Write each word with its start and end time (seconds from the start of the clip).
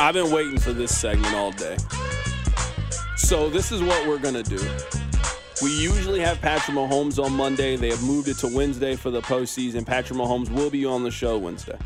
I've 0.00 0.14
been 0.14 0.32
waiting 0.32 0.58
for 0.58 0.72
this 0.72 0.96
segment 0.96 1.34
all 1.34 1.52
day. 1.52 1.76
So 3.16 3.48
this 3.48 3.70
is 3.70 3.80
what 3.80 4.06
we're 4.08 4.18
to 4.34 4.42
do. 4.42 4.60
We 5.62 5.70
usually 5.80 6.20
have 6.20 6.40
Patrick 6.40 6.76
Mahomes 6.76 7.22
on 7.22 7.32
Monday. 7.32 7.76
They 7.76 7.90
have 7.90 8.02
moved 8.02 8.26
it 8.26 8.36
to 8.38 8.48
Wednesday 8.48 8.96
for 8.96 9.10
the 9.10 9.22
postseason. 9.22 9.86
Patrick 9.86 10.18
Mahomes 10.18 10.50
will 10.50 10.68
be 10.68 10.84
on 10.84 11.04
the 11.04 11.12
show 11.12 11.38
Wednesday. 11.38 11.78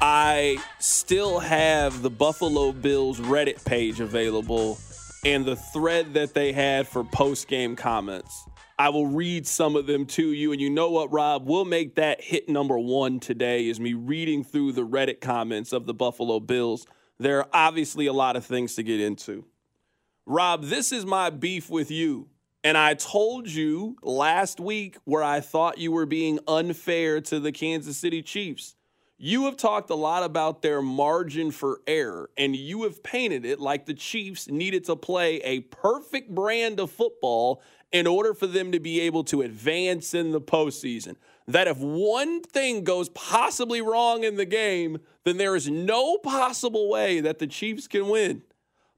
I 0.00 0.58
still 0.80 1.38
have 1.38 2.02
the 2.02 2.10
Buffalo 2.10 2.72
Bills 2.72 3.20
Reddit 3.20 3.64
page 3.64 4.00
available 4.00 4.78
and 5.24 5.44
the 5.44 5.56
thread 5.56 6.14
that 6.14 6.34
they 6.34 6.52
had 6.52 6.88
for 6.88 7.04
post 7.04 7.46
game 7.46 7.76
comments. 7.76 8.46
I 8.78 8.88
will 8.88 9.06
read 9.06 9.46
some 9.46 9.76
of 9.76 9.86
them 9.86 10.04
to 10.06 10.32
you. 10.32 10.50
And 10.52 10.60
you 10.60 10.68
know 10.68 10.90
what, 10.90 11.12
Rob? 11.12 11.46
We'll 11.46 11.64
make 11.64 11.94
that 11.94 12.22
hit 12.22 12.48
number 12.48 12.78
one 12.78 13.20
today 13.20 13.68
is 13.68 13.78
me 13.78 13.94
reading 13.94 14.42
through 14.42 14.72
the 14.72 14.86
Reddit 14.86 15.20
comments 15.20 15.72
of 15.72 15.86
the 15.86 15.94
Buffalo 15.94 16.40
Bills. 16.40 16.86
There 17.18 17.38
are 17.38 17.48
obviously 17.52 18.06
a 18.06 18.12
lot 18.12 18.34
of 18.34 18.44
things 18.44 18.74
to 18.74 18.82
get 18.82 19.00
into. 19.00 19.44
Rob, 20.26 20.64
this 20.64 20.90
is 20.90 21.06
my 21.06 21.30
beef 21.30 21.70
with 21.70 21.90
you. 21.90 22.28
And 22.64 22.76
I 22.76 22.94
told 22.94 23.46
you 23.46 23.96
last 24.02 24.58
week 24.58 24.96
where 25.04 25.22
I 25.22 25.40
thought 25.40 25.78
you 25.78 25.92
were 25.92 26.06
being 26.06 26.40
unfair 26.48 27.20
to 27.20 27.38
the 27.38 27.52
Kansas 27.52 27.98
City 27.98 28.22
Chiefs. 28.22 28.74
You 29.16 29.44
have 29.44 29.56
talked 29.56 29.90
a 29.90 29.94
lot 29.94 30.24
about 30.24 30.62
their 30.62 30.82
margin 30.82 31.52
for 31.52 31.80
error, 31.86 32.30
and 32.36 32.56
you 32.56 32.82
have 32.82 33.02
painted 33.02 33.44
it 33.44 33.60
like 33.60 33.86
the 33.86 33.94
Chiefs 33.94 34.48
needed 34.48 34.84
to 34.86 34.96
play 34.96 35.36
a 35.36 35.60
perfect 35.60 36.34
brand 36.34 36.80
of 36.80 36.90
football 36.90 37.62
in 37.94 38.08
order 38.08 38.34
for 38.34 38.48
them 38.48 38.72
to 38.72 38.80
be 38.80 39.00
able 39.00 39.22
to 39.22 39.40
advance 39.40 40.14
in 40.14 40.32
the 40.32 40.40
postseason. 40.40 41.14
That 41.46 41.68
if 41.68 41.78
one 41.78 42.42
thing 42.42 42.82
goes 42.82 43.08
possibly 43.10 43.80
wrong 43.80 44.24
in 44.24 44.34
the 44.34 44.44
game, 44.44 44.98
then 45.22 45.36
there 45.36 45.54
is 45.54 45.70
no 45.70 46.18
possible 46.18 46.90
way 46.90 47.20
that 47.20 47.38
the 47.38 47.46
Chiefs 47.46 47.86
can 47.86 48.08
win. 48.08 48.42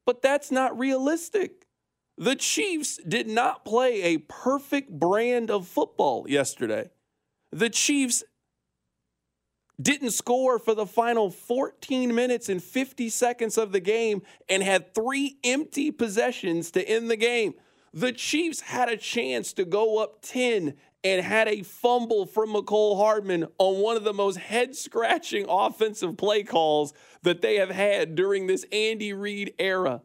But 0.07 0.23
that's 0.23 0.51
not 0.51 0.79
realistic. 0.79 1.67
The 2.17 2.37
Chiefs 2.37 2.99
did 3.07 3.29
not 3.29 3.67
play 3.67 4.03
a 4.03 4.19
perfect 4.19 4.91
brand 4.91 5.51
of 5.51 5.69
football 5.69 6.25
yesterday. 6.27 6.89
The 7.53 7.69
Chiefs 7.69 8.25
didn't 9.79 10.13
score 10.13 10.59
for 10.59 10.75
the 10.75 10.87
final 10.87 11.31
14 11.31 12.15
minutes 12.15 12.49
and 12.49 12.63
50 12.63 13.11
seconds 13.11 13.59
of 13.59 13.73
the 13.73 13.81
game 13.81 14.23
and 14.49 14.63
had 14.63 14.95
three 14.95 15.37
empty 15.45 15.91
possessions 15.91 16.71
to 16.71 16.89
end 16.89 17.11
the 17.11 17.17
game. 17.17 17.53
The 17.97 18.13
Chiefs 18.13 18.61
had 18.61 18.91
a 18.91 18.99
chance 18.99 19.55
to 19.55 19.65
go 19.65 19.97
up 20.03 20.21
10 20.21 20.75
and 21.03 21.25
had 21.25 21.49
a 21.49 21.63
fumble 21.63 22.27
from 22.27 22.53
Mecole 22.53 22.99
Hardman 22.99 23.47
on 23.57 23.81
one 23.81 23.97
of 23.97 24.05
the 24.05 24.13
most 24.13 24.37
head 24.37 24.77
scratching 24.77 25.47
offensive 25.49 26.19
play 26.19 26.43
calls 26.43 26.93
that 27.23 27.41
they 27.41 27.55
have 27.55 27.71
had 27.71 28.15
during 28.15 28.49
this 28.49 28.67
Andy 28.71 29.15
Reid 29.15 29.55
era. 29.59 30.03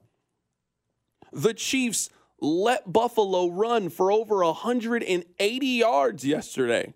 The 1.34 1.54
Chiefs 1.54 2.10
let 2.40 2.94
Buffalo 2.94 3.50
run 3.50 3.90
for 3.90 4.10
over 4.10 4.38
180 4.38 5.68
yards 5.68 6.24
yesterday. 6.24 6.94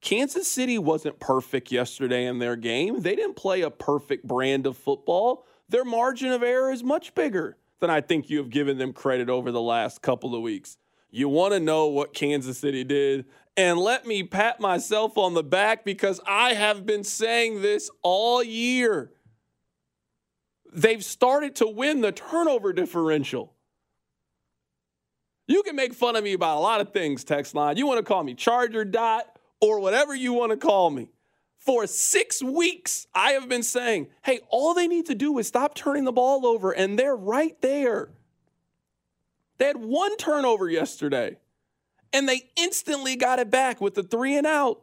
Kansas 0.00 0.46
City 0.46 0.78
wasn't 0.78 1.18
perfect 1.18 1.72
yesterday 1.72 2.24
in 2.24 2.38
their 2.38 2.54
game. 2.54 3.00
They 3.00 3.16
didn't 3.16 3.34
play 3.34 3.62
a 3.62 3.70
perfect 3.70 4.24
brand 4.28 4.68
of 4.68 4.76
football. 4.76 5.44
Their 5.68 5.84
margin 5.84 6.30
of 6.30 6.44
error 6.44 6.70
is 6.70 6.84
much 6.84 7.16
bigger 7.16 7.56
than 7.80 7.90
I 7.90 8.00
think 8.00 8.30
you 8.30 8.38
have 8.38 8.50
given 8.50 8.78
them 8.78 8.92
credit 8.92 9.28
over 9.28 9.52
the 9.52 9.60
last 9.60 10.02
couple 10.02 10.34
of 10.34 10.42
weeks. 10.42 10.76
You 11.10 11.28
want 11.28 11.52
to 11.54 11.60
know 11.60 11.86
what 11.86 12.14
Kansas 12.14 12.58
City 12.58 12.84
did? 12.84 13.26
And 13.56 13.78
let 13.78 14.06
me 14.06 14.22
pat 14.22 14.60
myself 14.60 15.16
on 15.16 15.34
the 15.34 15.42
back 15.42 15.84
because 15.84 16.20
I 16.26 16.54
have 16.54 16.84
been 16.84 17.04
saying 17.04 17.62
this 17.62 17.90
all 18.02 18.42
year. 18.42 19.12
They've 20.72 21.04
started 21.04 21.56
to 21.56 21.66
win 21.66 22.02
the 22.02 22.12
turnover 22.12 22.72
differential. 22.72 23.54
You 25.48 25.62
can 25.62 25.76
make 25.76 25.94
fun 25.94 26.16
of 26.16 26.24
me 26.24 26.32
about 26.32 26.58
a 26.58 26.60
lot 26.60 26.80
of 26.80 26.92
things, 26.92 27.24
text 27.24 27.54
line. 27.54 27.76
You 27.76 27.86
want 27.86 27.98
to 27.98 28.04
call 28.04 28.22
me 28.22 28.34
Charger 28.34 28.84
Dot 28.84 29.24
or 29.60 29.80
whatever 29.80 30.14
you 30.14 30.32
want 30.32 30.50
to 30.50 30.58
call 30.58 30.90
me. 30.90 31.08
For 31.66 31.88
six 31.88 32.40
weeks, 32.40 33.08
I 33.12 33.32
have 33.32 33.48
been 33.48 33.64
saying, 33.64 34.06
hey, 34.24 34.38
all 34.48 34.72
they 34.72 34.86
need 34.86 35.06
to 35.06 35.16
do 35.16 35.36
is 35.38 35.48
stop 35.48 35.74
turning 35.74 36.04
the 36.04 36.12
ball 36.12 36.46
over, 36.46 36.70
and 36.70 36.96
they're 36.96 37.16
right 37.16 37.60
there. 37.60 38.10
They 39.58 39.66
had 39.66 39.76
one 39.76 40.16
turnover 40.16 40.70
yesterday, 40.70 41.38
and 42.12 42.28
they 42.28 42.50
instantly 42.56 43.16
got 43.16 43.40
it 43.40 43.50
back 43.50 43.80
with 43.80 43.94
the 43.94 44.04
three 44.04 44.36
and 44.36 44.46
out. 44.46 44.82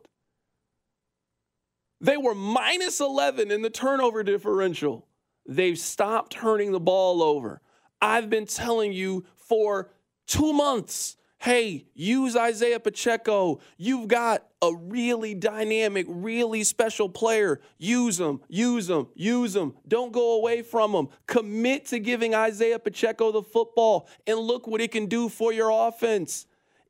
They 2.01 2.17
were 2.17 2.35
minus 2.35 2.99
11 2.99 3.49
in 3.49 3.61
the 3.61 3.69
turnover 3.69 4.21
differential. 4.21 5.07
They've 5.47 5.79
stopped 5.79 6.33
turning 6.33 6.73
the 6.73 6.81
ball 6.81 7.23
over. 7.23 7.61
I've 8.01 8.29
been 8.29 8.45
telling 8.45 8.91
you 8.91 9.23
for 9.37 9.89
two 10.27 10.51
months 10.51 11.15
hey, 11.43 11.85
use 11.93 12.37
Isaiah 12.37 12.79
Pacheco. 12.79 13.59
You've 13.75 14.07
got 14.07 14.47
a 14.61 14.73
really 14.73 15.33
dynamic, 15.33 16.05
really 16.07 16.63
special 16.63 17.09
player. 17.09 17.59
Use 17.77 18.17
him, 18.17 18.39
use 18.47 18.89
him, 18.89 19.07
use 19.13 19.53
him. 19.53 19.73
Don't 19.85 20.13
go 20.13 20.37
away 20.37 20.61
from 20.61 20.93
him. 20.93 21.09
Commit 21.27 21.87
to 21.87 21.99
giving 21.99 22.33
Isaiah 22.33 22.79
Pacheco 22.79 23.33
the 23.33 23.41
football 23.41 24.07
and 24.25 24.39
look 24.39 24.67
what 24.67 24.79
it 24.79 24.93
can 24.93 25.07
do 25.07 25.27
for 25.27 25.51
your 25.51 25.69
offense. 25.69 26.45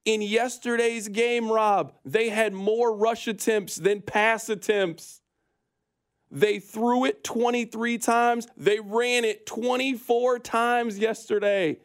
In 0.06 0.22
yesterday's 0.22 1.08
game, 1.08 1.52
Rob, 1.52 1.94
they 2.06 2.30
had 2.30 2.54
more 2.54 2.96
rush 2.96 3.28
attempts 3.28 3.78
than 3.78 4.02
pass 4.02 4.50
attempts. 4.50 5.22
They 6.30 6.60
threw 6.60 7.06
it 7.06 7.24
23 7.24 7.98
times, 7.98 8.48
they 8.56 8.80
ran 8.80 9.26
it 9.26 9.48
24 9.48 10.38
times 10.38 11.00
yesterday. 11.00 11.80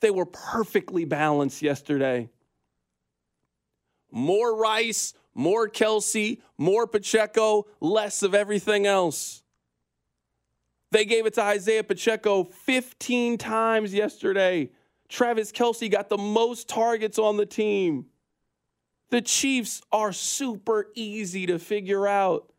They 0.00 0.10
were 0.10 0.26
perfectly 0.26 1.04
balanced 1.04 1.62
yesterday. 1.62 2.30
More 4.10 4.56
Rice, 4.56 5.14
more 5.34 5.68
Kelce, 5.68 6.40
more 6.58 6.86
Pacheco, 6.86 7.66
less 7.80 8.22
of 8.22 8.34
everything 8.34 8.86
else. 8.86 9.42
They 10.90 11.04
gave 11.04 11.26
it 11.26 11.34
to 11.34 11.42
Isaiah 11.42 11.84
Pacheco 11.84 12.44
15 12.44 13.38
times 13.38 13.94
yesterday. 13.94 14.70
Travis 15.08 15.52
Kelce 15.52 15.90
got 15.90 16.08
the 16.08 16.18
most 16.18 16.68
targets 16.68 17.18
on 17.18 17.36
the 17.36 17.46
team. 17.46 18.06
The 19.10 19.20
Chiefs 19.20 19.82
are 19.92 20.12
super 20.12 20.88
easy 20.94 21.46
to 21.46 21.58
figure 21.58 22.06
out. 22.06 22.52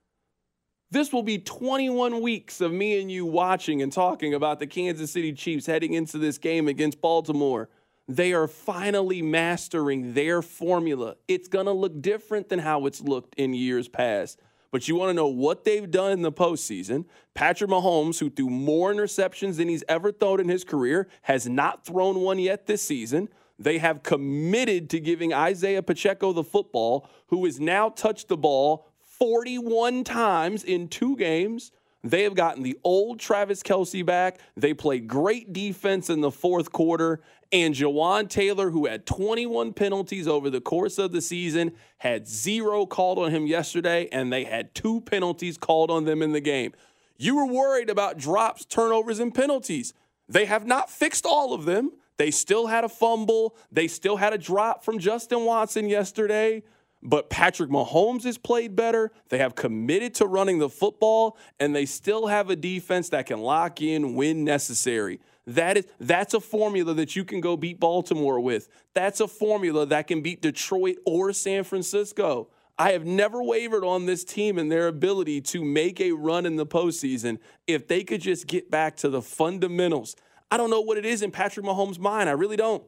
This 0.92 1.14
will 1.14 1.24
be 1.24 1.38
21 1.38 2.20
weeks 2.20 2.60
of 2.60 2.74
me 2.74 3.00
and 3.00 3.10
you 3.10 3.26
watching 3.26 3.82
and 3.82 3.94
talking 3.94 4.34
about 4.34 4.60
the 4.60 4.68
Kansas 4.68 5.10
City 5.10 5.32
Chiefs 5.32 5.66
heading 5.66 5.94
into 5.94 6.18
this 6.18 6.38
game 6.38 6.68
against 6.68 7.00
Baltimore. 7.00 7.70
They 8.10 8.34
are 8.34 8.46
finally 8.46 9.22
mastering 9.22 10.16
their 10.16 10.42
formula. 10.42 11.16
It's 11.30 11.48
going 11.48 11.68
to 11.68 11.72
look 11.72 12.02
different 12.02 12.50
than 12.50 12.60
how 12.60 12.88
it's 12.88 13.00
looked 13.00 13.36
in 13.36 13.54
years 13.54 13.88
past. 13.88 14.42
But 14.70 14.90
you 14.90 14.98
want 14.98 15.12
to 15.12 15.14
know 15.14 15.28
what 15.28 15.64
they've 15.64 15.90
done 15.90 16.12
in 16.12 16.24
the 16.24 16.32
postseason? 16.32 17.06
Patrick 17.36 17.70
Mahomes, 17.70 18.20
who 18.20 18.30
threw 18.30 18.50
more 18.50 18.94
interceptions 18.94 19.56
than 19.56 19.70
he's 19.70 19.86
ever 19.88 20.12
thrown 20.12 20.42
in 20.42 20.50
his 20.50 20.66
career, 20.66 21.08
has 21.22 21.48
not 21.48 21.86
thrown 21.86 22.20
one 22.20 22.38
yet 22.38 22.66
this 22.66 22.82
season. 22.82 23.30
They 23.58 23.78
have 23.78 24.04
committed 24.04 24.90
to 24.90 25.00
giving 25.00 25.34
Isaiah 25.34 25.84
Pacheco 25.84 26.34
the 26.34 26.44
football, 26.44 27.08
who 27.28 27.46
has 27.46 27.62
now 27.62 27.88
touched 27.88 28.28
the 28.28 28.36
ball 28.36 28.91
41 29.22 30.04
times 30.04 30.64
in 30.64 30.88
two 30.88 31.16
games. 31.16 31.72
They 32.04 32.24
have 32.24 32.34
gotten 32.34 32.64
the 32.64 32.80
old 32.84 33.20
Travis 33.20 33.62
Kelce 33.62 34.04
back. 34.04 34.40
They 34.58 34.74
played 34.74 35.08
great 35.08 35.54
defense 35.54 36.10
in 36.10 36.22
the 36.22 36.32
fourth 36.32 36.72
quarter. 36.72 37.22
And 37.52 37.76
Jawaan 37.76 38.28
Taylor, 38.28 38.72
who 38.72 38.88
had 38.88 39.06
21 39.06 39.74
penalties 39.74 40.28
over 40.28 40.50
the 40.50 40.60
course 40.60 40.98
of 40.98 41.12
the 41.12 41.22
season, 41.22 41.74
had 42.00 42.28
zero 42.28 42.88
called 42.88 43.20
on 43.20 43.30
him 43.30 43.46
yesterday, 43.46 44.10
and 44.12 44.34
they 44.34 44.44
had 44.44 44.74
two 44.74 45.02
penalties 45.02 45.56
called 45.56 45.92
on 45.92 46.06
them 46.06 46.24
in 46.24 46.32
the 46.32 46.42
game. 46.42 46.74
You 47.20 47.36
were 47.36 47.46
worried 47.46 47.92
about 47.92 48.18
drops, 48.18 48.66
turnovers, 48.66 49.20
and 49.20 49.36
penalties. 49.36 49.94
They 50.28 50.46
have 50.46 50.66
not 50.66 50.90
fixed 50.90 51.28
all 51.28 51.54
of 51.54 51.66
them. 51.66 51.92
They 52.18 52.32
still 52.32 52.66
had 52.66 52.84
a 52.84 52.90
fumble. 52.90 53.56
They 53.72 53.88
still 53.88 54.18
had 54.18 54.34
a 54.34 54.40
drop 54.40 54.84
from 54.84 54.98
Justin 54.98 55.46
Watson 55.46 55.90
yesterday. 55.90 56.64
But 57.04 57.30
Patrick 57.30 57.70
Mahomes 57.70 58.24
has 58.24 58.38
played 58.38 58.76
better. 58.76 59.12
They 59.30 59.40
have 59.40 59.56
committed 59.56 60.14
to 60.16 60.28
running 60.28 60.60
the 60.60 60.70
football, 60.70 61.38
and 61.60 61.76
they 61.76 61.86
still 61.86 62.28
have 62.28 62.50
a 62.50 62.56
defense 62.56 63.10
that 63.10 63.26
can 63.26 63.40
lock 63.40 63.82
in 63.82 64.16
when 64.16 64.44
necessary. 64.44 65.20
That 65.48 65.78
is 65.78 65.88
that's 66.00 66.34
a 66.36 66.40
formula 66.40 66.94
that 66.94 67.16
you 67.16 67.26
can 67.26 67.42
go 67.42 67.58
beat 67.58 67.80
Baltimore 67.80 68.40
with. 68.40 68.70
That's 68.94 69.20
a 69.20 69.28
formula 69.28 69.86
that 69.88 70.08
can 70.08 70.22
beat 70.22 70.42
Detroit 70.42 70.98
or 71.06 71.34
San 71.34 71.64
Francisco. 71.64 72.50
I 72.78 72.92
have 72.92 73.06
never 73.06 73.44
wavered 73.44 73.84
on 73.84 74.06
this 74.06 74.24
team 74.24 74.58
and 74.58 74.72
their 74.72 74.88
ability 74.88 75.42
to 75.42 75.64
make 75.64 76.00
a 76.00 76.14
run 76.14 76.46
in 76.46 76.56
the 76.56 76.66
postseason 76.66 77.40
if 77.68 77.88
they 77.88 78.04
could 78.04 78.22
just 78.22 78.48
get 78.48 78.72
back 78.72 78.96
to 78.98 79.10
the 79.10 79.22
fundamentals. 79.22 80.16
I 80.50 80.58
don't 80.58 80.70
know 80.70 80.82
what 80.82 80.98
it 80.98 81.06
is 81.06 81.22
in 81.22 81.32
Patrick 81.32 81.66
Mahomes' 81.66 82.00
mind. 82.00 82.30
I 82.30 82.34
really 82.34 82.58
don't. 82.58 82.84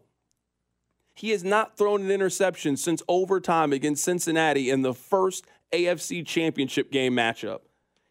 He 1.13 1.29
has 1.29 1.43
not 1.43 1.77
thrown 1.77 2.01
an 2.01 2.11
interception 2.11 2.77
since 2.77 3.03
overtime 3.07 3.71
against 3.71 4.03
Cincinnati 4.03 4.69
in 4.69 4.81
the 4.81 4.93
first 4.93 5.45
AFC 5.71 6.25
championship 6.25 6.91
game 6.91 7.13
matchup. 7.13 7.59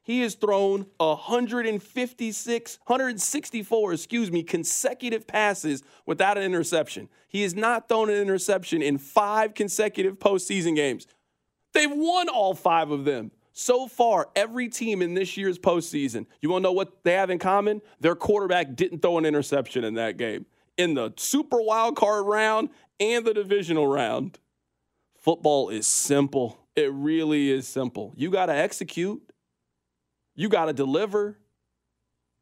He 0.04 0.20
has 0.22 0.34
thrown 0.34 0.86
156, 0.98 2.78
164, 2.86 3.92
excuse 3.92 4.32
me, 4.32 4.42
consecutive 4.42 5.26
passes 5.28 5.82
without 6.06 6.36
an 6.36 6.42
interception. 6.42 7.08
He 7.28 7.42
has 7.42 7.54
not 7.54 7.88
thrown 7.88 8.10
an 8.10 8.16
interception 8.16 8.82
in 8.82 8.98
five 8.98 9.54
consecutive 9.54 10.18
postseason 10.18 10.74
games. 10.74 11.06
They've 11.72 11.90
won 11.90 12.28
all 12.28 12.54
five 12.54 12.90
of 12.90 13.04
them. 13.04 13.30
So 13.52 13.86
far, 13.86 14.28
every 14.34 14.68
team 14.68 15.02
in 15.02 15.14
this 15.14 15.36
year's 15.36 15.58
postseason, 15.58 16.26
you 16.40 16.50
want 16.50 16.62
to 16.62 16.68
know 16.68 16.72
what 16.72 17.04
they 17.04 17.12
have 17.12 17.30
in 17.30 17.38
common? 17.38 17.80
Their 18.00 18.16
quarterback 18.16 18.74
didn't 18.74 19.02
throw 19.02 19.18
an 19.18 19.26
interception 19.26 19.84
in 19.84 19.94
that 19.94 20.16
game. 20.16 20.46
In 20.76 20.94
the 20.94 21.12
super 21.16 21.60
wild 21.60 21.96
card 21.96 22.26
round 22.26 22.70
and 22.98 23.24
the 23.24 23.34
divisional 23.34 23.86
round, 23.86 24.38
football 25.18 25.68
is 25.68 25.86
simple. 25.86 26.58
It 26.74 26.92
really 26.92 27.50
is 27.50 27.68
simple. 27.68 28.12
You 28.16 28.30
got 28.30 28.46
to 28.46 28.54
execute. 28.54 29.22
You 30.34 30.48
got 30.48 30.66
to 30.66 30.72
deliver, 30.72 31.38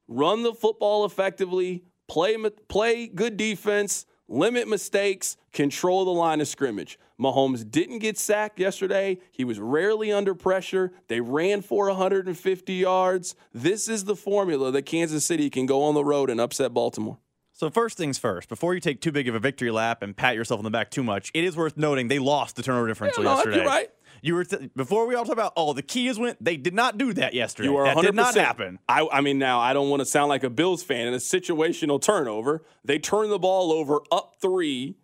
run 0.06 0.44
the 0.44 0.54
football 0.54 1.04
effectively, 1.04 1.82
play, 2.08 2.36
play 2.68 3.08
good 3.08 3.36
defense, 3.36 4.06
limit 4.28 4.68
mistakes, 4.68 5.36
control 5.52 6.04
the 6.04 6.12
line 6.12 6.40
of 6.40 6.46
scrimmage. 6.46 6.98
Mahomes 7.20 7.68
didn't 7.68 7.98
get 7.98 8.16
sacked 8.16 8.60
yesterday. 8.60 9.18
He 9.32 9.44
was 9.44 9.58
rarely 9.58 10.12
under 10.12 10.34
pressure. 10.34 10.92
They 11.08 11.20
ran 11.20 11.62
for 11.62 11.88
150 11.88 12.72
yards. 12.72 13.34
This 13.52 13.88
is 13.88 14.04
the 14.04 14.16
formula 14.16 14.70
that 14.70 14.82
Kansas 14.82 15.24
City 15.24 15.50
can 15.50 15.66
go 15.66 15.82
on 15.82 15.94
the 15.94 16.04
road 16.04 16.30
and 16.30 16.40
upset 16.40 16.72
Baltimore. 16.72 17.18
So 17.60 17.68
first 17.68 17.98
things 17.98 18.16
first, 18.16 18.48
before 18.48 18.72
you 18.72 18.80
take 18.80 19.02
too 19.02 19.12
big 19.12 19.28
of 19.28 19.34
a 19.34 19.38
victory 19.38 19.70
lap 19.70 20.00
and 20.00 20.16
pat 20.16 20.34
yourself 20.34 20.56
on 20.56 20.64
the 20.64 20.70
back 20.70 20.90
too 20.90 21.02
much, 21.02 21.30
it 21.34 21.44
is 21.44 21.58
worth 21.58 21.76
noting 21.76 22.08
they 22.08 22.18
lost 22.18 22.56
the 22.56 22.62
turnover 22.62 22.88
differential 22.88 23.22
yeah, 23.22 23.28
no, 23.28 23.36
yesterday. 23.36 23.56
You're 23.58 23.66
right. 23.66 23.90
You 24.22 24.34
were 24.34 24.44
t- 24.44 24.70
before 24.74 25.06
we 25.06 25.14
all 25.14 25.26
talk 25.26 25.34
about 25.34 25.52
oh 25.58 25.74
the 25.74 25.82
key 25.82 26.08
is 26.08 26.18
win. 26.18 26.36
They 26.40 26.56
did 26.56 26.72
not 26.72 26.96
do 26.96 27.12
that 27.12 27.34
yesterday. 27.34 27.68
You 27.68 27.76
are 27.76 27.84
that 27.84 27.98
100%. 27.98 28.00
That 28.00 28.06
did 28.06 28.14
not 28.14 28.34
happen. 28.34 28.78
I, 28.88 29.06
I 29.12 29.20
mean 29.20 29.38
now 29.38 29.60
I 29.60 29.74
don't 29.74 29.90
want 29.90 30.00
to 30.00 30.06
sound 30.06 30.30
like 30.30 30.42
a 30.42 30.48
Bills 30.48 30.82
fan 30.82 31.06
in 31.06 31.12
a 31.12 31.18
situational 31.18 32.00
turnover. 32.00 32.64
They 32.82 32.98
turned 32.98 33.30
the 33.30 33.38
ball 33.38 33.72
over 33.72 34.00
up 34.10 34.36
three, 34.40 34.96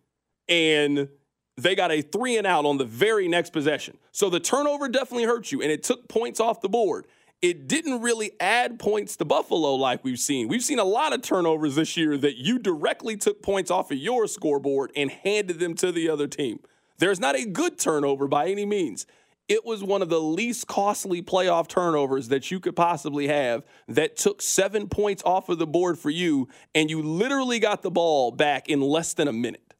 and 0.48 1.10
they 1.58 1.74
got 1.74 1.92
a 1.92 2.00
three 2.00 2.38
and 2.38 2.46
out 2.46 2.64
on 2.64 2.78
the 2.78 2.86
very 2.86 3.28
next 3.28 3.50
possession. 3.52 3.98
So 4.12 4.30
the 4.30 4.40
turnover 4.40 4.88
definitely 4.88 5.24
hurt 5.24 5.52
you, 5.52 5.60
and 5.60 5.70
it 5.70 5.82
took 5.82 6.08
points 6.08 6.40
off 6.40 6.62
the 6.62 6.70
board. 6.70 7.06
It 7.46 7.68
didn't 7.68 8.02
really 8.02 8.32
add 8.40 8.80
points 8.80 9.14
to 9.18 9.24
Buffalo 9.24 9.76
like 9.76 10.02
we've 10.02 10.18
seen. 10.18 10.48
We've 10.48 10.64
seen 10.64 10.80
a 10.80 10.84
lot 10.84 11.12
of 11.12 11.22
turnovers 11.22 11.76
this 11.76 11.96
year 11.96 12.18
that 12.18 12.36
you 12.38 12.58
directly 12.58 13.16
took 13.16 13.40
points 13.40 13.70
off 13.70 13.92
of 13.92 13.98
your 13.98 14.26
scoreboard 14.26 14.90
and 14.96 15.12
handed 15.12 15.60
them 15.60 15.74
to 15.76 15.92
the 15.92 16.08
other 16.08 16.26
team. 16.26 16.58
There's 16.98 17.20
not 17.20 17.36
a 17.36 17.46
good 17.46 17.78
turnover 17.78 18.26
by 18.26 18.48
any 18.48 18.66
means 18.66 19.06
it 19.48 19.64
was 19.64 19.84
one 19.84 20.02
of 20.02 20.08
the 20.08 20.20
least 20.20 20.66
costly 20.66 21.22
playoff 21.22 21.68
turnovers 21.68 22.26
that 22.30 22.50
you 22.50 22.58
could 22.58 22.74
possibly 22.74 23.28
have 23.28 23.62
that 23.86 24.16
took 24.16 24.42
seven 24.42 24.88
points 24.88 25.22
off 25.24 25.48
of 25.48 25.58
the 25.58 25.68
board 25.68 26.00
for 26.00 26.10
you, 26.10 26.48
and 26.74 26.90
you 26.90 27.00
literally 27.00 27.60
got 27.60 27.82
the 27.82 27.90
ball 27.92 28.32
back 28.32 28.68
in 28.68 28.80
less 28.80 29.14
than 29.14 29.28
a 29.28 29.32
minute. 29.32 29.72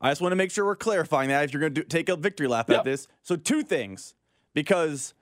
I 0.00 0.12
just 0.12 0.20
want 0.20 0.30
to 0.30 0.36
make 0.36 0.52
sure 0.52 0.64
we're 0.64 0.76
clarifying 0.76 1.30
that 1.30 1.42
if 1.42 1.52
you're 1.52 1.58
going 1.58 1.74
to 1.74 1.80
do, 1.80 1.88
take 1.88 2.08
a 2.08 2.14
victory 2.14 2.46
lap 2.46 2.68
yep. 2.70 2.78
at 2.78 2.84
this. 2.84 3.08
So, 3.24 3.34
two 3.34 3.64
things, 3.64 4.14
because 4.54 5.12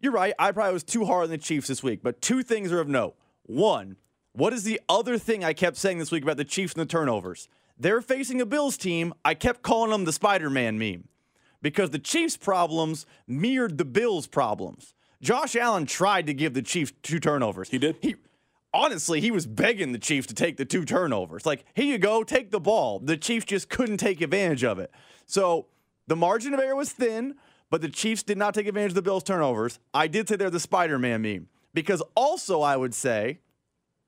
you're 0.00 0.12
right, 0.12 0.34
I 0.38 0.52
probably 0.52 0.72
was 0.72 0.84
too 0.84 1.04
hard 1.04 1.24
on 1.24 1.30
the 1.30 1.38
Chiefs 1.38 1.68
this 1.68 1.82
week, 1.82 2.00
but 2.02 2.20
two 2.20 2.42
things 2.42 2.72
are 2.72 2.80
of 2.80 2.88
note. 2.88 3.16
One, 3.42 3.96
what 4.32 4.52
is 4.52 4.64
the 4.64 4.80
other 4.88 5.18
thing 5.18 5.44
I 5.44 5.52
kept 5.52 5.76
saying 5.76 5.98
this 5.98 6.12
week 6.12 6.22
about 6.22 6.36
the 6.36 6.44
Chiefs 6.44 6.74
and 6.74 6.82
the 6.82 6.86
turnovers? 6.86 7.48
They're 7.78 8.00
facing 8.00 8.40
a 8.40 8.46
Bills 8.46 8.76
team. 8.76 9.14
I 9.24 9.34
kept 9.34 9.62
calling 9.62 9.90
them 9.90 10.04
the 10.04 10.12
Spider 10.12 10.50
Man 10.50 10.78
meme 10.78 11.08
because 11.62 11.90
the 11.90 11.98
Chiefs' 11.98 12.36
problems 12.36 13.06
mirrored 13.26 13.78
the 13.78 13.84
Bills' 13.84 14.26
problems. 14.26 14.94
Josh 15.20 15.56
Allen 15.56 15.86
tried 15.86 16.26
to 16.26 16.34
give 16.34 16.54
the 16.54 16.62
Chiefs 16.62 16.92
two 17.02 17.18
turnovers. 17.18 17.70
He 17.70 17.78
did. 17.78 17.96
He 18.00 18.16
honestly, 18.72 19.20
he 19.20 19.30
was 19.30 19.46
begging 19.46 19.92
the 19.92 19.98
Chiefs 19.98 20.26
to 20.28 20.34
take 20.34 20.56
the 20.56 20.64
two 20.64 20.84
turnovers. 20.84 21.46
Like, 21.46 21.64
here 21.74 21.86
you 21.86 21.98
go, 21.98 22.22
take 22.22 22.50
the 22.50 22.60
ball. 22.60 22.98
The 22.98 23.16
Chiefs 23.16 23.46
just 23.46 23.68
couldn't 23.68 23.98
take 23.98 24.20
advantage 24.20 24.64
of 24.64 24.78
it. 24.78 24.92
So 25.26 25.66
the 26.06 26.16
margin 26.16 26.54
of 26.54 26.60
error 26.60 26.76
was 26.76 26.92
thin, 26.92 27.34
but 27.70 27.80
the 27.80 27.88
Chiefs 27.88 28.22
did 28.22 28.38
not 28.38 28.54
take 28.54 28.66
advantage 28.66 28.92
of 28.92 28.96
the 28.96 29.02
Bills' 29.02 29.22
turnovers. 29.22 29.78
I 29.92 30.06
did 30.06 30.28
say 30.28 30.36
they're 30.36 30.50
the 30.50 30.60
Spider-Man 30.60 31.22
meme 31.22 31.48
because 31.74 32.02
also 32.14 32.60
I 32.62 32.76
would 32.76 32.94
say, 32.94 33.40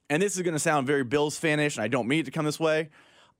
and 0.09 0.23
this 0.23 0.37
is 0.37 0.43
going 0.43 0.55
to 0.55 0.61
sound 0.61 0.87
very 0.87 1.05
Bills 1.05 1.39
fanish, 1.39 1.77
and 1.77 1.85
I 1.85 1.89
don't 1.89 2.09
mean 2.09 2.21
it 2.21 2.25
to 2.25 2.31
come 2.31 2.45
this 2.45 2.61
way. 2.61 2.89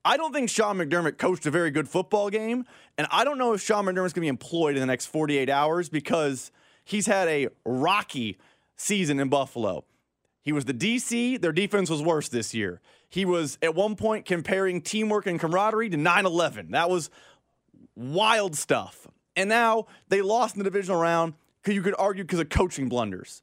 I 0.05 0.17
don't 0.17 0.33
think 0.33 0.49
Sean 0.49 0.79
McDermott 0.79 1.19
coached 1.19 1.45
a 1.47 1.51
very 1.51 1.71
good 1.71 1.89
football 1.89 2.31
game, 2.31 2.65
and 2.97 3.07
I 3.11 3.25
don't 3.25 3.39
know 3.39 3.53
if 3.53 3.61
Sean 3.61 3.85
McDermott's 3.85 4.13
going 4.13 4.15
to 4.15 4.21
be 4.23 4.29
employed 4.29 4.77
in 4.77 4.81
the 4.81 4.87
next 4.87 5.07
48 5.07 5.51
hours 5.51 5.89
because 5.89 6.51
he's 6.85 7.07
had 7.07 7.29
a 7.29 7.49
rocky 7.67 8.39
season 8.77 9.21
in 9.21 9.29
Buffalo. 9.29 9.85
He 10.43 10.53
was 10.53 10.65
the 10.65 10.73
DC, 10.73 11.41
their 11.41 11.53
defense 11.53 11.91
was 11.91 12.03
worse 12.03 12.29
this 12.29 12.55
year. 12.55 12.81
He 13.11 13.25
was 13.25 13.59
at 13.61 13.75
one 13.75 13.95
point 13.95 14.25
comparing 14.25 14.81
teamwork 14.81 15.27
and 15.27 15.39
camaraderie 15.39 15.91
to 15.91 15.97
9 15.97 16.27
11. 16.27 16.71
That 16.71 16.89
was 16.89 17.11
wild 17.95 18.57
stuff. 18.57 19.07
And 19.37 19.49
now 19.49 19.87
they 20.09 20.23
lost 20.23 20.57
in 20.57 20.59
the 20.59 20.65
divisional 20.65 21.01
round, 21.01 21.35
because 21.63 21.75
you 21.75 21.83
could 21.83 21.95
argue 21.99 22.25
because 22.25 22.41
of 22.41 22.49
coaching 22.49 22.89
blunders. 22.89 23.43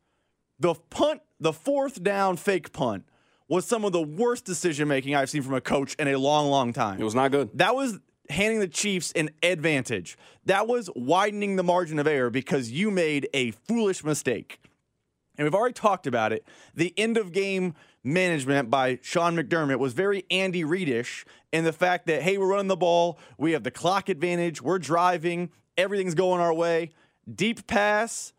The 0.60 0.74
punt, 0.74 1.22
the 1.40 1.54
fourth 1.54 2.02
down 2.02 2.38
fake 2.38 2.74
punt 2.74 3.06
was 3.48 3.66
some 3.66 3.86
of 3.86 3.92
the 3.92 4.02
worst 4.02 4.44
decision 4.44 4.88
making 4.88 5.16
I've 5.16 5.30
seen 5.30 5.44
from 5.44 5.54
a 5.54 5.62
coach 5.62 5.94
in 5.96 6.08
a 6.08 6.18
long, 6.18 6.50
long 6.50 6.74
time. 6.74 7.00
It 7.00 7.04
was 7.04 7.16
not 7.16 7.32
good. 7.32 7.50
That 7.54 7.76
was 7.76 8.00
handing 8.30 8.60
the 8.60 8.68
Chiefs 8.68 9.14
an 9.14 9.30
advantage. 9.42 10.18
That 10.46 10.68
was 10.68 10.90
widening 10.96 11.56
the 11.56 11.64
margin 11.64 12.00
of 12.00 12.08
error 12.08 12.30
because 12.30 12.72
you 12.72 12.92
made 12.92 13.30
a 13.34 13.52
foolish 13.52 14.04
mistake. 14.04 14.60
And 15.38 15.46
we've 15.46 15.56
already 15.56 15.74
talked 15.74 16.08
about 16.08 16.34
it. 16.34 16.46
The 16.74 16.94
end 16.98 17.16
of 17.16 17.32
game 17.32 17.76
management 18.08 18.70
by 18.70 19.00
Sean 19.02 19.36
McDermott 19.36 19.80
was 19.80 19.94
very 19.94 20.26
Andy 20.32 20.64
Reidish 20.64 21.26
in 21.52 21.66
the 21.66 21.74
fact 21.74 22.08
that, 22.08 22.22
hey, 22.22 22.38
we're 22.38 22.48
running 22.48 22.68
the 22.68 22.78
ball, 22.78 23.20
we 23.38 23.52
have 23.52 23.64
the 23.64 23.72
clock 23.72 24.10
advantage, 24.10 24.62
we're 24.62 24.80
driving, 24.80 25.52
everything's 25.78 26.16
going 26.16 26.40
our 26.40 26.54
way. 26.54 26.92
Deep 27.34 27.68
pass, 27.68 28.34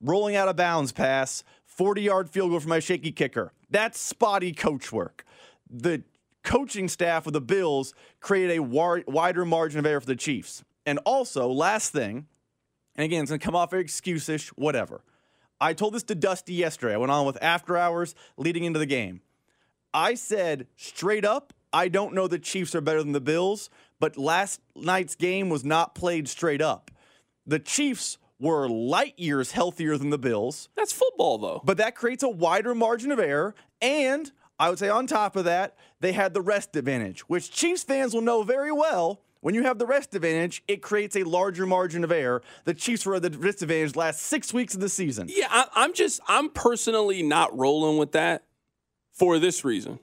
rolling 0.00 0.34
out 0.34 0.48
of 0.48 0.56
bounds 0.56 0.92
pass, 0.92 1.44
40 1.66 2.02
yard 2.02 2.30
field 2.30 2.50
goal 2.50 2.60
for 2.60 2.68
my 2.68 2.80
shaky 2.80 3.12
kicker. 3.12 3.52
That's 3.70 4.00
spotty 4.00 4.52
coach 4.52 4.90
work. 4.90 5.24
The 5.70 6.02
coaching 6.42 6.88
staff 6.88 7.26
of 7.26 7.32
the 7.32 7.40
Bills 7.40 7.94
created 8.20 8.58
a 8.58 8.62
war- 8.62 9.04
wider 9.06 9.44
margin 9.44 9.78
of 9.78 9.86
error 9.86 10.00
for 10.00 10.06
the 10.06 10.16
Chiefs. 10.16 10.64
And 10.84 10.98
also, 11.04 11.48
last 11.48 11.92
thing, 11.92 12.26
and 12.96 13.04
again, 13.04 13.22
it's 13.22 13.30
going 13.30 13.40
to 13.40 13.44
come 13.44 13.54
off 13.54 13.70
very 13.70 13.82
excuse-ish, 13.82 14.48
whatever. 14.50 15.02
I 15.62 15.74
told 15.74 15.94
this 15.94 16.02
to 16.04 16.16
Dusty 16.16 16.54
yesterday. 16.54 16.94
I 16.94 16.96
went 16.96 17.12
on 17.12 17.24
with 17.24 17.38
after 17.40 17.78
hours 17.78 18.16
leading 18.36 18.64
into 18.64 18.80
the 18.80 18.86
game. 18.86 19.20
I 19.94 20.14
said 20.14 20.66
straight 20.76 21.24
up, 21.24 21.52
I 21.72 21.86
don't 21.86 22.14
know 22.14 22.26
the 22.26 22.40
Chiefs 22.40 22.74
are 22.74 22.80
better 22.80 23.00
than 23.00 23.12
the 23.12 23.20
Bills, 23.20 23.70
but 24.00 24.18
last 24.18 24.60
night's 24.74 25.14
game 25.14 25.48
was 25.50 25.64
not 25.64 25.94
played 25.94 26.26
straight 26.26 26.60
up. 26.60 26.90
The 27.46 27.60
Chiefs 27.60 28.18
were 28.40 28.68
light 28.68 29.16
years 29.16 29.52
healthier 29.52 29.96
than 29.96 30.10
the 30.10 30.18
Bills. 30.18 30.68
That's 30.76 30.92
football, 30.92 31.38
though. 31.38 31.62
But 31.64 31.76
that 31.76 31.94
creates 31.94 32.24
a 32.24 32.28
wider 32.28 32.74
margin 32.74 33.12
of 33.12 33.20
error. 33.20 33.54
And 33.80 34.32
I 34.58 34.68
would 34.68 34.80
say, 34.80 34.88
on 34.88 35.06
top 35.06 35.36
of 35.36 35.44
that, 35.44 35.76
they 36.00 36.10
had 36.10 36.34
the 36.34 36.42
rest 36.42 36.74
advantage, 36.74 37.20
which 37.28 37.52
Chiefs 37.52 37.84
fans 37.84 38.14
will 38.14 38.20
know 38.20 38.42
very 38.42 38.72
well 38.72 39.22
When 39.42 39.56
you 39.56 39.64
have 39.64 39.78
the 39.80 39.86
rest 39.86 40.14
advantage, 40.14 40.62
it 40.68 40.82
creates 40.82 41.16
a 41.16 41.24
larger 41.24 41.66
margin 41.66 42.04
of 42.04 42.12
error. 42.12 42.42
The 42.64 42.74
Chiefs 42.74 43.04
were 43.04 43.16
at 43.16 43.22
the 43.22 43.30
disadvantage 43.30 43.96
last 43.96 44.22
six 44.22 44.54
weeks 44.54 44.74
of 44.74 44.80
the 44.80 44.88
season. 44.88 45.28
Yeah, 45.28 45.48
I, 45.50 45.66
I'm 45.74 45.92
just, 45.94 46.20
I'm 46.28 46.48
personally 46.48 47.24
not 47.24 47.56
rolling 47.58 47.98
with 47.98 48.12
that 48.12 48.44
for 49.10 49.40
this 49.40 49.64
reason. 49.64 49.98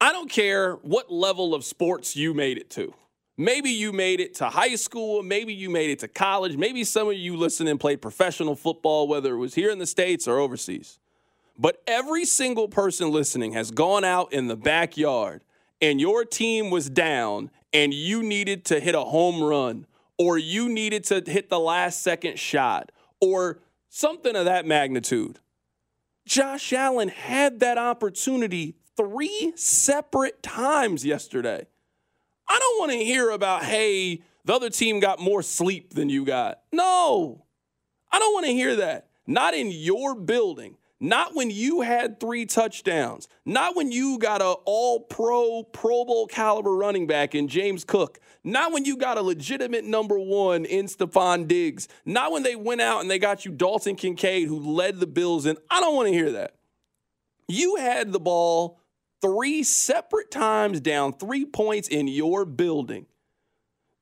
I 0.00 0.12
don't 0.12 0.30
care 0.30 0.74
what 0.76 1.10
level 1.10 1.52
of 1.52 1.64
sports 1.64 2.14
you 2.14 2.32
made 2.32 2.58
it 2.58 2.70
to. 2.70 2.94
Maybe 3.36 3.70
you 3.70 3.92
made 3.92 4.20
it 4.20 4.34
to 4.34 4.50
high 4.50 4.76
school, 4.76 5.24
maybe 5.24 5.52
you 5.52 5.68
made 5.68 5.90
it 5.90 5.98
to 6.00 6.08
college, 6.08 6.56
maybe 6.56 6.84
some 6.84 7.08
of 7.08 7.14
you 7.14 7.36
listening 7.36 7.76
played 7.76 8.00
professional 8.00 8.54
football, 8.54 9.08
whether 9.08 9.34
it 9.34 9.38
was 9.38 9.54
here 9.54 9.70
in 9.70 9.78
the 9.78 9.86
States 9.86 10.28
or 10.28 10.38
overseas. 10.38 11.00
But 11.58 11.82
every 11.88 12.24
single 12.24 12.68
person 12.68 13.10
listening 13.10 13.52
has 13.52 13.72
gone 13.72 14.04
out 14.04 14.32
in 14.32 14.46
the 14.46 14.56
backyard 14.56 15.42
and 15.80 16.00
your 16.00 16.24
team 16.24 16.70
was 16.70 16.88
down 16.88 17.50
and 17.72 17.94
you 17.94 18.22
needed 18.22 18.64
to 18.66 18.80
hit 18.80 18.94
a 18.94 19.00
home 19.00 19.42
run 19.42 19.86
or 20.18 20.36
you 20.38 20.68
needed 20.68 21.04
to 21.04 21.22
hit 21.26 21.48
the 21.48 21.58
last 21.58 22.02
second 22.02 22.38
shot 22.38 22.92
or 23.20 23.60
something 23.88 24.36
of 24.36 24.44
that 24.44 24.66
magnitude. 24.66 25.38
Josh 26.26 26.72
Allen 26.72 27.08
had 27.08 27.60
that 27.60 27.78
opportunity 27.78 28.76
three 28.96 29.52
separate 29.56 30.42
times 30.42 31.04
yesterday. 31.04 31.66
I 32.48 32.58
don't 32.58 32.78
want 32.78 32.92
to 32.92 32.98
hear 32.98 33.30
about, 33.30 33.64
hey, 33.64 34.22
the 34.44 34.54
other 34.54 34.70
team 34.70 35.00
got 35.00 35.20
more 35.20 35.42
sleep 35.42 35.94
than 35.94 36.08
you 36.08 36.24
got. 36.24 36.60
No, 36.72 37.44
I 38.10 38.18
don't 38.18 38.34
want 38.34 38.46
to 38.46 38.52
hear 38.52 38.76
that. 38.76 39.08
Not 39.26 39.54
in 39.54 39.70
your 39.70 40.14
building. 40.14 40.76
Not 41.02 41.34
when 41.34 41.50
you 41.50 41.80
had 41.80 42.20
three 42.20 42.44
touchdowns. 42.44 43.26
Not 43.46 43.74
when 43.74 43.90
you 43.90 44.18
got 44.18 44.42
a 44.42 44.52
all 44.66 45.00
pro, 45.00 45.62
Pro 45.62 46.04
Bowl 46.04 46.26
caliber 46.26 46.76
running 46.76 47.06
back 47.06 47.34
in 47.34 47.48
James 47.48 47.84
Cook. 47.84 48.20
Not 48.44 48.72
when 48.72 48.84
you 48.84 48.98
got 48.98 49.16
a 49.16 49.22
legitimate 49.22 49.84
number 49.84 50.18
one 50.18 50.66
in 50.66 50.86
Stefon 50.86 51.48
Diggs. 51.48 51.88
Not 52.04 52.32
when 52.32 52.42
they 52.42 52.54
went 52.54 52.82
out 52.82 53.00
and 53.00 53.10
they 53.10 53.18
got 53.18 53.46
you 53.46 53.50
Dalton 53.50 53.96
Kincaid, 53.96 54.48
who 54.48 54.58
led 54.58 55.00
the 55.00 55.06
Bills 55.06 55.46
in. 55.46 55.56
I 55.70 55.80
don't 55.80 55.96
want 55.96 56.08
to 56.08 56.12
hear 56.12 56.32
that. 56.32 56.56
You 57.48 57.76
had 57.76 58.12
the 58.12 58.20
ball 58.20 58.78
three 59.22 59.62
separate 59.62 60.30
times 60.30 60.80
down 60.80 61.14
three 61.14 61.46
points 61.46 61.88
in 61.88 62.08
your 62.08 62.44
building. 62.44 63.06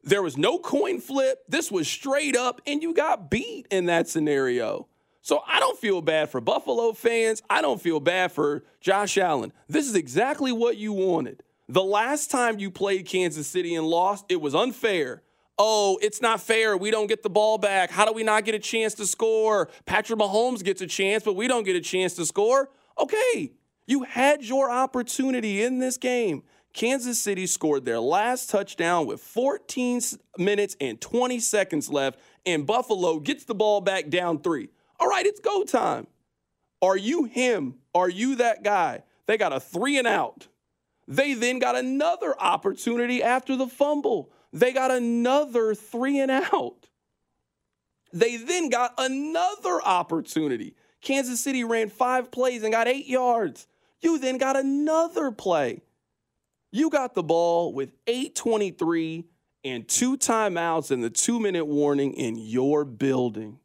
There 0.02 0.23
was 0.23 0.37
no 0.37 0.59
coin 0.59 1.00
flip. 1.00 1.45
This 1.49 1.71
was 1.71 1.87
straight 1.87 2.37
up, 2.37 2.61
and 2.67 2.83
you 2.83 2.93
got 2.93 3.31
beat 3.31 3.67
in 3.71 3.87
that 3.87 4.09
scenario. 4.09 4.88
So 5.28 5.42
I 5.47 5.61
don't 5.61 5.78
feel 5.78 6.00
bad 6.00 6.30
for 6.30 6.40
Buffalo 6.40 6.94
fans. 6.94 7.42
I 7.50 7.61
don't 7.61 7.82
feel 7.82 8.00
bad 8.00 8.32
for 8.32 8.64
Josh 8.80 9.18
Allen. 9.18 9.52
This 9.68 9.87
is 9.87 9.94
exactly 9.94 10.52
what 10.52 10.78
you 10.78 10.94
wanted. 10.94 11.42
The 11.68 11.85
last 11.85 12.30
time 12.30 12.58
you 12.58 12.70
played 12.70 13.04
Kansas 13.04 13.47
City 13.47 13.75
and 13.75 13.87
lost, 13.87 14.25
it 14.30 14.40
was 14.40 14.54
unfair. 14.54 15.23
Oh, 15.58 15.99
it's 16.00 16.23
not 16.23 16.40
fair. 16.40 16.78
We 16.78 16.90
don't 16.90 17.08
get 17.08 17.23
the 17.23 17.28
ball 17.28 17.58
back. 17.58 17.90
How 17.90 18.06
do 18.06 18.14
we 18.14 18.23
not 18.23 18.47
get 18.47 18.54
a 18.54 18.58
chance 18.58 18.94
to 18.94 19.06
score? 19.06 19.68
Patrick 19.85 20.18
Mahomes 20.18 20.64
gets 20.64 20.80
a 20.80 20.87
chance, 20.87 21.25
but 21.25 21.37
we 21.37 21.47
don't 21.47 21.64
get 21.64 21.76
a 21.76 21.82
chance 21.82 22.14
to 22.14 22.25
score. 22.25 22.70
Okay, 22.99 23.52
you 23.87 24.04
had 24.04 24.42
your 24.42 24.70
opportunity 24.70 25.62
in 25.62 25.78
this 25.78 25.99
game. 25.99 26.42
Kansas 26.73 27.20
City 27.20 27.47
scored 27.47 27.85
their 27.85 28.00
last 28.00 28.49
touchdown 28.49 29.04
with 29.04 29.20
14 29.20 30.00
minutes 30.38 30.75
and 30.80 30.99
20 30.99 31.38
seconds 31.38 31.90
left, 31.90 32.18
and 32.47 32.66
Buffalo 32.66 33.20
gets 33.20 33.44
the 33.44 33.54
ball 33.54 33.82
back 33.82 34.08
down 34.08 34.40
three. 34.40 34.70
All 34.99 35.09
right, 35.09 35.26
it's 35.26 35.40
go 35.40 35.64
time. 35.64 36.07
Are 36.81 36.97
you 36.97 37.25
him? 37.25 37.75
Are 37.95 38.09
you 38.09 38.37
that 38.37 38.62
guy? 38.62 39.02
They 39.26 39.37
got 39.37 39.52
a 39.52 39.61
three 39.61 39.99
and 39.99 40.07
out. 40.07 40.49
They 41.07 41.35
then 41.35 41.59
got 41.59 41.76
another 41.76 42.38
opportunity 42.38 43.23
after 43.23 43.57
the 43.57 43.67
fumble. 43.67 44.31
They 44.52 44.73
got 44.73 44.90
another 44.90 45.75
three 45.75 46.19
and 46.19 46.31
out. 46.31 46.88
They 48.12 48.37
then 48.37 48.69
got 48.69 48.95
another 48.99 49.81
opportunity. 49.83 50.75
Kansas 51.00 51.40
City 51.40 51.64
ran 51.64 51.88
five 51.88 52.31
plays 52.31 52.62
and 52.62 52.73
got 52.73 52.88
eight 52.88 53.07
yards. 53.07 53.67
You 54.00 54.19
then 54.19 54.38
got 54.38 54.57
another 54.57 55.31
play. 55.31 55.83
You 56.71 56.90
got 56.90 57.14
the 57.14 57.23
ball 57.23 57.73
with 57.73 57.93
823 58.07 59.26
and 59.64 59.88
two 59.88 60.17
timeouts 60.17 60.90
and 60.90 61.02
the 61.02 61.11
two 61.11 61.40
minute 61.40 61.67
warning 61.67 62.12
in 62.12 62.37
your 62.37 62.85
building. 62.85 63.59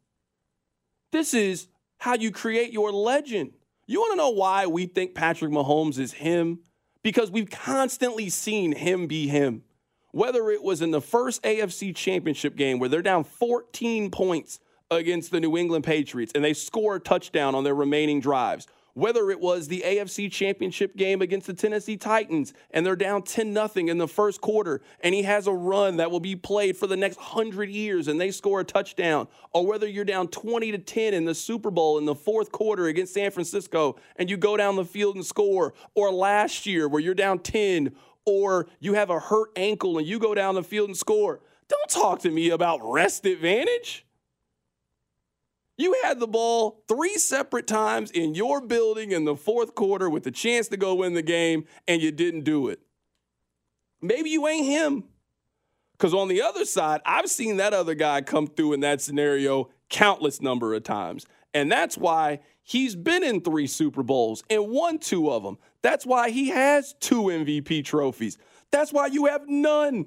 This 1.14 1.32
is 1.32 1.68
how 1.98 2.16
you 2.16 2.32
create 2.32 2.72
your 2.72 2.90
legend. 2.90 3.52
You 3.86 4.00
want 4.00 4.14
to 4.14 4.16
know 4.16 4.30
why 4.30 4.66
we 4.66 4.86
think 4.86 5.14
Patrick 5.14 5.52
Mahomes 5.52 5.96
is 5.96 6.12
him? 6.12 6.58
Because 7.04 7.30
we've 7.30 7.48
constantly 7.48 8.28
seen 8.28 8.72
him 8.72 9.06
be 9.06 9.28
him. 9.28 9.62
Whether 10.10 10.50
it 10.50 10.60
was 10.60 10.82
in 10.82 10.90
the 10.90 11.00
first 11.00 11.40
AFC 11.44 11.94
championship 11.94 12.56
game 12.56 12.80
where 12.80 12.88
they're 12.88 13.00
down 13.00 13.22
14 13.22 14.10
points 14.10 14.58
against 14.90 15.30
the 15.30 15.38
New 15.38 15.56
England 15.56 15.84
Patriots 15.84 16.32
and 16.34 16.44
they 16.44 16.52
score 16.52 16.96
a 16.96 17.00
touchdown 17.00 17.54
on 17.54 17.62
their 17.62 17.76
remaining 17.76 18.18
drives, 18.18 18.66
whether 18.94 19.30
it 19.30 19.40
was 19.40 19.68
the 19.68 19.82
AFC 19.84 20.30
Championship 20.30 20.96
game 20.96 21.20
against 21.20 21.46
the 21.46 21.52
Tennessee 21.52 21.96
Titans 21.96 22.54
and 22.70 22.86
they're 22.86 22.96
down 22.96 23.22
10 23.22 23.52
nothing 23.52 23.88
in 23.88 23.98
the 23.98 24.08
first 24.08 24.40
quarter 24.40 24.80
and 25.00 25.14
he 25.14 25.22
has 25.22 25.46
a 25.46 25.52
run 25.52 25.98
that 25.98 26.10
will 26.10 26.20
be 26.20 26.36
played 26.36 26.76
for 26.76 26.86
the 26.86 26.96
next 26.96 27.16
100 27.16 27.68
years 27.68 28.08
and 28.08 28.20
they 28.20 28.30
score 28.30 28.60
a 28.60 28.64
touchdown 28.64 29.28
or 29.52 29.66
whether 29.66 29.86
you're 29.86 30.04
down 30.04 30.28
20 30.28 30.72
to 30.72 30.78
10 30.78 31.12
in 31.12 31.24
the 31.24 31.34
Super 31.34 31.70
Bowl 31.70 31.98
in 31.98 32.04
the 32.04 32.14
fourth 32.14 32.52
quarter 32.52 32.86
against 32.86 33.14
San 33.14 33.30
Francisco 33.30 33.96
and 34.16 34.30
you 34.30 34.36
go 34.36 34.56
down 34.56 34.76
the 34.76 34.84
field 34.84 35.16
and 35.16 35.26
score 35.26 35.74
or 35.94 36.12
last 36.12 36.64
year 36.64 36.88
where 36.88 37.00
you're 37.00 37.14
down 37.14 37.38
10 37.40 37.94
or 38.24 38.66
you 38.80 38.94
have 38.94 39.10
a 39.10 39.18
hurt 39.18 39.50
ankle 39.56 39.98
and 39.98 40.06
you 40.06 40.18
go 40.18 40.34
down 40.34 40.54
the 40.54 40.62
field 40.62 40.88
and 40.88 40.96
score. 40.96 41.40
Don't 41.68 41.90
talk 41.90 42.20
to 42.20 42.30
me 42.30 42.50
about 42.50 42.80
rest 42.82 43.26
advantage. 43.26 44.06
You 45.76 45.96
had 46.04 46.20
the 46.20 46.26
ball 46.26 46.82
three 46.86 47.16
separate 47.16 47.66
times 47.66 48.10
in 48.10 48.34
your 48.34 48.60
building 48.60 49.10
in 49.10 49.24
the 49.24 49.34
fourth 49.34 49.74
quarter 49.74 50.08
with 50.08 50.22
the 50.22 50.30
chance 50.30 50.68
to 50.68 50.76
go 50.76 50.94
win 50.94 51.14
the 51.14 51.22
game, 51.22 51.64
and 51.88 52.00
you 52.00 52.12
didn't 52.12 52.42
do 52.42 52.68
it. 52.68 52.80
Maybe 54.00 54.30
you 54.30 54.46
ain't 54.46 54.66
him. 54.66 55.04
Because 55.92 56.14
on 56.14 56.28
the 56.28 56.42
other 56.42 56.64
side, 56.64 57.00
I've 57.06 57.30
seen 57.30 57.56
that 57.58 57.72
other 57.72 57.94
guy 57.94 58.20
come 58.20 58.46
through 58.46 58.74
in 58.74 58.80
that 58.80 59.00
scenario 59.00 59.70
countless 59.88 60.40
number 60.42 60.74
of 60.74 60.82
times. 60.82 61.24
And 61.54 61.70
that's 61.70 61.96
why 61.96 62.40
he's 62.62 62.96
been 62.96 63.22
in 63.22 63.40
three 63.40 63.68
Super 63.68 64.02
Bowls 64.02 64.42
and 64.50 64.68
won 64.68 64.98
two 64.98 65.30
of 65.30 65.44
them. 65.44 65.56
That's 65.82 66.04
why 66.04 66.30
he 66.30 66.48
has 66.48 66.94
two 67.00 67.22
MVP 67.24 67.84
trophies. 67.84 68.38
That's 68.70 68.92
why 68.92 69.06
you 69.06 69.26
have 69.26 69.48
none. 69.48 70.06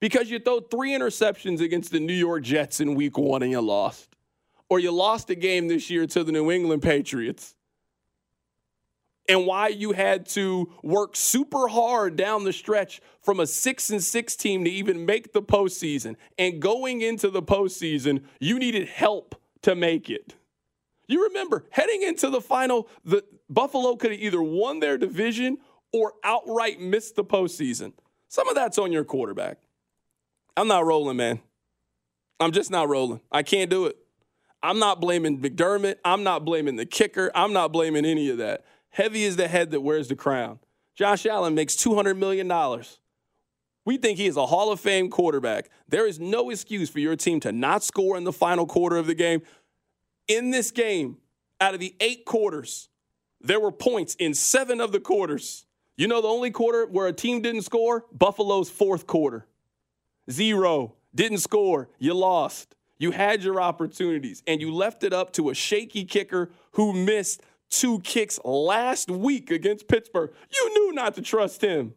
Because 0.00 0.30
you 0.30 0.38
throw 0.38 0.60
three 0.60 0.92
interceptions 0.92 1.60
against 1.60 1.90
the 1.90 2.00
New 2.00 2.14
York 2.14 2.42
Jets 2.42 2.80
in 2.80 2.94
week 2.94 3.16
one 3.16 3.42
and 3.42 3.50
you 3.50 3.60
lost. 3.60 4.08
Or 4.68 4.78
you 4.78 4.90
lost 4.90 5.30
a 5.30 5.34
game 5.34 5.68
this 5.68 5.90
year 5.90 6.06
to 6.08 6.24
the 6.24 6.32
New 6.32 6.50
England 6.50 6.82
Patriots. 6.82 7.54
And 9.26 9.46
why 9.46 9.68
you 9.68 9.92
had 9.92 10.26
to 10.30 10.70
work 10.82 11.16
super 11.16 11.68
hard 11.68 12.16
down 12.16 12.44
the 12.44 12.52
stretch 12.52 13.00
from 13.22 13.40
a 13.40 13.46
six 13.46 13.88
and 13.88 14.02
six 14.02 14.36
team 14.36 14.64
to 14.64 14.70
even 14.70 15.06
make 15.06 15.32
the 15.32 15.42
postseason. 15.42 16.16
And 16.38 16.60
going 16.60 17.00
into 17.00 17.30
the 17.30 17.42
postseason, 17.42 18.24
you 18.38 18.58
needed 18.58 18.88
help 18.88 19.34
to 19.62 19.74
make 19.74 20.10
it. 20.10 20.34
You 21.06 21.24
remember 21.24 21.64
heading 21.70 22.02
into 22.02 22.28
the 22.28 22.40
final, 22.40 22.88
the 23.04 23.24
Buffalo 23.48 23.96
could 23.96 24.12
have 24.12 24.20
either 24.20 24.42
won 24.42 24.80
their 24.80 24.98
division 24.98 25.58
or 25.92 26.14
outright 26.22 26.80
missed 26.80 27.16
the 27.16 27.24
postseason. 27.24 27.92
Some 28.28 28.48
of 28.48 28.54
that's 28.54 28.78
on 28.78 28.92
your 28.92 29.04
quarterback. 29.04 29.58
I'm 30.56 30.68
not 30.68 30.86
rolling, 30.86 31.16
man. 31.16 31.40
I'm 32.40 32.52
just 32.52 32.70
not 32.70 32.88
rolling. 32.88 33.20
I 33.32 33.42
can't 33.42 33.70
do 33.70 33.86
it. 33.86 33.96
I'm 34.62 34.78
not 34.78 35.00
blaming 35.00 35.40
McDermott. 35.40 35.96
I'm 36.04 36.22
not 36.22 36.44
blaming 36.44 36.76
the 36.76 36.86
kicker. 36.86 37.30
I'm 37.34 37.52
not 37.52 37.72
blaming 37.72 38.04
any 38.04 38.30
of 38.30 38.38
that. 38.38 38.64
Heavy 38.90 39.24
is 39.24 39.36
the 39.36 39.48
head 39.48 39.70
that 39.72 39.80
wears 39.80 40.08
the 40.08 40.16
crown. 40.16 40.58
Josh 40.94 41.26
Allen 41.26 41.54
makes 41.54 41.74
$200 41.74 42.16
million. 42.16 42.48
We 43.84 43.98
think 43.98 44.18
he 44.18 44.26
is 44.26 44.36
a 44.36 44.46
Hall 44.46 44.72
of 44.72 44.80
Fame 44.80 45.10
quarterback. 45.10 45.68
There 45.88 46.06
is 46.06 46.18
no 46.18 46.50
excuse 46.50 46.88
for 46.88 47.00
your 47.00 47.16
team 47.16 47.40
to 47.40 47.52
not 47.52 47.82
score 47.82 48.16
in 48.16 48.24
the 48.24 48.32
final 48.32 48.66
quarter 48.66 48.96
of 48.96 49.06
the 49.06 49.14
game. 49.14 49.42
In 50.28 50.50
this 50.50 50.70
game, 50.70 51.18
out 51.60 51.74
of 51.74 51.80
the 51.80 51.94
eight 52.00 52.24
quarters, 52.24 52.88
there 53.40 53.60
were 53.60 53.72
points 53.72 54.14
in 54.14 54.32
seven 54.32 54.80
of 54.80 54.92
the 54.92 55.00
quarters. 55.00 55.66
You 55.96 56.08
know 56.08 56.22
the 56.22 56.28
only 56.28 56.50
quarter 56.50 56.86
where 56.86 57.06
a 57.06 57.12
team 57.12 57.42
didn't 57.42 57.62
score? 57.62 58.06
Buffalo's 58.12 58.70
fourth 58.70 59.06
quarter. 59.06 59.46
Zero. 60.30 60.94
Didn't 61.14 61.38
score. 61.38 61.88
You 61.98 62.14
lost. 62.14 62.74
You 62.98 63.10
had 63.10 63.42
your 63.42 63.60
opportunities 63.60 64.42
and 64.46 64.60
you 64.60 64.72
left 64.72 65.04
it 65.04 65.12
up 65.12 65.32
to 65.34 65.50
a 65.50 65.54
shaky 65.54 66.04
kicker 66.04 66.50
who 66.72 66.92
missed 66.92 67.42
two 67.70 68.00
kicks 68.00 68.38
last 68.44 69.10
week 69.10 69.50
against 69.50 69.88
Pittsburgh. 69.88 70.32
You 70.52 70.74
knew 70.74 70.92
not 70.94 71.14
to 71.14 71.22
trust 71.22 71.60
him. 71.60 71.94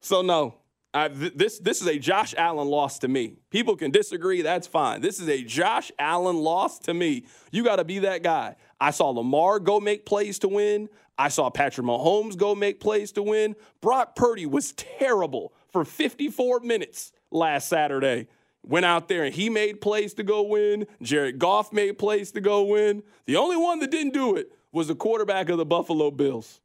So, 0.00 0.22
no, 0.22 0.54
I, 0.94 1.08
th- 1.08 1.34
this, 1.36 1.58
this 1.58 1.82
is 1.82 1.86
a 1.86 1.98
Josh 1.98 2.34
Allen 2.36 2.66
loss 2.66 2.98
to 3.00 3.08
me. 3.08 3.36
People 3.50 3.76
can 3.76 3.90
disagree, 3.90 4.42
that's 4.42 4.66
fine. 4.66 5.02
This 5.02 5.20
is 5.20 5.28
a 5.28 5.44
Josh 5.44 5.92
Allen 5.98 6.36
loss 6.36 6.78
to 6.80 6.94
me. 6.94 7.26
You 7.52 7.62
got 7.62 7.76
to 7.76 7.84
be 7.84 8.00
that 8.00 8.22
guy. 8.22 8.56
I 8.80 8.90
saw 8.90 9.10
Lamar 9.10 9.60
go 9.60 9.78
make 9.78 10.06
plays 10.06 10.38
to 10.40 10.48
win. 10.48 10.88
I 11.18 11.28
saw 11.28 11.50
Patrick 11.50 11.86
Mahomes 11.86 12.36
go 12.36 12.54
make 12.54 12.80
plays 12.80 13.12
to 13.12 13.22
win. 13.22 13.54
Brock 13.82 14.16
Purdy 14.16 14.46
was 14.46 14.72
terrible 14.72 15.52
for 15.72 15.84
54 15.84 16.60
minutes 16.60 17.12
last 17.30 17.68
Saturday. 17.68 18.28
Went 18.62 18.84
out 18.84 19.08
there 19.08 19.24
and 19.24 19.34
he 19.34 19.48
made 19.48 19.80
plays 19.80 20.14
to 20.14 20.22
go 20.22 20.42
win. 20.42 20.86
Jared 21.00 21.38
Goff 21.38 21.72
made 21.72 21.98
plays 21.98 22.32
to 22.32 22.40
go 22.40 22.62
win. 22.64 23.02
The 23.24 23.36
only 23.36 23.56
one 23.56 23.78
that 23.80 23.90
didn't 23.90 24.12
do 24.12 24.36
it 24.36 24.52
was 24.72 24.88
the 24.88 24.94
quarterback 24.94 25.48
of 25.48 25.58
the 25.58 25.64
Buffalo 25.64 26.10
Bills. 26.10 26.60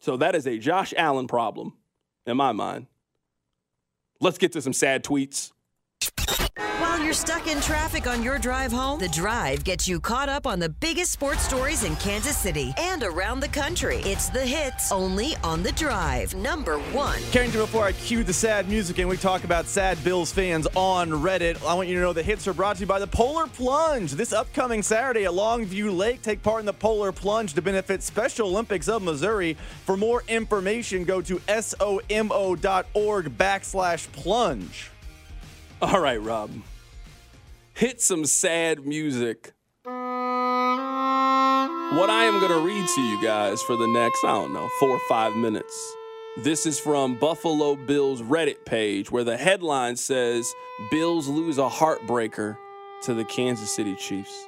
So 0.00 0.16
that 0.16 0.34
is 0.34 0.46
a 0.46 0.58
Josh 0.58 0.92
Allen 0.96 1.28
problem 1.28 1.74
in 2.26 2.36
my 2.36 2.52
mind. 2.52 2.86
Let's 4.20 4.38
get 4.38 4.52
to 4.52 4.62
some 4.62 4.72
sad 4.72 5.04
tweets. 5.04 5.51
While 6.78 7.02
you're 7.02 7.12
stuck 7.12 7.46
in 7.46 7.60
traffic 7.60 8.06
on 8.06 8.22
your 8.22 8.38
drive 8.38 8.72
home, 8.72 8.98
The 8.98 9.08
Drive 9.08 9.62
gets 9.62 9.86
you 9.86 10.00
caught 10.00 10.28
up 10.28 10.46
on 10.46 10.58
the 10.58 10.68
biggest 10.68 11.12
sports 11.12 11.42
stories 11.42 11.84
in 11.84 11.94
Kansas 11.96 12.36
City 12.36 12.74
and 12.76 13.02
around 13.02 13.40
the 13.40 13.48
country. 13.48 13.98
It's 13.98 14.28
the 14.28 14.44
hits 14.44 14.90
only 14.90 15.36
on 15.44 15.62
The 15.62 15.72
Drive. 15.72 16.34
Number 16.34 16.78
one. 16.90 17.20
Carrington, 17.30 17.60
before 17.60 17.84
I 17.84 17.92
cue 17.92 18.24
the 18.24 18.32
sad 18.32 18.68
music 18.68 18.98
and 18.98 19.08
we 19.08 19.16
talk 19.16 19.44
about 19.44 19.66
sad 19.66 20.02
Bills 20.02 20.32
fans 20.32 20.66
on 20.74 21.10
Reddit, 21.10 21.64
I 21.64 21.74
want 21.74 21.88
you 21.88 21.94
to 21.94 22.00
know 22.00 22.12
the 22.12 22.22
hits 22.22 22.48
are 22.48 22.54
brought 22.54 22.76
to 22.76 22.80
you 22.80 22.86
by 22.86 22.98
the 22.98 23.06
Polar 23.06 23.46
Plunge. 23.46 24.12
This 24.12 24.32
upcoming 24.32 24.82
Saturday 24.82 25.24
at 25.24 25.32
Longview 25.32 25.96
Lake, 25.96 26.20
take 26.22 26.42
part 26.42 26.60
in 26.60 26.66
the 26.66 26.72
Polar 26.72 27.12
Plunge 27.12 27.54
to 27.54 27.62
benefit 27.62 28.02
Special 28.02 28.48
Olympics 28.48 28.88
of 28.88 29.02
Missouri. 29.02 29.56
For 29.86 29.96
more 29.96 30.24
information, 30.28 31.04
go 31.04 31.22
to 31.22 31.36
somo.org 31.48 33.38
backslash 33.38 34.12
plunge. 34.12 34.90
All 35.82 36.00
right, 36.00 36.22
Rob. 36.22 36.50
Hit 37.74 38.00
some 38.00 38.24
sad 38.24 38.86
music. 38.86 39.52
What 39.82 39.90
I 42.08 42.22
am 42.22 42.38
going 42.38 42.52
to 42.52 42.64
read 42.64 42.86
to 42.86 43.00
you 43.00 43.20
guys 43.20 43.60
for 43.62 43.74
the 43.74 43.88
next, 43.88 44.22
I 44.22 44.28
don't 44.28 44.52
know, 44.52 44.68
four 44.78 44.90
or 44.90 45.00
five 45.08 45.34
minutes. 45.34 45.96
This 46.44 46.66
is 46.66 46.78
from 46.78 47.16
Buffalo 47.18 47.74
Bills 47.74 48.22
Reddit 48.22 48.64
page 48.64 49.10
where 49.10 49.24
the 49.24 49.36
headline 49.36 49.96
says 49.96 50.54
Bills 50.92 51.26
lose 51.26 51.58
a 51.58 51.68
heartbreaker 51.68 52.56
to 53.02 53.12
the 53.12 53.24
Kansas 53.24 53.74
City 53.74 53.96
Chiefs. 53.96 54.46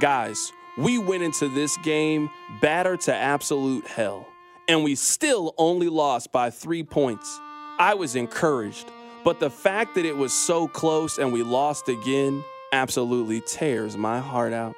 Guys, 0.00 0.52
we 0.76 0.98
went 0.98 1.22
into 1.22 1.48
this 1.48 1.78
game 1.78 2.28
battered 2.60 3.00
to 3.02 3.14
absolute 3.14 3.86
hell, 3.86 4.28
and 4.68 4.84
we 4.84 4.96
still 4.96 5.54
only 5.56 5.88
lost 5.88 6.30
by 6.30 6.50
three 6.50 6.82
points. 6.82 7.40
I 7.82 7.94
was 7.94 8.14
encouraged, 8.14 8.88
but 9.24 9.40
the 9.40 9.50
fact 9.50 9.96
that 9.96 10.04
it 10.04 10.16
was 10.16 10.32
so 10.32 10.68
close 10.68 11.18
and 11.18 11.32
we 11.32 11.42
lost 11.42 11.88
again 11.88 12.44
absolutely 12.72 13.40
tears 13.40 13.96
my 13.96 14.20
heart 14.20 14.52
out. 14.52 14.76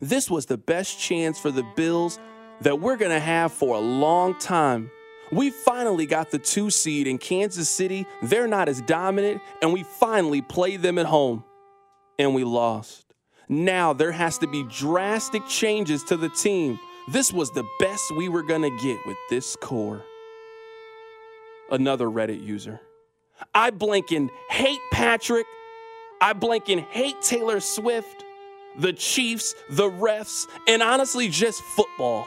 This 0.00 0.28
was 0.28 0.46
the 0.46 0.58
best 0.58 0.98
chance 0.98 1.38
for 1.38 1.52
the 1.52 1.62
Bills 1.76 2.18
that 2.62 2.80
we're 2.80 2.96
going 2.96 3.12
to 3.12 3.20
have 3.20 3.52
for 3.52 3.76
a 3.76 3.78
long 3.78 4.36
time. 4.40 4.90
We 5.30 5.50
finally 5.50 6.06
got 6.06 6.32
the 6.32 6.38
two 6.40 6.68
seed 6.68 7.06
in 7.06 7.18
Kansas 7.18 7.68
City. 7.68 8.06
They're 8.20 8.48
not 8.48 8.68
as 8.68 8.80
dominant, 8.80 9.40
and 9.62 9.72
we 9.72 9.84
finally 9.84 10.42
played 10.42 10.82
them 10.82 10.98
at 10.98 11.06
home, 11.06 11.44
and 12.18 12.34
we 12.34 12.42
lost. 12.42 13.14
Now 13.48 13.92
there 13.92 14.10
has 14.10 14.38
to 14.38 14.48
be 14.48 14.64
drastic 14.64 15.46
changes 15.46 16.02
to 16.04 16.16
the 16.16 16.30
team. 16.30 16.80
This 17.12 17.32
was 17.32 17.52
the 17.52 17.64
best 17.78 18.02
we 18.16 18.28
were 18.28 18.42
going 18.42 18.62
to 18.62 18.76
get 18.82 18.98
with 19.06 19.16
this 19.30 19.54
core. 19.54 20.02
Another 21.74 22.06
Reddit 22.06 22.40
user. 22.44 22.80
I 23.52 23.70
blanking 23.70 24.30
hate 24.48 24.80
Patrick. 24.92 25.46
I 26.20 26.32
blanking 26.32 26.86
hate 26.88 27.20
Taylor 27.20 27.58
Swift, 27.58 28.24
the 28.78 28.92
Chiefs, 28.92 29.54
the 29.70 29.90
refs, 29.90 30.46
and 30.68 30.82
honestly 30.82 31.28
just 31.28 31.60
football. 31.62 32.26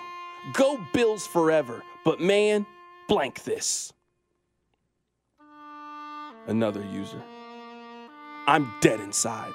Go 0.53 0.77
Bills 0.93 1.25
forever. 1.25 1.81
But 2.03 2.19
man, 2.19 2.65
blank 3.07 3.43
this. 3.43 3.93
Another 6.47 6.83
user. 6.93 7.21
I'm 8.47 8.71
dead 8.81 8.99
inside 8.99 9.53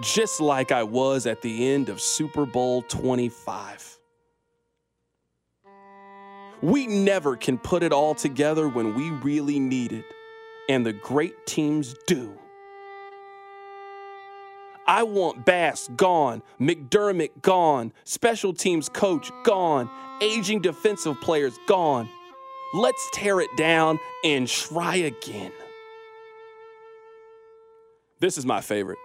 just 0.00 0.40
like 0.40 0.72
I 0.72 0.82
was 0.82 1.26
at 1.26 1.42
the 1.42 1.68
end 1.68 1.88
of 1.88 2.00
Super 2.00 2.44
Bowl 2.44 2.82
25. 2.82 3.95
We 6.62 6.86
never 6.86 7.36
can 7.36 7.58
put 7.58 7.82
it 7.82 7.92
all 7.92 8.14
together 8.14 8.68
when 8.68 8.94
we 8.94 9.10
really 9.10 9.58
need 9.58 9.92
it, 9.92 10.04
and 10.68 10.86
the 10.86 10.92
great 10.92 11.46
teams 11.46 11.94
do. 12.06 12.38
I 14.86 15.02
want 15.02 15.44
Bass 15.44 15.90
gone, 15.96 16.42
McDermott 16.60 17.42
gone, 17.42 17.92
special 18.04 18.54
teams 18.54 18.88
coach 18.88 19.30
gone, 19.44 19.90
aging 20.22 20.60
defensive 20.60 21.20
players 21.20 21.58
gone. 21.66 22.08
Let's 22.72 23.08
tear 23.12 23.40
it 23.40 23.50
down 23.56 23.98
and 24.24 24.46
try 24.46 24.96
again. 24.96 25.52
This 28.20 28.38
is 28.38 28.46
my 28.46 28.60
favorite. 28.60 28.98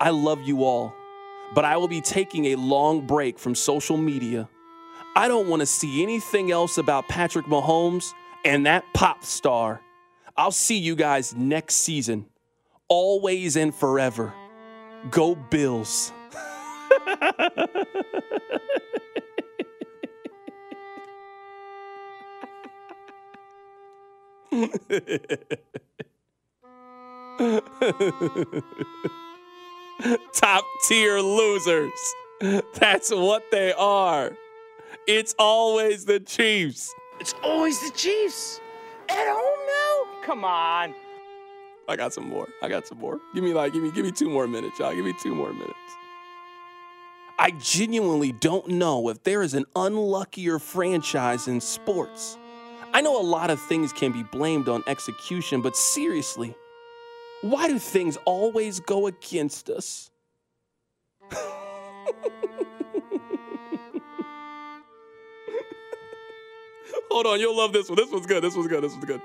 I 0.00 0.10
love 0.10 0.40
you 0.42 0.64
all, 0.64 0.94
but 1.54 1.64
I 1.64 1.76
will 1.76 1.88
be 1.88 2.00
taking 2.00 2.46
a 2.46 2.54
long 2.54 3.06
break 3.06 3.38
from 3.38 3.54
social 3.54 3.96
media. 3.96 4.48
I 5.16 5.26
don't 5.28 5.48
want 5.48 5.60
to 5.60 5.66
see 5.66 6.02
anything 6.02 6.52
else 6.52 6.78
about 6.78 7.08
Patrick 7.08 7.46
Mahomes 7.46 8.12
and 8.44 8.66
that 8.66 8.84
pop 8.94 9.24
star. 9.24 9.80
I'll 10.36 10.52
see 10.52 10.78
you 10.78 10.94
guys 10.94 11.34
next 11.34 11.76
season, 11.76 12.26
always 12.88 13.56
and 13.56 13.74
forever. 13.74 14.32
Go 15.10 15.34
Bills. 15.34 16.12
top 30.32 30.64
tier 30.86 31.20
losers. 31.20 31.90
That's 32.74 33.10
what 33.10 33.42
they 33.50 33.72
are. 33.72 34.32
It's 35.06 35.34
always 35.38 36.04
the 36.04 36.20
Chiefs. 36.20 36.94
It's 37.20 37.34
always 37.42 37.80
the 37.80 37.96
Chiefs. 37.96 38.60
At 39.08 39.26
home 39.28 39.58
now? 39.66 40.22
Come 40.24 40.44
on. 40.44 40.94
I 41.88 41.96
got 41.96 42.12
some 42.12 42.28
more. 42.28 42.48
I 42.62 42.68
got 42.68 42.86
some 42.86 42.98
more. 42.98 43.18
Give 43.34 43.42
me 43.42 43.52
like, 43.52 43.72
give 43.72 43.82
me, 43.82 43.90
give 43.90 44.04
me 44.04 44.12
two 44.12 44.30
more 44.30 44.46
minutes, 44.46 44.78
y'all. 44.78 44.94
Give 44.94 45.04
me 45.04 45.14
two 45.20 45.34
more 45.34 45.52
minutes. 45.52 45.74
I 47.38 47.52
genuinely 47.52 48.32
don't 48.32 48.68
know 48.68 49.08
if 49.08 49.22
there 49.22 49.42
is 49.42 49.54
an 49.54 49.64
unluckier 49.74 50.58
franchise 50.58 51.48
in 51.48 51.60
sports. 51.60 52.36
I 52.92 53.00
know 53.00 53.20
a 53.20 53.24
lot 53.24 53.50
of 53.50 53.60
things 53.60 53.92
can 53.92 54.12
be 54.12 54.22
blamed 54.22 54.68
on 54.68 54.84
execution, 54.86 55.62
but 55.62 55.74
seriously, 55.76 56.54
why 57.40 57.66
do 57.66 57.78
things 57.78 58.18
always 58.26 58.80
go 58.80 59.06
against 59.06 59.70
us? 59.70 60.10
Hold 67.10 67.26
on, 67.26 67.40
you'll 67.40 67.56
love 67.56 67.72
this 67.72 67.88
one. 67.88 67.96
This 67.96 68.10
one's 68.10 68.26
good. 68.26 68.42
This 68.42 68.54
one's 68.54 68.68
good. 68.68 68.82
This 68.82 68.92
one's 68.92 69.04
good. 69.04 69.20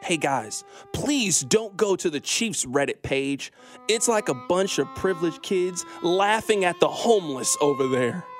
Hey 0.00 0.16
guys, 0.16 0.62
please 0.92 1.40
don't 1.40 1.76
go 1.76 1.96
to 1.96 2.08
the 2.08 2.20
Chiefs 2.20 2.64
Reddit 2.64 3.02
page. 3.02 3.52
It's 3.88 4.06
like 4.06 4.28
a 4.28 4.34
bunch 4.34 4.78
of 4.78 4.86
privileged 4.94 5.42
kids 5.42 5.84
laughing 6.02 6.64
at 6.64 6.78
the 6.80 6.88
homeless 6.88 7.56
over 7.60 7.88
there. 7.88 8.24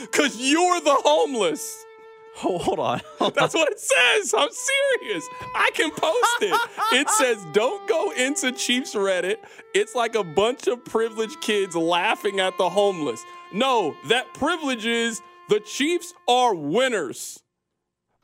Because 0.00 0.38
you're 0.38 0.80
the 0.80 0.94
homeless. 1.04 1.84
Oh, 2.42 2.56
hold 2.56 2.78
on. 2.78 3.02
Hold 3.18 3.34
That's 3.38 3.52
what 3.52 3.70
it 3.70 3.78
says. 3.78 4.34
I'm 4.36 4.48
serious. 4.50 5.28
I 5.54 5.70
can 5.74 5.90
post 5.90 6.26
it. 6.40 6.58
It 6.92 7.10
says, 7.18 7.44
don't 7.52 7.86
go 7.86 8.10
into 8.12 8.52
Chiefs 8.52 8.94
Reddit. 8.94 9.36
It's 9.74 9.94
like 9.94 10.14
a 10.14 10.24
bunch 10.24 10.66
of 10.66 10.82
privileged 10.84 11.42
kids 11.42 11.76
laughing 11.76 12.40
at 12.40 12.56
the 12.56 12.70
homeless. 12.70 13.22
No, 13.52 13.94
that 14.08 14.32
privilege 14.32 14.86
is 14.86 15.20
the 15.52 15.60
Chiefs 15.60 16.14
are 16.26 16.54
winners. 16.54 17.38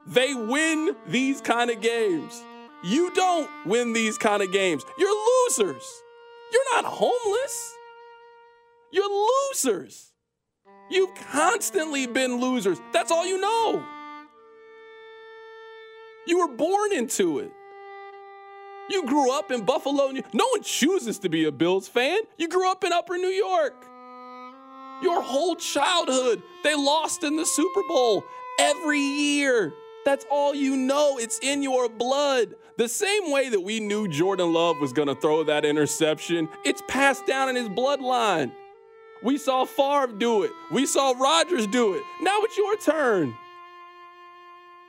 They 0.07 0.33
win 0.33 0.97
these 1.09 1.43
kind 1.43 1.69
of 1.69 1.83
games. 1.83 2.43
You 2.83 3.12
don't 3.12 3.51
win 3.67 3.93
these 3.93 4.17
kind 4.17 4.43
of 4.43 4.51
games. 4.51 4.83
You're 4.99 5.14
losers. 5.45 5.85
You're 6.51 6.75
not 6.75 6.87
homeless. 6.87 7.75
You're 8.93 9.29
losers. 9.51 10.14
You've 10.88 11.14
constantly 11.31 12.07
been 12.07 12.41
losers. 12.41 12.81
That's 12.95 13.11
all 13.11 13.27
you 13.27 13.38
know. 13.38 13.85
You 16.27 16.38
were 16.38 16.57
born 16.57 16.95
into 16.95 17.41
it. 17.41 17.53
You 18.88 19.05
grew 19.05 19.31
up 19.38 19.51
in 19.51 19.67
Buffalo. 19.67 20.12
No 20.33 20.49
one 20.53 20.62
chooses 20.62 21.19
to 21.19 21.29
be 21.29 21.45
a 21.45 21.53
Bills 21.53 21.88
fan. 21.88 22.21
You 22.38 22.49
grew 22.49 22.71
up 22.71 22.85
in 22.85 22.93
Upper 22.95 23.19
New 23.19 23.29
York. 23.29 23.88
Your 25.03 25.23
whole 25.23 25.57
childhood, 25.57 26.43
they 26.65 26.75
lost 26.75 27.23
in 27.25 27.37
the 27.37 27.47
Super 27.47 27.83
Bowl 27.89 28.25
every 28.59 29.01
year. 29.01 29.73
That's 30.05 30.27
all 30.31 30.55
you 30.55 30.77
know. 30.77 31.19
It's 31.19 31.39
in 31.41 31.63
your 31.63 31.89
blood. 31.89 32.55
The 32.77 32.89
same 32.89 33.31
way 33.31 33.49
that 33.49 33.61
we 33.61 33.81
knew 33.81 34.09
Jordan 34.09 34.53
Love 34.53 34.77
was 34.81 34.93
going 34.93 35.09
to 35.09 35.15
throw 35.15 35.45
that 35.45 35.65
interception, 35.65 36.49
it's 36.65 36.83
passed 36.89 37.27
down 37.27 37.49
in 37.49 37.57
his 37.57 37.69
bloodline. 37.69 38.53
We 39.23 39.37
saw 39.37 39.65
Favre 39.65 40.17
do 40.17 40.45
it. 40.45 40.53
We 40.71 40.87
saw 40.87 41.13
Rodgers 41.13 41.67
do 41.67 41.95
it. 41.95 42.03
Now 42.21 42.39
it's 42.43 42.57
your 42.57 42.77
turn. 42.77 43.35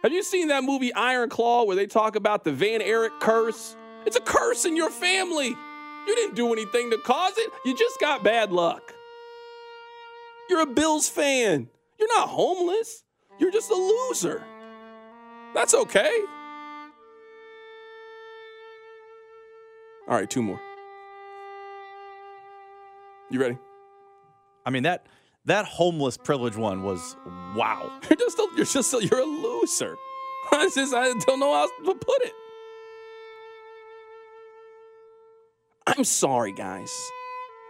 Have 0.04 0.14
you 0.14 0.24
seen 0.24 0.48
that 0.50 0.64
movie 0.64 0.94
Iron 0.94 1.30
Claw 1.30 1.66
where 1.66 1.76
they 1.76 1.88
talk 1.88 2.16
about 2.16 2.44
the 2.44 2.54
Von 2.54 2.82
Erich 2.82 3.20
curse? 3.20 3.76
It's 4.06 4.16
a 4.16 4.22
curse 4.22 4.66
in 4.66 4.76
your 4.76 4.90
family. 4.90 5.50
You 6.08 6.16
didn't 6.16 6.36
do 6.36 6.54
anything 6.54 6.92
to 6.92 6.98
cause 7.00 7.34
it, 7.38 7.52
you 7.66 7.76
just 7.76 8.00
got 8.00 8.24
bad 8.24 8.52
luck. 8.52 8.94
You're 10.50 10.62
a 10.62 10.66
Bills 10.66 11.08
fan. 11.08 11.70
You're 12.00 12.18
not 12.18 12.30
homeless. 12.30 13.04
You're 13.38 13.52
just 13.52 13.70
a 13.70 13.76
loser. 13.76 14.44
That's 15.54 15.74
okay. 15.74 16.12
All 20.08 20.16
right, 20.16 20.30
two 20.30 20.42
more. 20.42 20.60
You 23.30 23.40
ready? 23.40 23.58
I 24.66 24.72
mean 24.72 24.84
that 24.84 25.06
that 25.46 25.66
homeless 25.66 26.18
privilege 26.18 26.56
one 26.56 26.84
was 26.84 27.16
wow. 27.56 27.92
You're 28.10 28.18
just 28.18 28.40
a, 28.40 28.48
you're 28.56 28.66
just 28.66 28.94
a, 28.94 29.06
you're 29.06 29.20
a 29.20 29.26
loser. 29.26 29.96
I 30.52 30.70
just 30.74 30.94
I 30.94 31.14
don't 31.26 31.40
know 31.40 31.54
how 31.54 31.68
to 31.86 31.96
put 31.96 32.24
it. 32.24 32.34
I'm 35.88 36.04
sorry, 36.04 36.52
guys, 36.52 36.92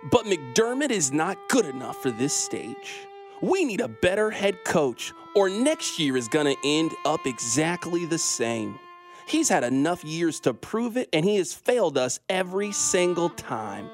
but 0.04 0.26
McDermott 0.26 0.92
is 0.92 1.12
not 1.12 1.38
good 1.50 1.66
enough 1.66 2.02
for 2.02 2.12
this 2.12 2.34
stage. 2.34 3.08
We 3.42 3.66
need 3.66 3.82
a 3.82 3.88
better 3.88 4.32
head 4.32 4.64
coach, 4.64 5.14
or 5.36 5.50
next 5.50 6.00
year 6.00 6.18
is 6.18 6.28
going 6.28 6.46
to 6.46 6.56
end 6.66 6.92
up 7.06 7.26
exactly 7.26 8.06
the 8.06 8.18
same. 8.18 8.80
He's 9.28 9.50
had 9.50 9.64
enough 9.64 10.04
years 10.04 10.40
to 10.42 10.54
prove 10.54 10.98
it, 10.98 11.10
and 11.14 11.24
he 11.24 11.36
has 11.38 11.54
failed 11.54 11.98
us 11.98 12.20
every 12.30 12.72
single 12.72 13.30
time. 13.30 13.90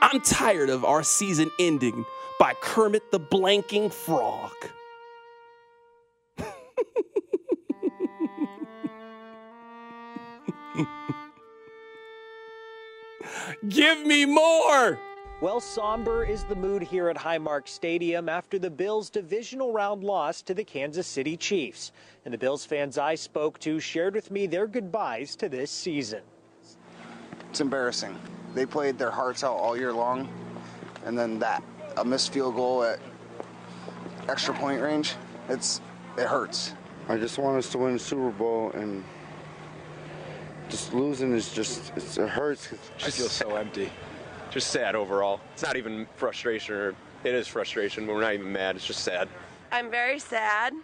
I'm 0.00 0.20
tired 0.20 0.70
of 0.70 0.84
our 0.84 1.02
season 1.02 1.50
ending 1.58 2.04
by 2.40 2.54
Kermit 2.54 3.10
the 3.12 3.20
Blanking 3.20 3.92
Frog. 3.92 4.52
Give 13.68 14.04
me 14.04 14.24
more! 14.24 14.98
Well, 15.40 15.60
somber 15.60 16.24
is 16.24 16.44
the 16.44 16.54
mood 16.54 16.82
here 16.82 17.08
at 17.08 17.16
Highmark 17.16 17.66
Stadium 17.66 18.28
after 18.28 18.60
the 18.60 18.70
Bills' 18.70 19.10
divisional 19.10 19.72
round 19.72 20.04
loss 20.04 20.40
to 20.42 20.54
the 20.54 20.62
Kansas 20.62 21.06
City 21.06 21.36
Chiefs. 21.36 21.90
And 22.24 22.32
the 22.32 22.38
Bills 22.38 22.64
fans 22.64 22.96
I 22.96 23.16
spoke 23.16 23.58
to 23.60 23.80
shared 23.80 24.14
with 24.14 24.30
me 24.30 24.46
their 24.46 24.68
goodbyes 24.68 25.34
to 25.36 25.48
this 25.48 25.70
season. 25.72 26.22
It's 27.50 27.60
embarrassing. 27.60 28.16
They 28.54 28.66
played 28.66 28.98
their 28.98 29.10
hearts 29.10 29.42
out 29.42 29.56
all 29.56 29.76
year 29.76 29.92
long, 29.92 30.28
and 31.04 31.18
then 31.18 31.40
that 31.40 31.64
a 31.96 32.04
missed 32.04 32.32
field 32.32 32.54
goal 32.54 32.84
at 32.84 33.00
extra 34.28 34.54
point 34.54 34.80
range, 34.80 35.14
it's 35.48 35.80
it 36.16 36.26
hurts. 36.26 36.74
I 37.08 37.16
just 37.16 37.38
want 37.38 37.58
us 37.58 37.68
to 37.72 37.78
win 37.78 37.94
the 37.94 37.98
Super 37.98 38.30
Bowl 38.30 38.70
and 38.74 39.02
just 40.68 40.92
losing 40.92 41.32
is 41.32 41.52
just 41.52 41.92
it's, 41.96 42.18
it 42.18 42.28
hurts. 42.28 42.68
I 43.04 43.10
feel 43.10 43.28
so 43.28 43.56
empty. 43.56 43.90
Just 44.50 44.70
sad 44.70 44.94
overall. 44.94 45.40
It's 45.54 45.62
not 45.62 45.76
even 45.76 46.06
frustration 46.16 46.74
or 46.74 46.94
it 47.24 47.34
is 47.34 47.48
frustration, 47.48 48.06
but 48.06 48.14
we're 48.14 48.20
not 48.20 48.34
even 48.34 48.52
mad. 48.52 48.76
It's 48.76 48.86
just 48.86 49.04
sad. 49.04 49.28
I'm 49.70 49.90
very 49.90 50.18
sad 50.18 50.74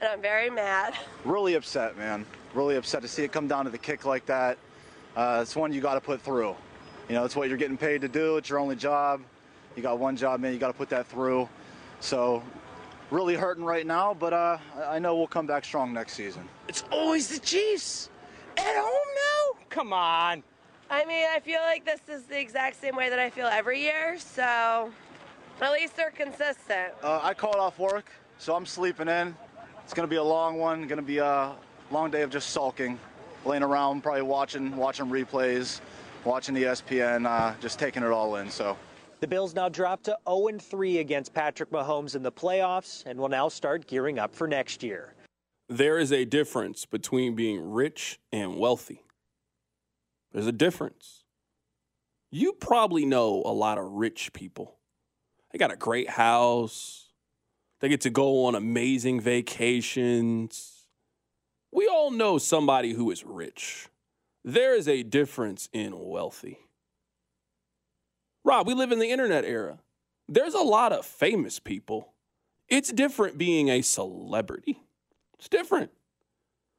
and 0.00 0.12
I'm 0.12 0.20
very 0.20 0.50
mad. 0.50 0.94
Really 1.24 1.54
upset, 1.54 1.96
man. 1.96 2.26
Really 2.52 2.76
upset 2.76 3.02
to 3.02 3.08
see 3.08 3.24
it 3.24 3.32
come 3.32 3.48
down 3.48 3.64
to 3.64 3.70
the 3.70 3.78
kick 3.78 4.04
like 4.04 4.26
that. 4.26 4.58
Uh, 5.16 5.40
it's 5.42 5.56
one 5.56 5.72
you 5.72 5.80
got 5.80 5.94
to 5.94 6.00
put 6.00 6.20
through. 6.20 6.54
You 7.08 7.14
know, 7.14 7.24
it's 7.24 7.36
what 7.36 7.48
you're 7.48 7.58
getting 7.58 7.76
paid 7.76 8.00
to 8.02 8.08
do. 8.08 8.36
It's 8.36 8.48
your 8.48 8.58
only 8.58 8.76
job. 8.76 9.22
You 9.76 9.82
got 9.82 9.98
one 9.98 10.16
job, 10.16 10.40
man. 10.40 10.52
You 10.52 10.58
got 10.58 10.68
to 10.68 10.74
put 10.74 10.88
that 10.90 11.06
through. 11.06 11.48
So, 12.00 12.42
really 13.10 13.34
hurting 13.34 13.64
right 13.64 13.86
now, 13.86 14.14
but 14.14 14.32
uh, 14.32 14.58
I 14.86 14.98
know 14.98 15.16
we'll 15.16 15.26
come 15.26 15.46
back 15.46 15.64
strong 15.64 15.92
next 15.92 16.14
season. 16.14 16.48
It's 16.68 16.84
always 16.90 17.28
the 17.28 17.40
Chiefs. 17.40 18.10
At 18.56 18.76
home 18.76 19.08
now? 19.14 19.58
Come 19.68 19.92
on. 19.92 20.42
I 20.90 21.04
mean, 21.06 21.26
I 21.30 21.40
feel 21.40 21.60
like 21.60 21.84
this 21.84 22.00
is 22.08 22.24
the 22.24 22.38
exact 22.38 22.80
same 22.80 22.94
way 22.94 23.08
that 23.08 23.18
I 23.18 23.30
feel 23.30 23.46
every 23.46 23.80
year, 23.80 24.18
so 24.18 24.90
at 25.60 25.72
least 25.72 25.96
they're 25.96 26.10
consistent. 26.10 26.92
Uh, 27.02 27.20
I 27.22 27.34
called 27.34 27.56
off 27.56 27.78
work, 27.78 28.10
so 28.38 28.54
I'm 28.54 28.66
sleeping 28.66 29.08
in. 29.08 29.34
It's 29.82 29.94
going 29.94 30.06
to 30.06 30.10
be 30.10 30.16
a 30.16 30.22
long 30.22 30.58
one. 30.58 30.86
Going 30.86 31.00
to 31.00 31.02
be 31.02 31.18
a 31.18 31.52
long 31.90 32.10
day 32.10 32.22
of 32.22 32.30
just 32.30 32.50
sulking, 32.50 32.98
laying 33.44 33.62
around, 33.62 34.02
probably 34.02 34.22
watching 34.22 34.76
watching 34.76 35.06
replays, 35.06 35.80
watching 36.24 36.54
the 36.54 36.64
ESPN, 36.64 37.26
uh, 37.26 37.54
just 37.60 37.78
taking 37.78 38.02
it 38.02 38.10
all 38.10 38.36
in. 38.36 38.50
So. 38.50 38.76
The 39.20 39.28
Bills 39.28 39.54
now 39.54 39.70
drop 39.70 40.02
to 40.02 40.18
0 40.28 40.58
3 40.58 40.98
against 40.98 41.32
Patrick 41.32 41.70
Mahomes 41.70 42.14
in 42.14 42.22
the 42.22 42.32
playoffs 42.32 43.04
and 43.06 43.18
will 43.18 43.30
now 43.30 43.48
start 43.48 43.86
gearing 43.86 44.18
up 44.18 44.34
for 44.34 44.46
next 44.46 44.82
year. 44.82 45.13
There 45.68 45.98
is 45.98 46.12
a 46.12 46.24
difference 46.24 46.84
between 46.84 47.34
being 47.34 47.70
rich 47.72 48.20
and 48.30 48.56
wealthy. 48.56 49.02
There's 50.32 50.46
a 50.46 50.52
difference. 50.52 51.24
You 52.30 52.52
probably 52.52 53.06
know 53.06 53.42
a 53.46 53.52
lot 53.52 53.78
of 53.78 53.84
rich 53.92 54.32
people. 54.32 54.76
They 55.52 55.58
got 55.58 55.72
a 55.72 55.76
great 55.76 56.10
house. 56.10 57.08
They 57.80 57.88
get 57.88 58.02
to 58.02 58.10
go 58.10 58.46
on 58.46 58.54
amazing 58.54 59.20
vacations. 59.20 60.88
We 61.72 61.86
all 61.86 62.10
know 62.10 62.38
somebody 62.38 62.92
who 62.92 63.10
is 63.10 63.24
rich. 63.24 63.88
There 64.44 64.74
is 64.74 64.88
a 64.88 65.02
difference 65.02 65.68
in 65.72 65.92
wealthy. 65.96 66.58
Rob, 68.44 68.66
we 68.66 68.74
live 68.74 68.92
in 68.92 68.98
the 68.98 69.10
internet 69.10 69.44
era. 69.44 69.78
There's 70.28 70.54
a 70.54 70.60
lot 70.60 70.92
of 70.92 71.06
famous 71.06 71.58
people. 71.58 72.12
It's 72.68 72.92
different 72.92 73.38
being 73.38 73.68
a 73.70 73.82
celebrity. 73.82 74.83
It's 75.44 75.50
different. 75.50 75.90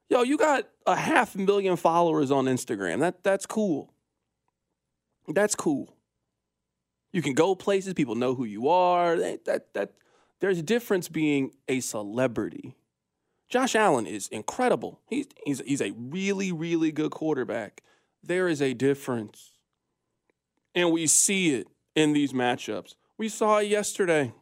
Yo, 0.09 0.23
you 0.23 0.39
got 0.39 0.67
a 0.87 0.95
half 0.95 1.35
million 1.35 1.75
followers 1.75 2.31
on 2.31 2.45
Instagram. 2.45 2.99
That 2.99 3.23
that's 3.23 3.45
cool. 3.45 3.93
That's 5.27 5.53
cool. 5.53 5.95
You 7.11 7.21
can 7.21 7.35
go 7.35 7.53
places, 7.53 7.93
people 7.93 8.15
know 8.15 8.33
who 8.33 8.43
you 8.43 8.67
are. 8.69 9.17
That 9.17 9.45
that, 9.45 9.73
that 9.75 9.91
there's 10.39 10.57
a 10.57 10.63
difference 10.63 11.09
being 11.09 11.51
a 11.67 11.79
celebrity. 11.79 12.75
Josh 13.49 13.75
Allen 13.75 14.07
is 14.07 14.29
incredible. 14.29 14.99
He's 15.07 15.27
he's 15.45 15.59
he's 15.59 15.81
a 15.81 15.91
really 15.91 16.51
really 16.51 16.91
good 16.91 17.11
quarterback. 17.11 17.83
There 18.23 18.47
is 18.47 18.63
a 18.63 18.73
difference. 18.73 19.51
And 20.73 20.91
we 20.91 21.05
see 21.05 21.53
it 21.53 21.67
in 21.93 22.13
these 22.13 22.33
matchups. 22.33 22.95
We 23.15 23.29
saw 23.29 23.59
it 23.59 23.67
yesterday. 23.67 24.33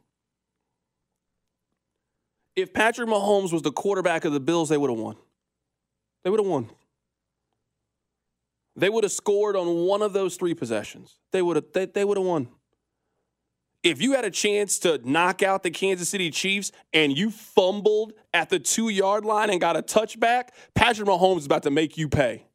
If 2.55 2.73
Patrick 2.73 3.09
Mahomes 3.09 3.51
was 3.51 3.61
the 3.61 3.71
quarterback 3.71 4.25
of 4.25 4.33
the 4.33 4.39
Bills, 4.39 4.69
they 4.69 4.77
would 4.77 4.89
have 4.89 4.99
won. 4.99 5.15
They 6.23 6.29
would 6.29 6.39
have 6.39 6.47
won. 6.47 6.69
They 8.75 8.89
would 8.89 9.03
have 9.03 9.11
scored 9.11 9.55
on 9.55 9.85
one 9.85 10.01
of 10.01 10.13
those 10.13 10.35
three 10.35 10.53
possessions. 10.53 11.17
They 11.31 11.41
would 11.41 11.57
have 11.57 11.65
they, 11.73 11.85
they 11.85 12.05
would 12.05 12.17
have 12.17 12.25
won. 12.25 12.49
If 13.83 14.01
you 14.01 14.13
had 14.13 14.23
a 14.23 14.31
chance 14.31 14.79
to 14.79 14.99
knock 15.03 15.43
out 15.43 15.61
the 15.61 15.69
Kansas 15.69 16.07
City 16.07 16.31
Chiefs 16.31 16.71
and 16.93 17.15
you 17.15 17.29
fumbled 17.29 18.13
at 18.33 18.49
the 18.49 18.57
two 18.57 18.87
yard 18.89 19.25
line 19.25 19.49
and 19.49 19.59
got 19.59 19.75
a 19.75 19.81
touchback, 19.81 20.49
Patrick 20.73 21.07
Mahomes 21.07 21.39
is 21.39 21.45
about 21.45 21.63
to 21.63 21.71
make 21.71 21.97
you 21.97 22.07
pay. 22.07 22.45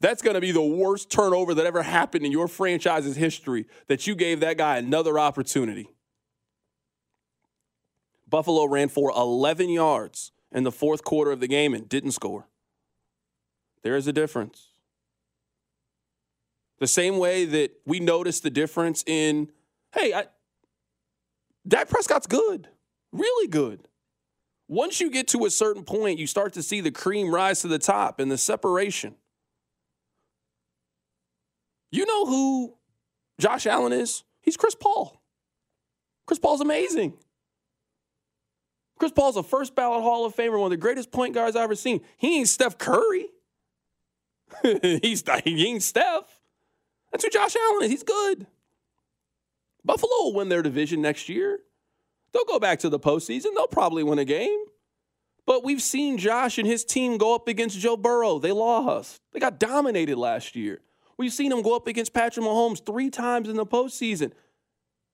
That's 0.00 0.22
going 0.22 0.34
to 0.34 0.40
be 0.40 0.50
the 0.50 0.60
worst 0.60 1.08
turnover 1.08 1.54
that 1.54 1.64
ever 1.64 1.82
happened 1.82 2.26
in 2.26 2.32
your 2.32 2.48
franchise's 2.48 3.16
history 3.16 3.66
that 3.86 4.06
you 4.06 4.14
gave 4.14 4.40
that 4.40 4.58
guy 4.58 4.76
another 4.76 5.18
opportunity. 5.18 5.88
Buffalo 8.28 8.64
ran 8.64 8.88
for 8.88 9.10
11 9.10 9.68
yards 9.68 10.32
in 10.52 10.64
the 10.64 10.72
fourth 10.72 11.04
quarter 11.04 11.30
of 11.30 11.40
the 11.40 11.46
game 11.46 11.74
and 11.74 11.88
didn't 11.88 12.12
score. 12.12 12.48
There 13.82 13.96
is 13.96 14.06
a 14.06 14.12
difference. 14.12 14.68
The 16.78 16.86
same 16.86 17.18
way 17.18 17.44
that 17.44 17.72
we 17.86 18.00
notice 18.00 18.40
the 18.40 18.50
difference 18.50 19.02
in, 19.06 19.50
hey, 19.94 20.12
I, 20.12 20.26
Dak 21.66 21.88
Prescott's 21.88 22.26
good, 22.26 22.68
really 23.12 23.48
good. 23.48 23.88
Once 24.68 25.00
you 25.00 25.10
get 25.10 25.28
to 25.28 25.44
a 25.46 25.50
certain 25.50 25.84
point, 25.84 26.18
you 26.18 26.26
start 26.26 26.52
to 26.54 26.62
see 26.62 26.80
the 26.80 26.90
cream 26.90 27.32
rise 27.32 27.60
to 27.60 27.68
the 27.68 27.78
top 27.78 28.18
and 28.18 28.30
the 28.30 28.38
separation. 28.38 29.14
You 31.92 32.04
know 32.04 32.26
who 32.26 32.74
Josh 33.40 33.66
Allen 33.66 33.92
is? 33.92 34.24
He's 34.42 34.56
Chris 34.56 34.74
Paul. 34.74 35.22
Chris 36.26 36.38
Paul's 36.38 36.60
amazing. 36.60 37.14
Chris 38.98 39.12
Paul's 39.12 39.36
a 39.36 39.42
first 39.42 39.74
ballot 39.74 40.02
Hall 40.02 40.24
of 40.24 40.34
Famer, 40.34 40.58
one 40.58 40.66
of 40.66 40.70
the 40.70 40.76
greatest 40.76 41.12
point 41.12 41.34
guards 41.34 41.54
I've 41.54 41.64
ever 41.64 41.74
seen. 41.74 42.00
He 42.16 42.38
ain't 42.38 42.48
Steph 42.48 42.78
Curry. 42.78 43.26
He's 44.62 45.22
he 45.44 45.66
ain't 45.66 45.82
Steph. 45.82 46.40
That's 47.12 47.24
who 47.24 47.30
Josh 47.30 47.56
Allen 47.56 47.84
is. 47.84 47.90
He's 47.90 48.02
good. 48.02 48.46
Buffalo 49.84 50.10
will 50.22 50.34
win 50.34 50.48
their 50.48 50.62
division 50.62 51.00
next 51.00 51.28
year. 51.28 51.60
They'll 52.32 52.44
go 52.44 52.58
back 52.58 52.80
to 52.80 52.88
the 52.88 52.98
postseason. 52.98 53.54
They'll 53.54 53.68
probably 53.68 54.02
win 54.02 54.18
a 54.18 54.24
game. 54.24 54.64
But 55.46 55.62
we've 55.64 55.80
seen 55.80 56.18
Josh 56.18 56.58
and 56.58 56.66
his 56.66 56.84
team 56.84 57.18
go 57.18 57.34
up 57.34 57.46
against 57.46 57.78
Joe 57.78 57.96
Burrow. 57.96 58.38
They 58.38 58.50
lost. 58.50 59.20
They 59.32 59.38
got 59.38 59.60
dominated 59.60 60.16
last 60.16 60.56
year. 60.56 60.80
We've 61.16 61.32
seen 61.32 61.50
them 61.50 61.62
go 61.62 61.76
up 61.76 61.86
against 61.86 62.12
Patrick 62.12 62.44
Mahomes 62.44 62.84
three 62.84 63.10
times 63.10 63.48
in 63.48 63.56
the 63.56 63.64
postseason. 63.64 64.32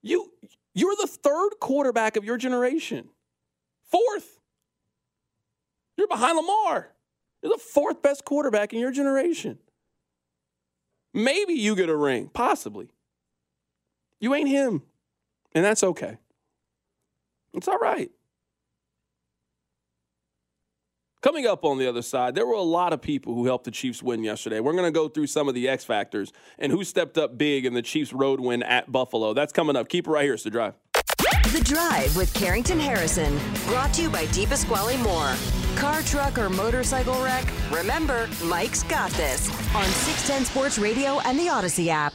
You, 0.01 0.33
you're 0.75 0.97
the 1.01 1.07
third 1.07 1.51
quarterback 1.61 2.17
of 2.17 2.25
your 2.25 2.39
generation. 2.39 3.11
Fourth. 3.93 4.41
You're 5.97 6.09
behind 6.09 6.37
Lamar. 6.37 6.89
You're 7.43 7.53
the 7.53 7.63
fourth 7.63 8.03
best 8.03 8.25
quarterback 8.25 8.73
in 8.73 8.81
your 8.81 8.91
generation. 8.91 9.59
Maybe 11.15 11.53
you 11.53 11.77
get 11.77 11.89
a 11.89 11.97
ring, 11.97 12.31
possibly. 12.33 12.89
You 14.19 14.35
ain't 14.35 14.49
him. 14.49 14.83
And 15.55 15.65
that's 15.65 15.85
okay. 15.85 16.17
It's 17.53 17.69
all 17.69 17.79
right. 17.79 18.11
Coming 21.21 21.47
up 21.47 21.65
on 21.65 21.79
the 21.79 21.89
other 21.89 22.03
side, 22.03 22.35
there 22.35 22.47
were 22.47 22.55
a 22.55 22.63
lot 22.63 22.93
of 22.93 23.01
people 23.01 23.35
who 23.35 23.45
helped 23.47 23.65
the 23.65 23.71
Chiefs 23.71 24.03
win 24.03 24.25
yesterday. 24.25 24.59
We're 24.59 24.73
going 24.73 24.85
to 24.85 24.91
go 24.91 25.09
through 25.09 25.29
some 25.29 25.49
of 25.49 25.55
the 25.55 25.69
X 25.69 25.85
factors 25.85 26.33
and 26.59 26.73
who 26.73 26.83
stepped 26.83 27.17
up 27.17 27.39
big 27.39 27.65
in 27.65 27.75
the 27.75 27.83
Chiefs' 27.83 28.13
road 28.13 28.41
win 28.41 28.63
at 28.65 28.91
Buffalo. 28.91 29.33
That's 29.33 29.53
coming 29.53 29.77
up. 29.77 29.89
Keep 29.89 30.09
it 30.09 30.11
right 30.11 30.25
here. 30.25 30.35
It's 30.35 30.43
the 30.43 30.51
drive. 30.51 30.75
The 31.53 31.61
Drive 31.61 32.17
with 32.17 32.33
Carrington 32.33 32.81
Harrison, 32.81 33.39
brought 33.67 33.93
to 33.93 34.03
you 34.03 34.09
by 34.09 34.25
Deep 34.29 34.49
Pasquale 34.49 34.97
Moore. 34.97 35.35
Car, 35.77 36.01
truck, 36.01 36.39
or 36.39 36.49
motorcycle 36.49 37.23
wreck? 37.23 37.45
Remember, 37.71 38.27
Mike's 38.43 38.83
got 38.85 39.11
this 39.11 39.51
on 39.75 39.85
610 39.85 40.47
Sports 40.47 40.79
Radio 40.79 41.21
and 41.27 41.39
the 41.39 41.49
Audacy 41.49 41.89
app. 41.89 42.15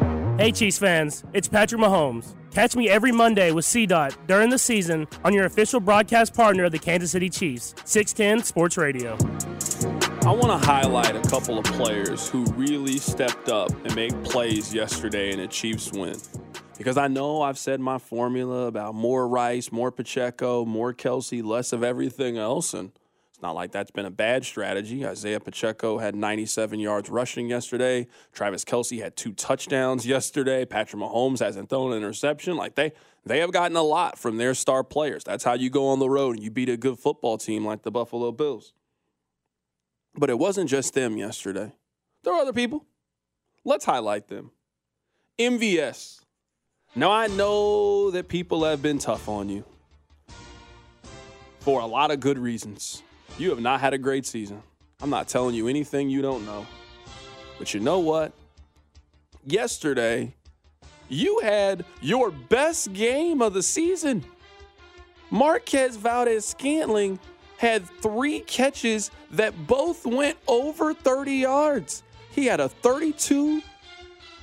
Hey, 0.41 0.51
Chiefs 0.51 0.79
fans, 0.79 1.23
it's 1.33 1.47
Patrick 1.47 1.79
Mahomes. 1.79 2.33
Catch 2.49 2.75
me 2.75 2.89
every 2.89 3.11
Monday 3.11 3.51
with 3.51 3.63
CDOT 3.63 4.17
during 4.25 4.49
the 4.49 4.57
season 4.57 5.07
on 5.23 5.35
your 5.35 5.45
official 5.45 5.79
broadcast 5.79 6.33
partner 6.33 6.63
of 6.63 6.71
the 6.71 6.79
Kansas 6.79 7.11
City 7.11 7.29
Chiefs, 7.29 7.75
610 7.85 8.43
Sports 8.43 8.75
Radio. 8.75 9.11
I 10.25 10.31
want 10.31 10.47
to 10.47 10.57
highlight 10.57 11.15
a 11.15 11.21
couple 11.29 11.59
of 11.59 11.65
players 11.65 12.27
who 12.27 12.43
really 12.53 12.97
stepped 12.97 13.49
up 13.49 13.69
and 13.85 13.95
made 13.95 14.23
plays 14.23 14.73
yesterday 14.73 15.31
in 15.31 15.41
a 15.41 15.47
Chiefs 15.47 15.91
win. 15.91 16.17
Because 16.75 16.97
I 16.97 17.07
know 17.07 17.43
I've 17.43 17.59
said 17.59 17.79
my 17.79 17.99
formula 17.99 18.65
about 18.65 18.95
more 18.95 19.27
Rice, 19.27 19.71
more 19.71 19.91
Pacheco, 19.91 20.65
more 20.65 20.91
Kelce, 20.91 21.43
less 21.43 21.71
of 21.71 21.83
everything 21.83 22.39
else. 22.39 22.73
And 22.73 22.93
not 23.41 23.55
like 23.55 23.71
that's 23.71 23.91
been 23.91 24.05
a 24.05 24.11
bad 24.11 24.45
strategy. 24.45 25.05
Isaiah 25.05 25.39
Pacheco 25.39 25.97
had 25.97 26.15
97 26.15 26.79
yards 26.79 27.09
rushing 27.09 27.49
yesterday. 27.49 28.07
Travis 28.33 28.63
Kelce 28.63 29.01
had 29.01 29.15
two 29.15 29.33
touchdowns 29.33 30.05
yesterday. 30.05 30.65
Patrick 30.65 31.01
Mahomes 31.01 31.39
hasn't 31.39 31.69
thrown 31.69 31.91
an 31.91 31.97
interception. 31.97 32.55
Like 32.55 32.75
they 32.75 32.91
they 33.25 33.39
have 33.39 33.51
gotten 33.51 33.77
a 33.77 33.83
lot 33.83 34.17
from 34.17 34.37
their 34.37 34.53
star 34.53 34.83
players. 34.83 35.23
That's 35.23 35.43
how 35.43 35.53
you 35.53 35.69
go 35.69 35.87
on 35.87 35.99
the 35.99 36.09
road 36.09 36.35
and 36.35 36.43
you 36.43 36.51
beat 36.51 36.69
a 36.69 36.77
good 36.77 36.99
football 36.99 37.37
team 37.37 37.65
like 37.65 37.83
the 37.83 37.91
Buffalo 37.91 38.31
Bills. 38.31 38.73
But 40.15 40.29
it 40.29 40.39
wasn't 40.39 40.69
just 40.69 40.93
them 40.93 41.17
yesterday. 41.17 41.73
There 42.23 42.33
were 42.33 42.39
other 42.39 42.53
people. 42.53 42.85
Let's 43.63 43.85
highlight 43.85 44.27
them. 44.27 44.51
MVS. 45.39 46.21
Now 46.95 47.11
I 47.11 47.27
know 47.27 48.11
that 48.11 48.27
people 48.27 48.63
have 48.63 48.81
been 48.81 48.97
tough 48.97 49.29
on 49.29 49.49
you 49.49 49.63
for 51.59 51.79
a 51.79 51.85
lot 51.85 52.11
of 52.11 52.19
good 52.19 52.37
reasons. 52.37 53.03
You 53.37 53.49
have 53.49 53.59
not 53.59 53.81
had 53.81 53.93
a 53.93 53.97
great 53.97 54.25
season. 54.25 54.61
I'm 55.01 55.09
not 55.09 55.27
telling 55.27 55.55
you 55.55 55.67
anything 55.67 56.09
you 56.09 56.21
don't 56.21 56.45
know. 56.45 56.65
But 57.57 57.73
you 57.73 57.79
know 57.79 57.99
what? 57.99 58.33
Yesterday, 59.45 60.35
you 61.09 61.39
had 61.39 61.85
your 62.01 62.31
best 62.31 62.93
game 62.93 63.41
of 63.41 63.53
the 63.53 63.63
season. 63.63 64.23
Marquez 65.29 65.95
Valdes 65.95 66.45
Scantling 66.45 67.19
had 67.57 67.85
three 68.01 68.41
catches 68.41 69.11
that 69.31 69.67
both 69.67 70.05
went 70.05 70.37
over 70.47 70.93
30 70.93 71.33
yards. 71.33 72.03
He 72.31 72.45
had 72.45 72.59
a 72.59 72.69
32 72.69 73.61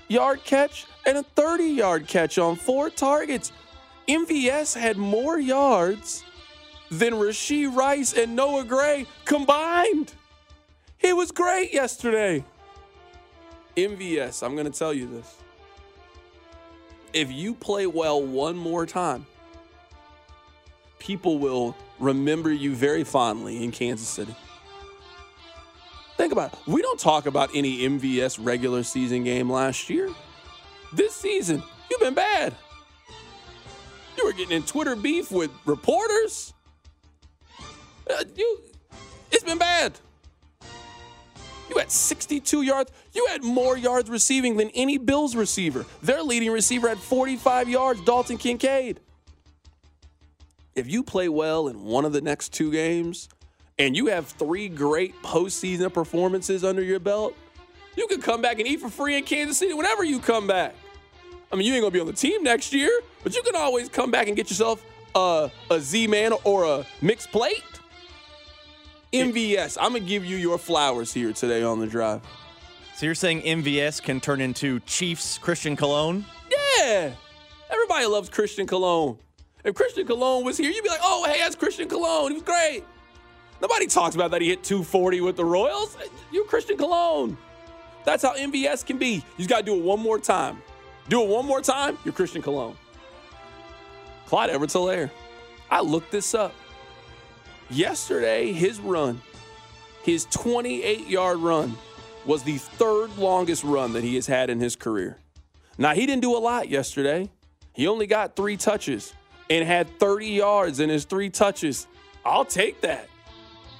yard 0.08 0.44
catch 0.44 0.86
and 1.06 1.18
a 1.18 1.22
30 1.22 1.64
yard 1.64 2.06
catch 2.06 2.38
on 2.38 2.56
four 2.56 2.90
targets. 2.90 3.52
MVS 4.08 4.78
had 4.78 4.96
more 4.96 5.38
yards 5.38 6.24
than 6.90 7.14
Rashee 7.14 7.74
Rice 7.74 8.12
and 8.12 8.34
Noah 8.34 8.64
Gray 8.64 9.06
combined. 9.24 10.12
He 10.98 11.12
was 11.12 11.30
great 11.30 11.72
yesterday. 11.72 12.44
MVS, 13.76 14.42
I'm 14.42 14.54
going 14.54 14.70
to 14.70 14.76
tell 14.76 14.92
you 14.92 15.06
this. 15.06 15.36
If 17.12 17.30
you 17.30 17.54
play 17.54 17.86
well 17.86 18.22
one 18.22 18.56
more 18.56 18.84
time, 18.84 19.26
people 20.98 21.38
will 21.38 21.76
remember 21.98 22.52
you 22.52 22.74
very 22.74 23.04
fondly 23.04 23.62
in 23.62 23.70
Kansas 23.70 24.08
City. 24.08 24.34
Think 26.16 26.32
about 26.32 26.52
it. 26.52 26.58
We 26.66 26.82
don't 26.82 26.98
talk 26.98 27.26
about 27.26 27.50
any 27.54 27.78
MVS 27.88 28.44
regular 28.44 28.82
season 28.82 29.22
game 29.22 29.50
last 29.50 29.88
year. 29.88 30.10
This 30.92 31.14
season, 31.14 31.62
you've 31.88 32.00
been 32.00 32.14
bad. 32.14 32.54
You 34.16 34.24
were 34.24 34.32
getting 34.32 34.56
in 34.56 34.64
Twitter 34.64 34.96
beef 34.96 35.30
with 35.30 35.50
reporters. 35.64 36.52
Uh, 38.08 38.24
you, 38.36 38.60
it's 39.30 39.44
been 39.44 39.58
bad. 39.58 39.98
You 41.68 41.76
had 41.76 41.90
62 41.90 42.62
yards. 42.62 42.90
You 43.12 43.26
had 43.26 43.44
more 43.44 43.76
yards 43.76 44.08
receiving 44.08 44.56
than 44.56 44.70
any 44.70 44.96
Bills 44.96 45.36
receiver. 45.36 45.84
Their 46.02 46.22
leading 46.22 46.50
receiver 46.50 46.88
had 46.88 46.98
45 46.98 47.68
yards, 47.68 48.04
Dalton 48.04 48.38
Kincaid. 48.38 49.00
If 50.74 50.88
you 50.88 51.02
play 51.02 51.28
well 51.28 51.68
in 51.68 51.82
one 51.84 52.04
of 52.04 52.12
the 52.12 52.20
next 52.20 52.52
two 52.52 52.70
games 52.70 53.28
and 53.78 53.96
you 53.96 54.06
have 54.06 54.26
three 54.26 54.68
great 54.68 55.14
postseason 55.22 55.92
performances 55.92 56.64
under 56.64 56.82
your 56.82 57.00
belt, 57.00 57.34
you 57.96 58.06
can 58.06 58.22
come 58.22 58.40
back 58.40 58.60
and 58.60 58.68
eat 58.68 58.80
for 58.80 58.88
free 58.88 59.16
in 59.16 59.24
Kansas 59.24 59.58
City 59.58 59.74
whenever 59.74 60.04
you 60.04 60.20
come 60.20 60.46
back. 60.46 60.74
I 61.50 61.56
mean, 61.56 61.66
you 61.66 61.74
ain't 61.74 61.82
gonna 61.82 61.90
be 61.90 62.00
on 62.00 62.06
the 62.06 62.12
team 62.12 62.42
next 62.44 62.72
year, 62.72 62.90
but 63.24 63.34
you 63.34 63.42
can 63.42 63.56
always 63.56 63.88
come 63.88 64.10
back 64.10 64.28
and 64.28 64.36
get 64.36 64.50
yourself 64.50 64.84
a, 65.14 65.50
a 65.70 65.80
Z 65.80 66.06
Man 66.06 66.32
or 66.44 66.64
a 66.64 66.86
mixed 67.02 67.32
plate. 67.32 67.64
MVS, 69.12 69.78
I'm 69.80 69.92
gonna 69.92 70.00
give 70.00 70.24
you 70.24 70.36
your 70.36 70.58
flowers 70.58 71.12
here 71.12 71.32
today 71.32 71.62
on 71.62 71.80
the 71.80 71.86
drive. 71.86 72.20
So 72.96 73.06
you're 73.06 73.14
saying 73.14 73.42
MVS 73.42 74.02
can 74.02 74.20
turn 74.20 74.40
into 74.40 74.80
Chiefs 74.80 75.38
Christian 75.38 75.76
Colon? 75.76 76.24
Yeah, 76.50 77.12
everybody 77.70 78.06
loves 78.06 78.28
Christian 78.28 78.66
Colon. 78.66 79.18
If 79.64 79.74
Christian 79.74 80.06
Colon 80.06 80.44
was 80.44 80.58
here, 80.58 80.70
you'd 80.70 80.82
be 80.82 80.90
like, 80.90 81.00
"Oh, 81.02 81.24
hey, 81.26 81.38
that's 81.38 81.56
Christian 81.56 81.88
Colon. 81.88 82.32
He 82.32 82.34
was 82.34 82.42
great." 82.42 82.84
Nobody 83.60 83.86
talks 83.86 84.14
about 84.14 84.30
that 84.32 84.40
he 84.42 84.48
hit 84.48 84.62
240 84.62 85.20
with 85.20 85.36
the 85.36 85.44
Royals. 85.44 85.96
You 86.30 86.44
Christian 86.44 86.76
Colon. 86.76 87.36
That's 88.04 88.22
how 88.22 88.34
MVS 88.34 88.84
can 88.86 88.98
be. 88.98 89.14
You 89.14 89.22
just 89.38 89.48
got 89.48 89.58
to 89.58 89.64
do 89.64 89.74
it 89.74 89.82
one 89.82 90.00
more 90.00 90.18
time. 90.18 90.62
Do 91.08 91.22
it 91.22 91.28
one 91.28 91.46
more 91.46 91.60
time, 91.60 91.98
you're 92.04 92.14
Christian 92.14 92.42
Colon. 92.42 92.76
Clyde 94.26 94.50
Edwards 94.50 94.74
Helaire. 94.74 95.10
I 95.70 95.80
looked 95.80 96.12
this 96.12 96.34
up. 96.34 96.54
Yesterday, 97.70 98.52
his 98.52 98.80
run, 98.80 99.20
his 100.02 100.24
28 100.26 101.06
yard 101.06 101.38
run, 101.38 101.76
was 102.24 102.42
the 102.42 102.56
third 102.56 103.16
longest 103.18 103.62
run 103.62 103.92
that 103.92 104.02
he 104.02 104.14
has 104.14 104.26
had 104.26 104.48
in 104.50 104.58
his 104.58 104.74
career. 104.74 105.18
Now, 105.76 105.94
he 105.94 106.06
didn't 106.06 106.22
do 106.22 106.36
a 106.36 106.38
lot 106.38 106.68
yesterday. 106.68 107.30
He 107.72 107.86
only 107.86 108.06
got 108.06 108.36
three 108.36 108.56
touches 108.56 109.14
and 109.50 109.66
had 109.66 109.98
30 109.98 110.26
yards 110.26 110.80
in 110.80 110.88
his 110.88 111.04
three 111.04 111.30
touches. 111.30 111.86
I'll 112.24 112.44
take 112.44 112.80
that. 112.80 113.08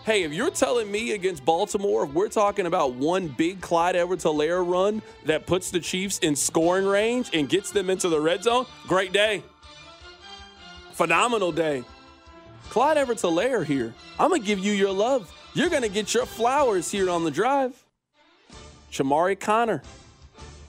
Hey, 0.04 0.22
if 0.22 0.32
you're 0.32 0.50
telling 0.50 0.90
me 0.90 1.12
against 1.12 1.44
Baltimore, 1.44 2.04
if 2.04 2.12
we're 2.12 2.28
talking 2.28 2.66
about 2.66 2.94
one 2.94 3.28
big 3.28 3.60
Clyde 3.60 3.96
Edwards 3.96 4.24
Helaire 4.24 4.66
run 4.66 5.02
that 5.26 5.46
puts 5.46 5.70
the 5.70 5.80
Chiefs 5.80 6.18
in 6.20 6.36
scoring 6.36 6.86
range 6.86 7.30
and 7.34 7.48
gets 7.48 7.72
them 7.72 7.90
into 7.90 8.08
the 8.08 8.20
red 8.20 8.42
zone, 8.42 8.64
great 8.86 9.12
day. 9.12 9.42
Phenomenal 10.92 11.52
day. 11.52 11.84
Clyde 12.70 12.98
Edwards 12.98 13.22
Helaire 13.22 13.64
here. 13.64 13.94
I'm 14.18 14.28
going 14.28 14.42
to 14.42 14.46
give 14.46 14.58
you 14.58 14.72
your 14.72 14.92
love. 14.92 15.32
You're 15.54 15.70
going 15.70 15.82
to 15.82 15.88
get 15.88 16.14
your 16.14 16.26
flowers 16.26 16.90
here 16.90 17.10
on 17.10 17.24
the 17.24 17.30
drive. 17.30 17.82
Chamarri 18.92 19.38
Conner. 19.38 19.82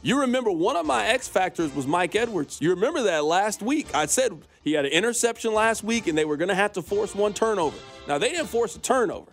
You 0.01 0.21
remember 0.21 0.49
one 0.51 0.77
of 0.77 0.85
my 0.85 1.07
X 1.07 1.27
factors 1.27 1.73
was 1.75 1.85
Mike 1.85 2.15
Edwards. 2.15 2.59
You 2.61 2.69
remember 2.71 3.03
that 3.03 3.25
last 3.25 3.61
week. 3.61 3.93
I 3.93 4.05
said 4.05 4.31
he 4.63 4.73
had 4.73 4.85
an 4.85 4.91
interception 4.91 5.53
last 5.53 5.83
week 5.83 6.07
and 6.07 6.17
they 6.17 6.25
were 6.25 6.37
going 6.37 6.49
to 6.49 6.55
have 6.55 6.73
to 6.73 6.81
force 6.81 7.13
one 7.13 7.33
turnover. 7.33 7.77
Now, 8.07 8.17
they 8.17 8.29
didn't 8.29 8.47
force 8.47 8.75
a 8.75 8.79
turnover, 8.79 9.31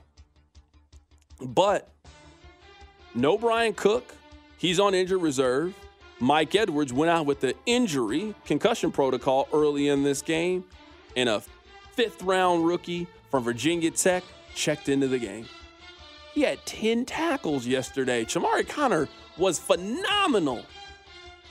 but 1.40 1.88
no 3.14 3.38
Bryan 3.38 3.75
Cook. 3.75 4.12
He's 4.59 4.81
on 4.81 4.95
injured 4.95 5.23
reserve. 5.23 5.75
Mike 6.19 6.55
Edwards 6.55 6.92
went 6.92 7.11
out 7.11 7.27
with 7.27 7.40
the 7.40 7.55
injury 7.66 8.35
concussion 8.45 8.90
protocol 8.90 9.49
early 9.53 9.88
in 9.88 10.03
this 10.03 10.23
game, 10.23 10.64
and 11.14 11.29
a 11.29 11.42
fifth 11.97 12.23
round 12.23 12.67
rookie 12.67 13.07
from 13.31 13.43
Virginia 13.43 13.91
Tech 13.91 14.23
checked 14.55 14.89
into 14.89 15.09
the 15.09 15.19
game. 15.19 15.47
He 16.35 16.43
had 16.43 16.65
10 16.67 17.07
tackles 17.07 17.67
yesterday. 17.67 18.25
Chamarri 18.27 18.69
Conner 18.69 19.09
was 19.39 19.59
phenomenal 19.59 20.63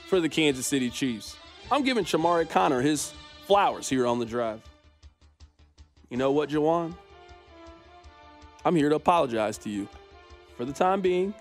for 0.06 0.20
the 0.20 0.28
Kansas 0.28 0.66
City 0.66 0.88
Chiefs. 0.88 1.36
I'm 1.70 1.82
giving 1.82 2.04
Chamarri 2.04 2.48
Conner 2.48 2.80
his 2.80 3.12
flowers 3.46 3.88
here 3.88 4.06
on 4.06 4.20
the 4.20 4.24
drive. 4.24 4.60
You 6.10 6.16
know 6.16 6.30
what, 6.30 6.48
Jawaan? 6.48 6.94
I'm 8.64 8.76
here 8.76 8.88
to 8.88 8.94
apologize 8.94 9.58
to 9.58 9.70
you. 9.70 9.88
For 10.56 10.64
the 10.64 10.72
time 10.72 11.00
being, 11.00 11.34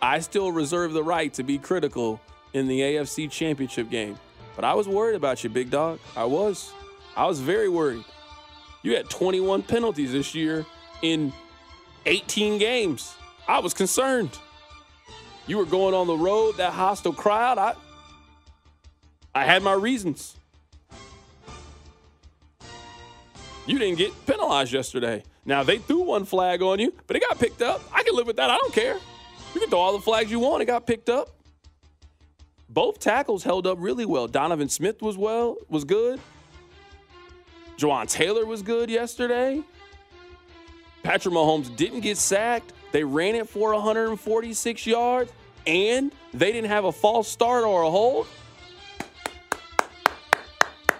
I 0.00 0.20
still 0.20 0.52
reserve 0.52 0.92
the 0.92 1.02
right 1.02 1.34
to 1.34 1.42
be 1.42 1.58
critical 1.58 2.20
in 2.52 2.68
the 2.68 2.80
AFC 2.80 3.28
Championship 3.28 3.90
game. 3.90 4.16
But 4.54 4.64
I 4.64 4.74
was 4.74 4.86
worried 4.86 5.16
about 5.16 5.42
you, 5.42 5.50
big 5.50 5.70
dog. 5.70 5.98
I 6.16 6.24
was. 6.24 6.72
I 7.16 7.26
was 7.26 7.40
very 7.40 7.68
worried. 7.68 8.04
You 8.82 8.96
had 8.96 9.10
21 9.10 9.62
penalties 9.62 10.12
this 10.12 10.34
year 10.34 10.64
in 11.02 11.32
18 12.06 12.58
games. 12.58 13.14
I 13.46 13.58
was 13.58 13.74
concerned. 13.74 14.30
You 15.46 15.58
were 15.58 15.64
going 15.64 15.94
on 15.94 16.06
the 16.06 16.16
road, 16.16 16.56
that 16.56 16.72
hostile 16.72 17.12
crowd. 17.12 17.58
I 17.58 17.74
I 19.34 19.44
had 19.44 19.62
my 19.62 19.72
reasons. 19.72 20.36
You 23.66 23.78
didn't 23.78 23.98
get 23.98 24.26
penalized 24.26 24.72
yesterday. 24.72 25.22
Now 25.44 25.62
they 25.62 25.78
threw 25.78 26.00
one 26.00 26.24
flag 26.24 26.62
on 26.62 26.78
you, 26.80 26.92
but 27.06 27.16
it 27.16 27.20
got 27.20 27.38
picked 27.38 27.62
up. 27.62 27.82
I 27.92 28.02
can 28.02 28.14
live 28.16 28.26
with 28.26 28.36
that. 28.36 28.50
I 28.50 28.56
don't 28.56 28.72
care. 28.72 28.96
You 29.54 29.60
can 29.60 29.70
throw 29.70 29.78
all 29.78 29.92
the 29.92 30.02
flags 30.02 30.30
you 30.30 30.40
want. 30.40 30.62
It 30.62 30.66
got 30.66 30.86
picked 30.86 31.08
up. 31.08 31.28
Both 32.68 33.00
tackles 33.00 33.44
held 33.44 33.66
up 33.66 33.78
really 33.80 34.04
well. 34.04 34.26
Donovan 34.28 34.68
Smith 34.68 35.02
was 35.02 35.16
well, 35.16 35.56
was 35.68 35.84
good. 35.84 36.20
Jawaan 37.80 38.06
Taylor 38.06 38.44
was 38.44 38.60
good 38.60 38.90
yesterday. 38.90 39.62
Patrick 41.02 41.32
Mahomes 41.32 41.74
didn't 41.74 42.00
get 42.00 42.18
sacked. 42.18 42.74
They 42.92 43.04
ran 43.04 43.34
it 43.34 43.48
for 43.48 43.72
146 43.72 44.86
yards, 44.86 45.32
and 45.66 46.12
they 46.34 46.52
didn't 46.52 46.68
have 46.68 46.84
a 46.84 46.92
false 46.92 47.26
start 47.26 47.64
or 47.64 47.82
a 47.82 47.90
hold. 47.90 48.26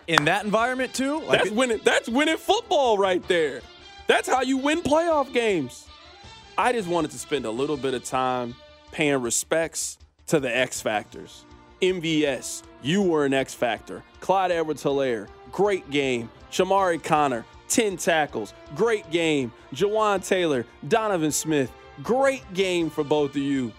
In 0.07 0.25
that 0.25 0.45
environment 0.45 0.95
too, 0.95 1.21
like 1.21 1.43
that's 1.43 1.51
winning. 1.51 1.81
That's 1.85 2.09
winning 2.09 2.39
football 2.39 2.97
right 2.97 3.27
there. 3.29 3.61
That's 4.07 4.27
how 4.27 4.41
you 4.41 4.57
win 4.57 4.81
playoff 4.81 5.33
games. 5.35 5.87
I 6.57 6.73
just 6.73 6.89
wanted 6.89 7.11
to 7.11 7.19
spend 7.19 7.45
a 7.45 7.51
little 7.51 7.77
bit 7.77 7.93
of 7.93 8.05
time 8.05 8.57
paying 8.91 9.21
respects 9.21 9.99
to 10.29 10.41
the 10.41 10.55
X 10.55 10.81
factors. 10.81 11.45
MVS, 11.83 12.63
you 12.83 13.03
were 13.03 13.27
an 13.27 13.35
X 13.35 13.53
factor. 13.53 14.03
Clyde 14.21 14.51
Edwards 14.51 14.83
Helaire, 14.83 15.29
great 15.53 15.91
game. 15.91 16.31
Chamarri 16.51 17.03
Conner, 17.03 17.45
10 17.69 17.97
tackles, 17.97 18.55
great 18.75 19.11
game. 19.11 19.53
Jawaan 19.75 20.27
Taylor, 20.27 20.67
Donovan 20.89 21.31
Smith, 21.33 21.71
great 22.03 22.43
game 22.55 22.91
for 22.91 23.05
both 23.05 23.31
of 23.31 23.37
you. 23.37 23.73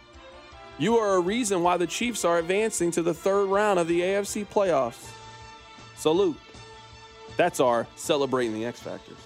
You 0.78 0.98
are 0.98 1.16
a 1.16 1.20
reason 1.20 1.62
why 1.64 1.78
the 1.78 1.86
Chiefs 1.88 2.26
are 2.26 2.40
advancing 2.40 2.92
to 2.92 3.02
the 3.04 3.14
third 3.14 3.48
round 3.48 3.78
of 3.80 3.88
the 3.88 4.02
AFC 4.02 4.46
playoffs. 4.48 5.12
Salute. 5.96 6.38
That's 7.38 7.60
our 7.60 7.86
celebrating 7.96 8.54
the 8.54 8.66
X 8.66 8.80
Factors. 8.80 9.18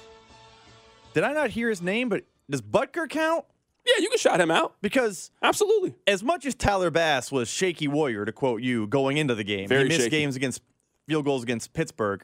Did 1.13 1.23
I 1.23 1.33
not 1.33 1.49
hear 1.51 1.69
his 1.69 1.81
name? 1.81 2.09
But 2.09 2.23
does 2.49 2.61
Butker 2.61 3.07
count? 3.09 3.45
Yeah, 3.85 4.01
you 4.01 4.09
can 4.09 4.17
shout 4.17 4.41
him 4.41 4.51
out. 4.51 4.75
Because 4.81 5.31
absolutely. 5.41 5.93
As 6.07 6.23
much 6.23 6.45
as 6.45 6.55
Tyler 6.55 6.89
Bass 6.91 7.31
was 7.31 7.47
shaky 7.47 7.87
warrior, 7.87 8.25
to 8.25 8.31
quote 8.31 8.61
you, 8.61 8.87
going 8.87 9.17
into 9.17 9.35
the 9.35 9.43
game, 9.43 9.69
Very 9.69 9.83
he 9.83 9.89
missed 9.89 10.01
shaky. 10.01 10.09
games 10.09 10.35
against 10.35 10.61
field 11.07 11.23
goals 11.23 11.43
against 11.43 11.71
Pittsburgh. 11.73 12.23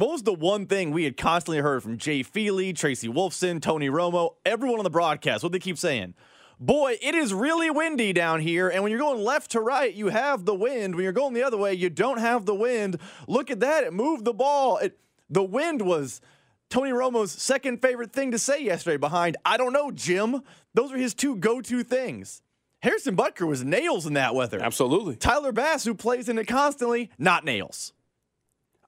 What 0.00 0.12
was 0.12 0.22
the 0.22 0.32
one 0.32 0.64
thing 0.64 0.92
we 0.92 1.04
had 1.04 1.18
constantly 1.18 1.58
heard 1.58 1.82
from 1.82 1.98
Jay 1.98 2.22
Feely, 2.22 2.72
Tracy 2.72 3.06
Wolfson, 3.06 3.60
Tony 3.60 3.90
Romo, 3.90 4.36
everyone 4.46 4.78
on 4.80 4.84
the 4.84 4.88
broadcast? 4.88 5.42
What 5.42 5.52
they 5.52 5.58
keep 5.58 5.76
saying? 5.76 6.14
Boy, 6.58 6.96
it 7.02 7.14
is 7.14 7.34
really 7.34 7.68
windy 7.68 8.14
down 8.14 8.40
here, 8.40 8.70
and 8.70 8.82
when 8.82 8.90
you're 8.90 8.98
going 8.98 9.22
left 9.22 9.50
to 9.50 9.60
right, 9.60 9.92
you 9.92 10.08
have 10.08 10.46
the 10.46 10.54
wind. 10.54 10.94
When 10.94 11.04
you're 11.04 11.12
going 11.12 11.34
the 11.34 11.42
other 11.42 11.58
way, 11.58 11.74
you 11.74 11.90
don't 11.90 12.16
have 12.16 12.46
the 12.46 12.54
wind. 12.54 12.98
Look 13.28 13.50
at 13.50 13.60
that; 13.60 13.84
it 13.84 13.92
moved 13.92 14.24
the 14.24 14.32
ball. 14.32 14.78
It, 14.78 14.98
the 15.28 15.42
wind 15.42 15.82
was 15.82 16.22
Tony 16.70 16.92
Romo's 16.92 17.32
second 17.32 17.82
favorite 17.82 18.14
thing 18.14 18.30
to 18.30 18.38
say 18.38 18.64
yesterday. 18.64 18.96
Behind, 18.96 19.36
I 19.44 19.58
don't 19.58 19.74
know, 19.74 19.90
Jim. 19.90 20.40
Those 20.72 20.92
are 20.92 20.96
his 20.96 21.12
two 21.12 21.36
go-to 21.36 21.84
things. 21.84 22.40
Harrison 22.78 23.18
Butker 23.18 23.46
was 23.46 23.64
nails 23.64 24.06
in 24.06 24.14
that 24.14 24.34
weather. 24.34 24.62
Absolutely. 24.62 25.16
Tyler 25.16 25.52
Bass, 25.52 25.84
who 25.84 25.94
plays 25.94 26.30
in 26.30 26.38
it 26.38 26.46
constantly, 26.46 27.10
not 27.18 27.44
nails. 27.44 27.92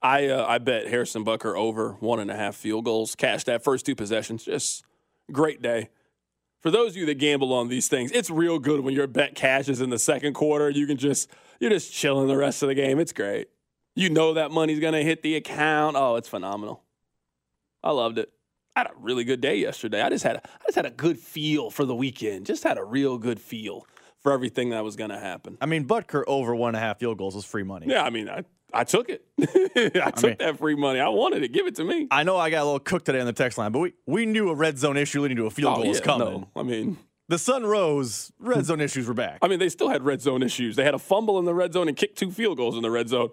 I 0.02 0.28
uh, 0.28 0.44
I 0.46 0.58
bet 0.58 0.88
Harrison 0.88 1.24
Butker 1.24 1.56
over 1.56 1.92
one 2.00 2.20
and 2.20 2.30
a 2.30 2.36
half 2.36 2.56
field 2.56 2.84
goals. 2.84 3.14
Cash 3.14 3.44
that 3.44 3.62
first 3.62 3.86
two 3.86 3.94
possessions. 3.94 4.44
Just 4.44 4.84
great 5.30 5.62
day. 5.62 5.90
For 6.60 6.70
those 6.70 6.90
of 6.90 6.96
you 6.96 7.06
that 7.06 7.18
gamble 7.18 7.52
on 7.52 7.68
these 7.68 7.88
things, 7.88 8.12
it's 8.12 8.30
real 8.30 8.58
good 8.58 8.80
when 8.80 8.94
your 8.94 9.06
bet 9.06 9.34
cashes 9.34 9.80
in 9.80 9.90
the 9.90 9.98
second 9.98 10.34
quarter. 10.34 10.70
You 10.70 10.86
can 10.86 10.96
just 10.96 11.30
you're 11.60 11.70
just 11.70 11.92
chilling 11.92 12.28
the 12.28 12.36
rest 12.36 12.62
of 12.62 12.68
the 12.68 12.74
game. 12.74 12.98
It's 12.98 13.12
great. 13.12 13.48
You 13.94 14.10
know 14.10 14.34
that 14.34 14.50
money's 14.50 14.80
gonna 14.80 15.02
hit 15.02 15.22
the 15.22 15.36
account. 15.36 15.96
Oh, 15.96 16.16
it's 16.16 16.28
phenomenal. 16.28 16.82
I 17.84 17.90
loved 17.90 18.18
it. 18.18 18.32
I 18.74 18.80
had 18.80 18.86
a 18.88 18.94
really 18.98 19.24
good 19.24 19.40
day 19.40 19.56
yesterday. 19.56 20.00
I 20.00 20.08
just 20.08 20.24
had 20.24 20.36
a, 20.36 20.40
I 20.44 20.64
just 20.66 20.76
had 20.76 20.86
a 20.86 20.90
good 20.90 21.18
feel 21.18 21.70
for 21.70 21.84
the 21.84 21.94
weekend. 21.94 22.46
Just 22.46 22.64
had 22.64 22.78
a 22.78 22.84
real 22.84 23.18
good 23.18 23.38
feel 23.38 23.86
for 24.20 24.32
everything 24.32 24.70
that 24.70 24.82
was 24.82 24.96
gonna 24.96 25.18
happen. 25.18 25.58
I 25.60 25.66
mean, 25.66 25.86
Butker 25.86 26.22
over 26.26 26.54
one 26.54 26.68
and 26.68 26.76
a 26.76 26.80
half 26.80 26.98
field 26.98 27.18
goals 27.18 27.34
was 27.34 27.44
free 27.44 27.64
money. 27.64 27.86
Yeah, 27.88 28.02
I 28.02 28.10
mean, 28.10 28.28
I 28.28 28.44
I 28.74 28.84
took 28.84 29.08
it. 29.10 29.24
I 30.02 30.10
took 30.10 30.22
mean- 30.22 30.36
that 30.38 30.58
free 30.58 30.74
money. 30.74 30.98
I 31.00 31.08
wanted 31.08 31.42
it. 31.42 31.52
Give 31.52 31.66
it 31.66 31.74
to 31.76 31.84
me. 31.84 32.08
I 32.10 32.22
know 32.22 32.36
I 32.36 32.50
got 32.50 32.62
a 32.62 32.64
little 32.64 32.78
cooked 32.80 33.06
today 33.06 33.20
on 33.20 33.26
the 33.26 33.32
text 33.32 33.58
line, 33.58 33.72
but 33.72 33.80
we, 33.80 33.92
we 34.06 34.26
knew 34.26 34.48
a 34.50 34.54
red 34.54 34.78
zone 34.78 34.96
issue 34.96 35.20
leading 35.20 35.36
to 35.38 35.46
a 35.46 35.50
field 35.50 35.74
Oh, 35.74 35.82
goal 35.82 35.88
was 35.88 35.98
yeah, 35.98 36.04
coming. 36.04 36.28
no. 36.28 36.48
I 36.56 36.62
mean, 36.62 36.96
the 37.28 37.38
sun 37.38 37.64
rose, 37.66 38.32
red 38.38 38.64
zone 38.64 38.80
issues 38.80 39.06
were 39.06 39.14
back. 39.14 39.38
I 39.42 39.48
mean, 39.48 39.58
they 39.58 39.68
still 39.68 39.88
had 39.88 40.02
red 40.02 40.20
zone 40.22 40.42
issues. 40.42 40.76
They 40.76 40.84
had 40.84 40.94
a 40.94 40.98
fumble 40.98 41.38
in 41.38 41.44
the 41.44 41.54
red 41.54 41.72
zone 41.72 41.88
and 41.88 41.96
kicked 41.96 42.18
two 42.18 42.30
field 42.30 42.56
goals 42.56 42.76
in 42.76 42.82
the 42.82 42.90
red 42.90 43.08
zone. 43.08 43.30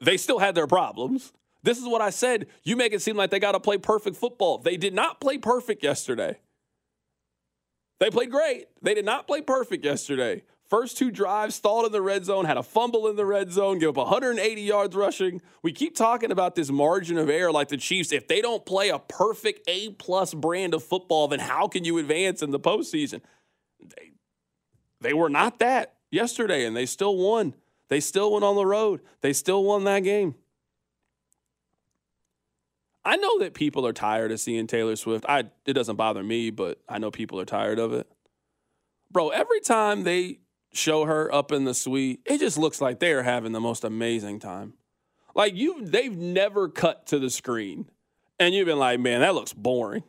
They 0.00 0.16
still 0.16 0.38
had 0.38 0.54
their 0.54 0.66
problems. 0.66 1.32
This 1.62 1.78
is 1.78 1.84
what 1.86 2.00
I 2.00 2.10
said. 2.10 2.46
You 2.62 2.76
make 2.76 2.92
it 2.92 3.02
seem 3.02 3.16
like 3.16 3.30
they 3.30 3.40
got 3.40 3.52
to 3.52 3.60
play 3.60 3.78
perfect 3.78 4.16
football. 4.16 4.58
They 4.58 4.76
did 4.76 4.94
not 4.94 5.20
play 5.20 5.38
perfect 5.38 5.82
yesterday. 5.82 6.38
They 8.00 8.10
played 8.10 8.30
great. 8.30 8.66
They 8.80 8.94
did 8.94 9.04
not 9.04 9.26
play 9.26 9.40
perfect 9.42 9.84
yesterday. 9.84 10.44
First 10.68 10.98
two 10.98 11.10
drives 11.10 11.54
stalled 11.54 11.86
in 11.86 11.92
the 11.92 12.02
red 12.02 12.26
zone, 12.26 12.44
had 12.44 12.58
a 12.58 12.62
fumble 12.62 13.08
in 13.08 13.16
the 13.16 13.24
red 13.24 13.50
zone, 13.50 13.78
gave 13.78 13.88
up 13.88 13.96
180 13.96 14.60
yards 14.60 14.94
rushing. 14.94 15.40
We 15.62 15.72
keep 15.72 15.96
talking 15.96 16.30
about 16.30 16.56
this 16.56 16.70
margin 16.70 17.16
of 17.16 17.30
error 17.30 17.50
like 17.50 17.68
the 17.68 17.78
Chiefs. 17.78 18.12
If 18.12 18.28
they 18.28 18.42
don't 18.42 18.66
play 18.66 18.90
a 18.90 18.98
perfect 18.98 19.66
A 19.66 19.90
plus 19.90 20.34
brand 20.34 20.74
of 20.74 20.84
football, 20.84 21.26
then 21.28 21.40
how 21.40 21.68
can 21.68 21.84
you 21.84 21.96
advance 21.96 22.42
in 22.42 22.50
the 22.50 22.60
postseason? 22.60 23.22
They, 23.80 24.12
they 25.00 25.14
were 25.14 25.30
not 25.30 25.58
that 25.60 25.94
yesterday, 26.10 26.66
and 26.66 26.76
they 26.76 26.84
still 26.84 27.16
won. 27.16 27.54
They 27.88 28.00
still 28.00 28.30
went 28.32 28.44
on 28.44 28.54
the 28.54 28.66
road. 28.66 29.00
They 29.22 29.32
still 29.32 29.64
won 29.64 29.84
that 29.84 30.00
game. 30.00 30.34
I 33.06 33.16
know 33.16 33.38
that 33.38 33.54
people 33.54 33.86
are 33.86 33.94
tired 33.94 34.32
of 34.32 34.40
seeing 34.40 34.66
Taylor 34.66 34.96
Swift. 34.96 35.24
I 35.26 35.44
it 35.64 35.72
doesn't 35.72 35.96
bother 35.96 36.22
me, 36.22 36.50
but 36.50 36.82
I 36.86 36.98
know 36.98 37.10
people 37.10 37.40
are 37.40 37.46
tired 37.46 37.78
of 37.78 37.94
it. 37.94 38.06
Bro, 39.10 39.30
every 39.30 39.60
time 39.60 40.02
they 40.02 40.40
show 40.72 41.04
her 41.04 41.32
up 41.34 41.52
in 41.52 41.64
the 41.64 41.74
suite, 41.74 42.20
it 42.24 42.38
just 42.38 42.58
looks 42.58 42.80
like 42.80 42.98
they 42.98 43.12
are 43.12 43.22
having 43.22 43.52
the 43.52 43.60
most 43.60 43.84
amazing 43.84 44.38
time. 44.38 44.74
Like 45.34 45.54
you 45.54 45.84
they've 45.84 46.16
never 46.16 46.68
cut 46.68 47.06
to 47.08 47.18
the 47.18 47.30
screen 47.30 47.90
and 48.38 48.54
you've 48.54 48.66
been 48.66 48.78
like, 48.78 49.00
"Man, 49.00 49.20
that 49.20 49.34
looks 49.34 49.52
boring." 49.52 50.04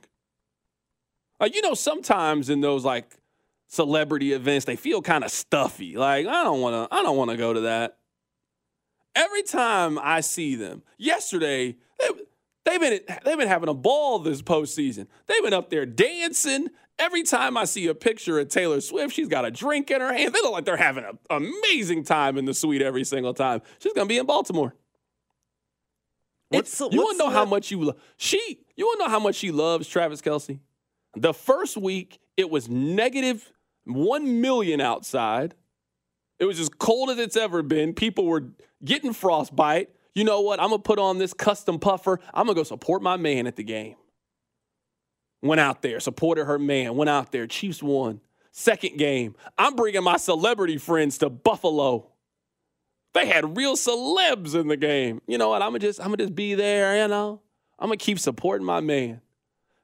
Like 1.39 1.55
you 1.55 1.61
know 1.61 1.73
sometimes 1.73 2.49
in 2.49 2.61
those 2.61 2.85
like 2.85 3.15
celebrity 3.67 4.33
events, 4.33 4.65
they 4.65 4.75
feel 4.75 5.01
kind 5.01 5.23
of 5.23 5.31
stuffy. 5.31 5.95
Like, 5.95 6.27
I 6.27 6.43
don't 6.43 6.61
want 6.61 6.89
to 6.89 6.95
I 6.95 7.01
don't 7.01 7.17
want 7.17 7.31
to 7.31 7.37
go 7.37 7.53
to 7.53 7.61
that. 7.61 7.97
Every 9.15 9.43
time 9.43 9.99
I 10.01 10.21
see 10.21 10.55
them, 10.55 10.83
yesterday 10.97 11.77
they, 11.99 12.09
they've 12.65 12.79
been 12.79 12.99
they've 13.23 13.37
been 13.37 13.47
having 13.47 13.69
a 13.69 13.73
ball 13.73 14.19
this 14.19 14.41
postseason. 14.41 15.07
They've 15.27 15.43
been 15.43 15.53
up 15.53 15.69
there 15.69 15.85
dancing. 15.85 16.69
Every 16.99 17.23
time 17.23 17.55
I 17.55 17.63
see 17.63 17.87
a 17.87 17.95
picture 17.95 18.39
of 18.39 18.49
Taylor 18.49 18.81
Swift, 18.81 19.15
she's 19.15 19.29
got 19.29 19.45
a 19.45 19.51
drink 19.51 19.89
in 19.89 20.01
her 20.01 20.13
hand. 20.13 20.33
They 20.33 20.41
look 20.41 20.51
like 20.51 20.65
they're 20.65 20.77
having 20.77 21.05
an 21.05 21.17
amazing 21.29 22.03
time 22.03 22.37
in 22.37 22.43
the 22.45 22.53
suite 22.53 22.81
every 22.81 23.05
single 23.05 23.33
time. 23.33 23.61
She's 23.79 23.93
gonna 23.93 24.05
be 24.05 24.17
in 24.17 24.25
Baltimore. 24.25 24.75
What's, 26.49 26.79
you 26.79 26.87
want 26.87 27.17
to 27.17 27.25
know 27.25 27.29
how 27.29 27.45
much 27.45 27.71
you 27.71 27.93
she? 28.17 28.59
You 28.75 28.85
want 28.85 28.99
to 28.99 29.05
know 29.05 29.09
how 29.11 29.19
much 29.19 29.35
she 29.35 29.51
loves 29.51 29.87
Travis 29.87 30.21
Kelce? 30.21 30.59
The 31.15 31.33
first 31.33 31.77
week 31.77 32.19
it 32.37 32.49
was 32.49 32.67
negative 32.69 33.51
one 33.85 34.41
million 34.41 34.81
outside. 34.81 35.55
It 36.39 36.45
was 36.45 36.59
as 36.59 36.69
cold 36.69 37.09
as 37.09 37.17
it's 37.19 37.35
ever 37.37 37.61
been. 37.61 37.93
People 37.93 38.25
were 38.25 38.49
getting 38.83 39.13
frostbite. 39.13 39.89
You 40.15 40.23
know 40.23 40.41
what? 40.41 40.59
I'm 40.59 40.69
gonna 40.69 40.81
put 40.81 40.99
on 40.99 41.17
this 41.17 41.33
custom 41.33 41.79
puffer. 41.79 42.19
I'm 42.33 42.45
gonna 42.45 42.55
go 42.55 42.63
support 42.63 43.01
my 43.01 43.17
man 43.17 43.47
at 43.47 43.55
the 43.55 43.63
game. 43.63 43.95
Went 45.41 45.61
out 45.61 45.81
there, 45.81 45.99
supported 45.99 46.45
her 46.45 46.59
man. 46.59 46.95
Went 46.95 47.09
out 47.09 47.31
there. 47.31 47.47
Chiefs 47.47 47.81
won. 47.81 48.21
Second 48.51 48.97
game, 48.97 49.35
I'm 49.57 49.75
bringing 49.75 50.03
my 50.03 50.17
celebrity 50.17 50.77
friends 50.77 51.17
to 51.19 51.29
Buffalo. 51.29 52.11
They 53.13 53.25
had 53.25 53.55
real 53.55 53.75
celebs 53.75 54.53
in 54.53 54.67
the 54.67 54.77
game. 54.77 55.21
You 55.27 55.37
know 55.37 55.49
what? 55.49 55.61
I'm 55.61 55.69
gonna 55.69 55.79
just 55.79 55.99
I'm 55.99 56.07
gonna 56.07 56.17
just 56.17 56.35
be 56.35 56.55
there. 56.55 57.01
You 57.01 57.07
know, 57.07 57.41
I'm 57.77 57.87
gonna 57.87 57.97
keep 57.97 58.19
supporting 58.19 58.65
my 58.65 58.81
man. 58.81 59.21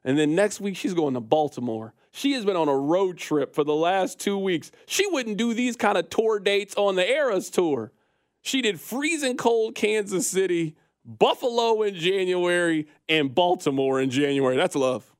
And 0.04 0.16
then 0.16 0.34
next 0.34 0.60
week 0.60 0.76
she's 0.76 0.94
going 0.94 1.14
to 1.14 1.20
Baltimore. 1.20 1.94
She 2.12 2.32
has 2.32 2.44
been 2.44 2.56
on 2.56 2.68
a 2.68 2.76
road 2.76 3.18
trip 3.18 3.54
for 3.54 3.64
the 3.64 3.74
last 3.74 4.20
two 4.20 4.38
weeks. 4.38 4.70
She 4.86 5.06
wouldn't 5.08 5.36
do 5.36 5.52
these 5.52 5.76
kind 5.76 5.98
of 5.98 6.08
tour 6.10 6.38
dates 6.38 6.74
on 6.76 6.94
the 6.94 7.08
Eras 7.08 7.50
tour. 7.50 7.92
She 8.40 8.62
did 8.62 8.80
freezing 8.80 9.36
cold 9.36 9.74
Kansas 9.74 10.28
City, 10.28 10.76
Buffalo 11.04 11.82
in 11.82 11.94
January, 11.96 12.86
and 13.08 13.34
Baltimore 13.34 14.00
in 14.00 14.10
January. 14.10 14.56
That's 14.56 14.76
love. 14.76 15.15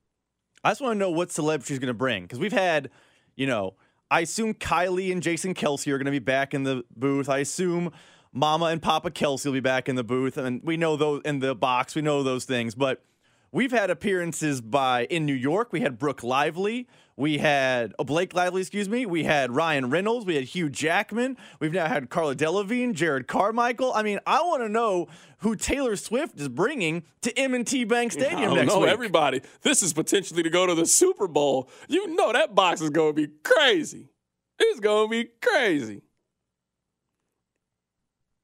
I 0.66 0.70
just 0.70 0.80
want 0.80 0.94
to 0.94 0.98
know 0.98 1.10
what 1.10 1.28
celeb 1.28 1.64
she's 1.64 1.78
going 1.78 1.86
to 1.86 1.94
bring 1.94 2.24
because 2.24 2.40
we've 2.40 2.50
had, 2.50 2.90
you 3.36 3.46
know, 3.46 3.74
I 4.10 4.22
assume 4.22 4.52
Kylie 4.52 5.12
and 5.12 5.22
Jason 5.22 5.54
Kelce 5.54 5.86
are 5.92 5.96
going 5.96 6.06
to 6.06 6.10
be 6.10 6.18
back 6.18 6.54
in 6.54 6.64
the 6.64 6.82
booth. 6.96 7.28
I 7.28 7.38
assume 7.38 7.92
Mama 8.32 8.64
and 8.66 8.82
Papa 8.82 9.12
Kelce 9.12 9.44
will 9.44 9.52
be 9.52 9.60
back 9.60 9.88
in 9.88 9.94
the 9.94 10.02
booth, 10.02 10.36
and 10.36 10.60
we 10.64 10.76
know 10.76 10.96
those 10.96 11.22
in 11.24 11.38
the 11.38 11.54
box. 11.54 11.94
We 11.94 12.02
know 12.02 12.24
those 12.24 12.46
things, 12.46 12.74
but 12.74 13.04
we've 13.52 13.70
had 13.70 13.90
appearances 13.90 14.60
by 14.60 15.04
in 15.04 15.24
New 15.24 15.34
York. 15.34 15.72
We 15.72 15.82
had 15.82 16.00
Brooke 16.00 16.24
Lively. 16.24 16.88
We 17.18 17.38
had 17.38 17.94
oh, 17.98 18.04
Blake 18.04 18.34
Lively, 18.34 18.60
excuse 18.60 18.90
me. 18.90 19.06
We 19.06 19.24
had 19.24 19.50
Ryan 19.50 19.88
Reynolds. 19.88 20.26
We 20.26 20.34
had 20.34 20.44
Hugh 20.44 20.68
Jackman. 20.68 21.38
We've 21.60 21.72
now 21.72 21.86
had 21.86 22.10
Carla 22.10 22.36
Delevingne, 22.36 22.94
Jerrod 22.94 23.26
Carmichael. 23.26 23.92
I 23.94 24.02
mean, 24.02 24.18
I 24.26 24.42
want 24.42 24.62
to 24.62 24.68
know 24.68 25.08
who 25.38 25.56
Taylor 25.56 25.96
Swift 25.96 26.38
is 26.38 26.48
bringing 26.48 27.04
to 27.22 27.36
M&T 27.38 27.84
Bank 27.84 28.12
Stadium 28.12 28.38
I 28.38 28.46
oh, 28.52 28.54
next 28.54 28.72
know 28.72 28.80
week. 28.80 28.90
everybody. 28.90 29.40
This 29.62 29.82
is 29.82 29.94
potentially 29.94 30.42
to 30.42 30.50
go 30.50 30.66
to 30.66 30.74
the 30.74 30.84
Super 30.84 31.26
Bowl. 31.26 31.70
You 31.88 32.14
know 32.14 32.32
that 32.32 32.54
box 32.54 32.82
is 32.82 32.90
going 32.90 33.14
to 33.14 33.26
be 33.26 33.32
crazy. 33.42 34.10
It's 34.58 34.80
going 34.80 35.06
to 35.06 35.10
be 35.10 35.30
crazy. 35.40 36.02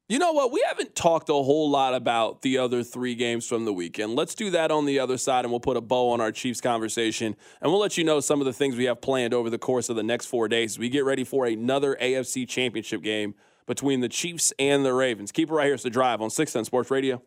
You 0.09 0.19
know 0.19 0.33
what? 0.33 0.51
We 0.51 0.61
haven't 0.67 0.95
talked 0.95 1.29
a 1.29 1.33
whole 1.33 1.69
lot 1.69 1.93
about 1.93 2.41
the 2.41 2.57
other 2.57 2.83
three 2.83 3.15
games 3.15 3.47
from 3.47 3.63
the 3.63 3.71
weekend. 3.71 4.15
Let's 4.15 4.35
do 4.35 4.49
that 4.49 4.69
on 4.69 4.85
the 4.85 4.99
other 4.99 5.17
side, 5.17 5.45
and 5.45 5.51
we'll 5.51 5.61
put 5.61 5.77
a 5.77 5.81
bow 5.81 6.09
on 6.09 6.19
our 6.19 6.31
Chiefs 6.31 6.59
conversation. 6.59 7.37
And 7.61 7.71
we'll 7.71 7.79
let 7.79 7.97
you 7.97 8.03
know 8.03 8.19
some 8.19 8.41
of 8.41 8.45
the 8.45 8.51
things 8.51 8.75
we 8.75 8.83
have 8.83 8.99
planned 8.99 9.33
over 9.33 9.49
the 9.49 9.57
course 9.57 9.87
of 9.87 9.95
the 9.95 10.03
next 10.03 10.25
four 10.25 10.49
days 10.49 10.77
we 10.77 10.89
get 10.89 11.05
ready 11.05 11.23
for 11.23 11.45
another 11.45 11.97
AFC 12.01 12.45
championship 12.47 13.01
game 13.01 13.33
between 13.65 14.01
the 14.01 14.09
Chiefs 14.09 14.51
and 14.59 14.83
the 14.83 14.93
Ravens. 14.93 15.31
Keep 15.31 15.49
it 15.49 15.53
right 15.53 15.65
here. 15.65 15.73
It's 15.73 15.83
The 15.83 15.89
Drive 15.89 16.21
on 16.21 16.29
610 16.29 16.65
Sports 16.65 16.91
Radio. 16.91 17.21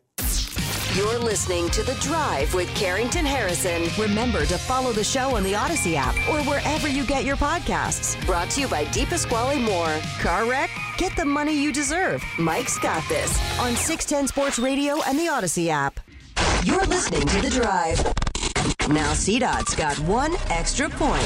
You're 0.97 1.19
listening 1.19 1.69
to 1.69 1.83
The 1.83 1.93
Drive 2.01 2.55
with 2.55 2.67
Carrington 2.73 3.23
Harrison. 3.23 3.83
Remember 4.01 4.47
to 4.47 4.57
follow 4.57 4.91
the 4.91 5.03
show 5.03 5.35
on 5.35 5.43
the 5.43 5.53
Audacy 5.53 5.93
app 5.93 6.15
or 6.27 6.41
wherever 6.49 6.87
you 6.87 7.05
get 7.05 7.23
your 7.23 7.35
podcasts. 7.35 8.19
Brought 8.25 8.49
to 8.51 8.61
you 8.61 8.67
by 8.67 8.85
DePasquale 8.85 9.61
Moore. 9.61 9.95
Car 10.19 10.49
wreck? 10.49 10.71
Get 10.97 11.15
the 11.15 11.23
money 11.23 11.53
you 11.53 11.71
deserve. 11.71 12.23
Mike's 12.39 12.79
got 12.79 13.07
this 13.09 13.29
on 13.59 13.75
610 13.75 14.27
Sports 14.29 14.57
Radio 14.57 14.99
and 15.03 15.19
the 15.19 15.25
Audacy 15.25 15.67
app. 15.67 15.99
You're 16.63 16.87
listening 16.87 17.27
to 17.27 17.41
The 17.41 17.51
Drive. 17.51 17.99
Now, 18.89 19.11
CDOT's 19.11 19.75
got 19.75 19.99
one 19.99 20.33
extra 20.49 20.89
point. 20.89 21.21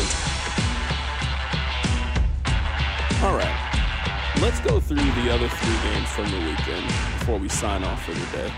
All 3.23 3.37
right. 3.37 4.35
Let's 4.41 4.59
go 4.59 4.81
through 4.81 4.97
the 4.97 5.33
other 5.33 5.47
three 5.47 5.91
games 5.91 6.09
from 6.09 6.29
the 6.29 6.45
weekend 6.45 6.85
before 7.19 7.37
we 7.39 7.47
sign 7.47 7.85
off 7.85 8.03
for 8.03 8.11
the 8.11 8.37
day. 8.37 8.51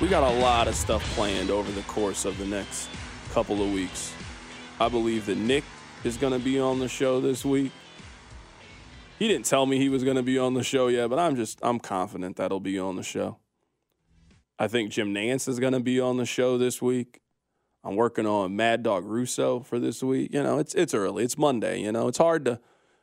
We 0.00 0.08
got 0.08 0.22
a 0.22 0.38
lot 0.38 0.66
of 0.66 0.74
stuff 0.74 1.04
planned 1.14 1.50
over 1.50 1.70
the 1.72 1.82
course 1.82 2.24
of 2.24 2.38
the 2.38 2.46
next 2.46 2.88
couple 3.32 3.62
of 3.62 3.70
weeks. 3.70 4.14
I 4.80 4.88
believe 4.88 5.26
that 5.26 5.36
Nick 5.36 5.62
is 6.04 6.16
going 6.16 6.32
to 6.32 6.38
be 6.38 6.58
on 6.58 6.78
the 6.78 6.88
show 6.88 7.20
this 7.20 7.44
week. 7.44 7.70
He 9.18 9.28
didn't 9.28 9.44
tell 9.44 9.66
me 9.66 9.76
he 9.76 9.90
was 9.90 10.02
going 10.02 10.16
to 10.16 10.22
be 10.22 10.38
on 10.38 10.54
the 10.54 10.64
show 10.64 10.86
yet, 10.86 11.10
but 11.10 11.18
I'm 11.18 11.36
just 11.36 11.58
I'm 11.62 11.78
confident 11.78 12.36
that'll 12.36 12.60
be 12.60 12.78
on 12.78 12.96
the 12.96 13.02
show. 13.02 13.36
I 14.58 14.68
think 14.68 14.90
Jim 14.90 15.14
Nantz 15.14 15.46
is 15.46 15.60
going 15.60 15.74
to 15.74 15.80
be 15.80 16.00
on 16.00 16.16
the 16.16 16.24
show 16.24 16.56
this 16.56 16.80
week. 16.80 17.20
I'm 17.84 17.94
working 17.94 18.24
on 18.24 18.56
Mad 18.56 18.82
Dog 18.82 19.04
Russo 19.04 19.60
for 19.60 19.78
this 19.78 20.02
week. 20.02 20.32
You 20.32 20.42
know, 20.42 20.58
it's 20.58 20.74
it's 20.74 20.94
early. 20.94 21.24
It's 21.24 21.36
Monday, 21.36 21.82
you 21.82 21.92
know. 21.92 22.08
It's 22.08 22.16
hard 22.16 22.46
to 22.46 22.58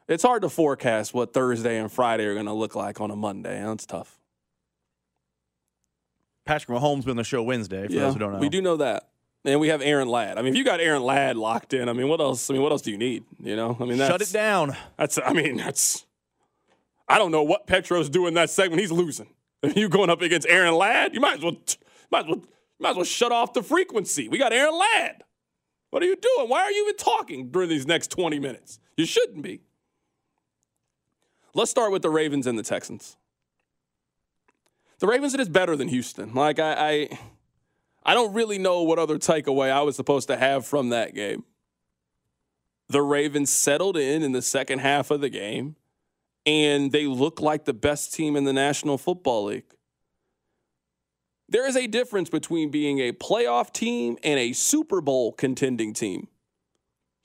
it's 0.07 0.23
hard 0.23 0.41
to 0.41 0.49
forecast 0.49 1.13
what 1.13 1.31
Thursday 1.31 1.77
and 1.77 1.91
Friday 1.91 2.25
are 2.25 2.33
going 2.33 2.47
to 2.47 2.53
look 2.53 2.73
like 2.73 2.99
on 2.99 3.11
a 3.11 3.15
Monday. 3.15 3.61
That's 3.63 3.85
tough. 3.85 4.17
Patrick 6.47 6.79
Mahomes 6.79 7.01
been 7.01 7.11
on 7.11 7.17
the 7.17 7.23
show 7.23 7.43
Wednesday. 7.43 7.87
For 7.87 7.93
those 7.93 8.13
who 8.13 8.19
don't 8.19 8.33
know, 8.33 8.39
We 8.39 8.49
do 8.49 8.61
know 8.61 8.77
that. 8.77 9.09
And 9.45 9.59
we 9.59 9.67
have 9.69 9.81
Aaron 9.81 10.07
Ladd. 10.07 10.37
I 10.37 10.41
mean, 10.41 10.53
if 10.53 10.57
you 10.57 10.65
got 10.65 10.79
Aaron 10.79 11.03
Ladd 11.03 11.37
locked 11.37 11.73
in, 11.73 11.87
I 11.87 11.93
mean, 11.93 12.07
what 12.07 12.19
else? 12.19 12.49
I 12.49 12.53
mean, 12.53 12.61
what 12.61 12.71
else 12.71 12.81
do 12.81 12.91
you 12.91 12.97
need? 12.97 13.23
You 13.41 13.55
know, 13.55 13.77
I 13.79 13.85
mean, 13.85 13.97
that's, 13.97 14.11
Shut 14.11 14.21
it 14.21 14.33
down. 14.33 14.75
That's. 14.97 15.19
I 15.23 15.31
mean, 15.33 15.57
that's. 15.57 16.05
I 17.07 17.17
don't 17.17 17.31
know 17.31 17.43
what 17.43 17.67
Petro's 17.67 18.09
doing 18.09 18.33
that 18.33 18.49
segment. 18.49 18.81
He's 18.81 18.91
losing. 18.91 19.27
If 19.63 19.77
you 19.77 19.89
going 19.89 20.09
up 20.09 20.21
against 20.21 20.47
Aaron 20.47 20.73
Ladd, 20.75 21.13
you 21.13 21.19
might 21.21 21.37
as 21.37 21.43
well, 21.43 21.55
might 22.11 22.25
as 22.25 22.27
well, 22.27 22.43
might 22.79 22.89
as 22.91 22.95
well 22.97 23.05
shut 23.05 23.31
off 23.31 23.53
the 23.53 23.63
frequency. 23.63 24.27
We 24.27 24.37
got 24.37 24.51
Aaron 24.53 24.77
Ladd. 24.77 25.23
What 25.89 26.03
are 26.03 26.05
you 26.05 26.15
doing? 26.15 26.49
Why 26.49 26.61
are 26.63 26.71
you 26.71 26.83
even 26.83 26.97
talking 26.97 27.49
during 27.49 27.69
these 27.69 27.87
next 27.87 28.11
20 28.11 28.39
minutes? 28.39 28.79
You 28.97 29.05
shouldn't 29.05 29.41
be. 29.41 29.61
Let's 31.53 31.71
start 31.71 31.91
with 31.91 32.01
the 32.01 32.09
Ravens 32.09 32.45
and 32.45 32.59
the 32.59 32.63
Texans. 32.63 33.17
The 34.99 35.07
Ravens 35.07 35.33
just 35.35 35.53
better 35.53 35.75
than 35.75 35.87
Houston. 35.89 36.33
Like 36.33 36.59
I, 36.59 36.73
I, 36.73 37.19
I 38.03 38.13
don't 38.13 38.33
really 38.33 38.57
know 38.57 38.83
what 38.83 38.99
other 38.99 39.17
takeaway 39.17 39.69
I 39.69 39.81
was 39.81 39.95
supposed 39.95 40.27
to 40.29 40.37
have 40.37 40.65
from 40.65 40.89
that 40.89 41.13
game. 41.13 41.43
The 42.89 43.01
Ravens 43.01 43.49
settled 43.49 43.97
in 43.97 44.23
in 44.23 44.31
the 44.31 44.41
second 44.41 44.79
half 44.79 45.11
of 45.11 45.21
the 45.21 45.29
game, 45.29 45.75
and 46.45 46.91
they 46.91 47.05
look 47.05 47.41
like 47.41 47.65
the 47.65 47.73
best 47.73 48.13
team 48.13 48.35
in 48.35 48.45
the 48.45 48.53
National 48.53 48.97
Football 48.97 49.45
League. 49.45 49.75
There 51.49 51.67
is 51.67 51.75
a 51.75 51.87
difference 51.87 52.29
between 52.29 52.71
being 52.71 52.99
a 52.99 53.11
playoff 53.11 53.71
team 53.71 54.17
and 54.23 54.39
a 54.39 54.53
Super 54.53 55.01
Bowl 55.01 55.31
contending 55.31 55.93
team. 55.93 56.27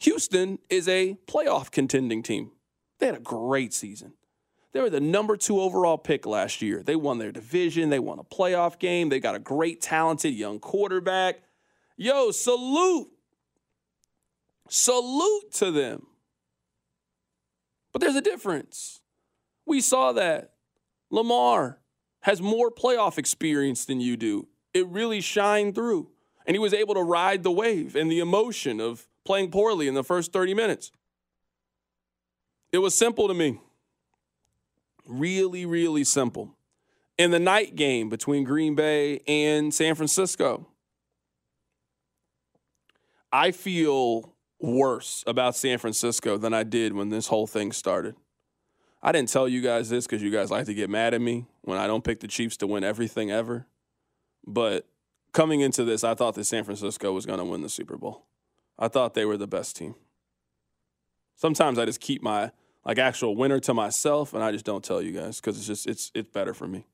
Houston 0.00 0.58
is 0.68 0.88
a 0.88 1.16
playoff 1.26 1.70
contending 1.70 2.22
team. 2.22 2.50
They 2.98 3.06
had 3.06 3.14
a 3.16 3.20
great 3.20 3.72
season. 3.72 4.14
They 4.72 4.80
were 4.80 4.90
the 4.90 5.00
number 5.00 5.36
two 5.36 5.60
overall 5.60 5.98
pick 5.98 6.24
last 6.26 6.62
year. 6.62 6.82
They 6.82 6.96
won 6.96 7.18
their 7.18 7.32
division. 7.32 7.90
They 7.90 7.98
won 7.98 8.18
a 8.18 8.24
playoff 8.24 8.78
game. 8.78 9.10
They 9.10 9.20
got 9.20 9.34
a 9.34 9.38
great, 9.38 9.82
talented 9.82 10.34
young 10.34 10.58
quarterback. 10.58 11.42
Yo, 11.96 12.30
salute. 12.30 13.08
Salute 14.68 15.52
to 15.52 15.70
them. 15.70 16.06
But 17.92 18.00
there's 18.00 18.16
a 18.16 18.22
difference. 18.22 19.02
We 19.66 19.82
saw 19.82 20.12
that. 20.12 20.52
Lamar 21.10 21.78
has 22.20 22.40
more 22.40 22.70
playoff 22.70 23.18
experience 23.18 23.84
than 23.84 24.00
you 24.00 24.16
do. 24.16 24.48
It 24.72 24.86
really 24.88 25.20
shined 25.20 25.74
through. 25.74 26.08
And 26.46 26.54
he 26.54 26.58
was 26.58 26.72
able 26.72 26.94
to 26.94 27.02
ride 27.02 27.42
the 27.42 27.52
wave 27.52 27.94
and 27.94 28.10
the 28.10 28.20
emotion 28.20 28.80
of 28.80 29.06
playing 29.24 29.50
poorly 29.50 29.86
in 29.86 29.94
the 29.94 30.02
first 30.02 30.32
30 30.32 30.54
minutes. 30.54 30.90
It 32.72 32.78
was 32.78 32.94
simple 32.94 33.28
to 33.28 33.34
me. 33.34 33.60
Really, 35.06 35.66
really 35.66 36.04
simple. 36.04 36.56
In 37.18 37.30
the 37.30 37.38
night 37.38 37.76
game 37.76 38.08
between 38.08 38.44
Green 38.44 38.74
Bay 38.74 39.20
and 39.26 39.72
San 39.72 39.94
Francisco, 39.94 40.66
I 43.32 43.50
feel 43.50 44.34
worse 44.60 45.24
about 45.26 45.56
San 45.56 45.78
Francisco 45.78 46.36
than 46.36 46.54
I 46.54 46.62
did 46.62 46.92
when 46.92 47.08
this 47.08 47.26
whole 47.26 47.46
thing 47.46 47.72
started. 47.72 48.14
I 49.02 49.10
didn't 49.10 49.30
tell 49.30 49.48
you 49.48 49.60
guys 49.60 49.88
this 49.90 50.06
because 50.06 50.22
you 50.22 50.30
guys 50.30 50.50
like 50.50 50.66
to 50.66 50.74
get 50.74 50.88
mad 50.88 51.12
at 51.12 51.20
me 51.20 51.46
when 51.62 51.78
I 51.78 51.86
don't 51.86 52.04
pick 52.04 52.20
the 52.20 52.28
Chiefs 52.28 52.56
to 52.58 52.66
win 52.66 52.84
everything 52.84 53.32
ever. 53.32 53.66
But 54.46 54.86
coming 55.32 55.60
into 55.60 55.84
this, 55.84 56.04
I 56.04 56.14
thought 56.14 56.34
that 56.36 56.44
San 56.44 56.62
Francisco 56.62 57.12
was 57.12 57.26
going 57.26 57.40
to 57.40 57.44
win 57.44 57.62
the 57.62 57.68
Super 57.68 57.96
Bowl. 57.96 58.26
I 58.78 58.88
thought 58.88 59.14
they 59.14 59.24
were 59.24 59.36
the 59.36 59.48
best 59.48 59.76
team. 59.76 59.96
Sometimes 61.34 61.78
I 61.78 61.84
just 61.84 62.00
keep 62.00 62.22
my 62.22 62.52
like 62.84 62.98
actual 62.98 63.36
winner 63.36 63.60
to 63.60 63.74
myself 63.74 64.34
and 64.34 64.42
I 64.42 64.52
just 64.52 64.64
don't 64.64 64.84
tell 64.84 65.00
you 65.02 65.12
guys 65.12 65.40
because 65.40 65.56
it's 65.56 65.66
just 65.66 65.86
it's 65.86 66.10
it's 66.14 66.30
better 66.30 66.54
for 66.54 66.66
me. 66.66 66.84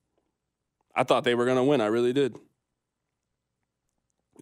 I 0.95 1.05
thought 1.05 1.25
they 1.25 1.35
were 1.35 1.47
to 1.47 1.63
win. 1.63 1.81
I 1.81 1.87
really 1.87 2.13
did. 2.13 2.37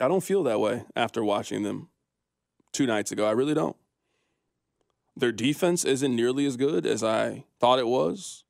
I 0.01 0.09
don't 0.09 0.25
feel 0.25 0.43
that 0.45 0.61
way 0.61 0.85
after 0.95 1.25
watching 1.25 1.63
them 1.63 1.89
two 2.73 2.87
nights 2.87 3.13
ago. 3.13 3.27
I 3.27 3.33
really 3.33 3.55
don't. 3.55 3.77
Their 5.17 5.33
defense 5.33 5.85
isn't 5.85 6.15
nearly 6.15 6.45
as 6.47 6.57
good 6.57 6.85
as 6.85 7.03
I 7.03 7.45
thought 7.59 7.79
it 7.79 7.87
was. 7.87 8.45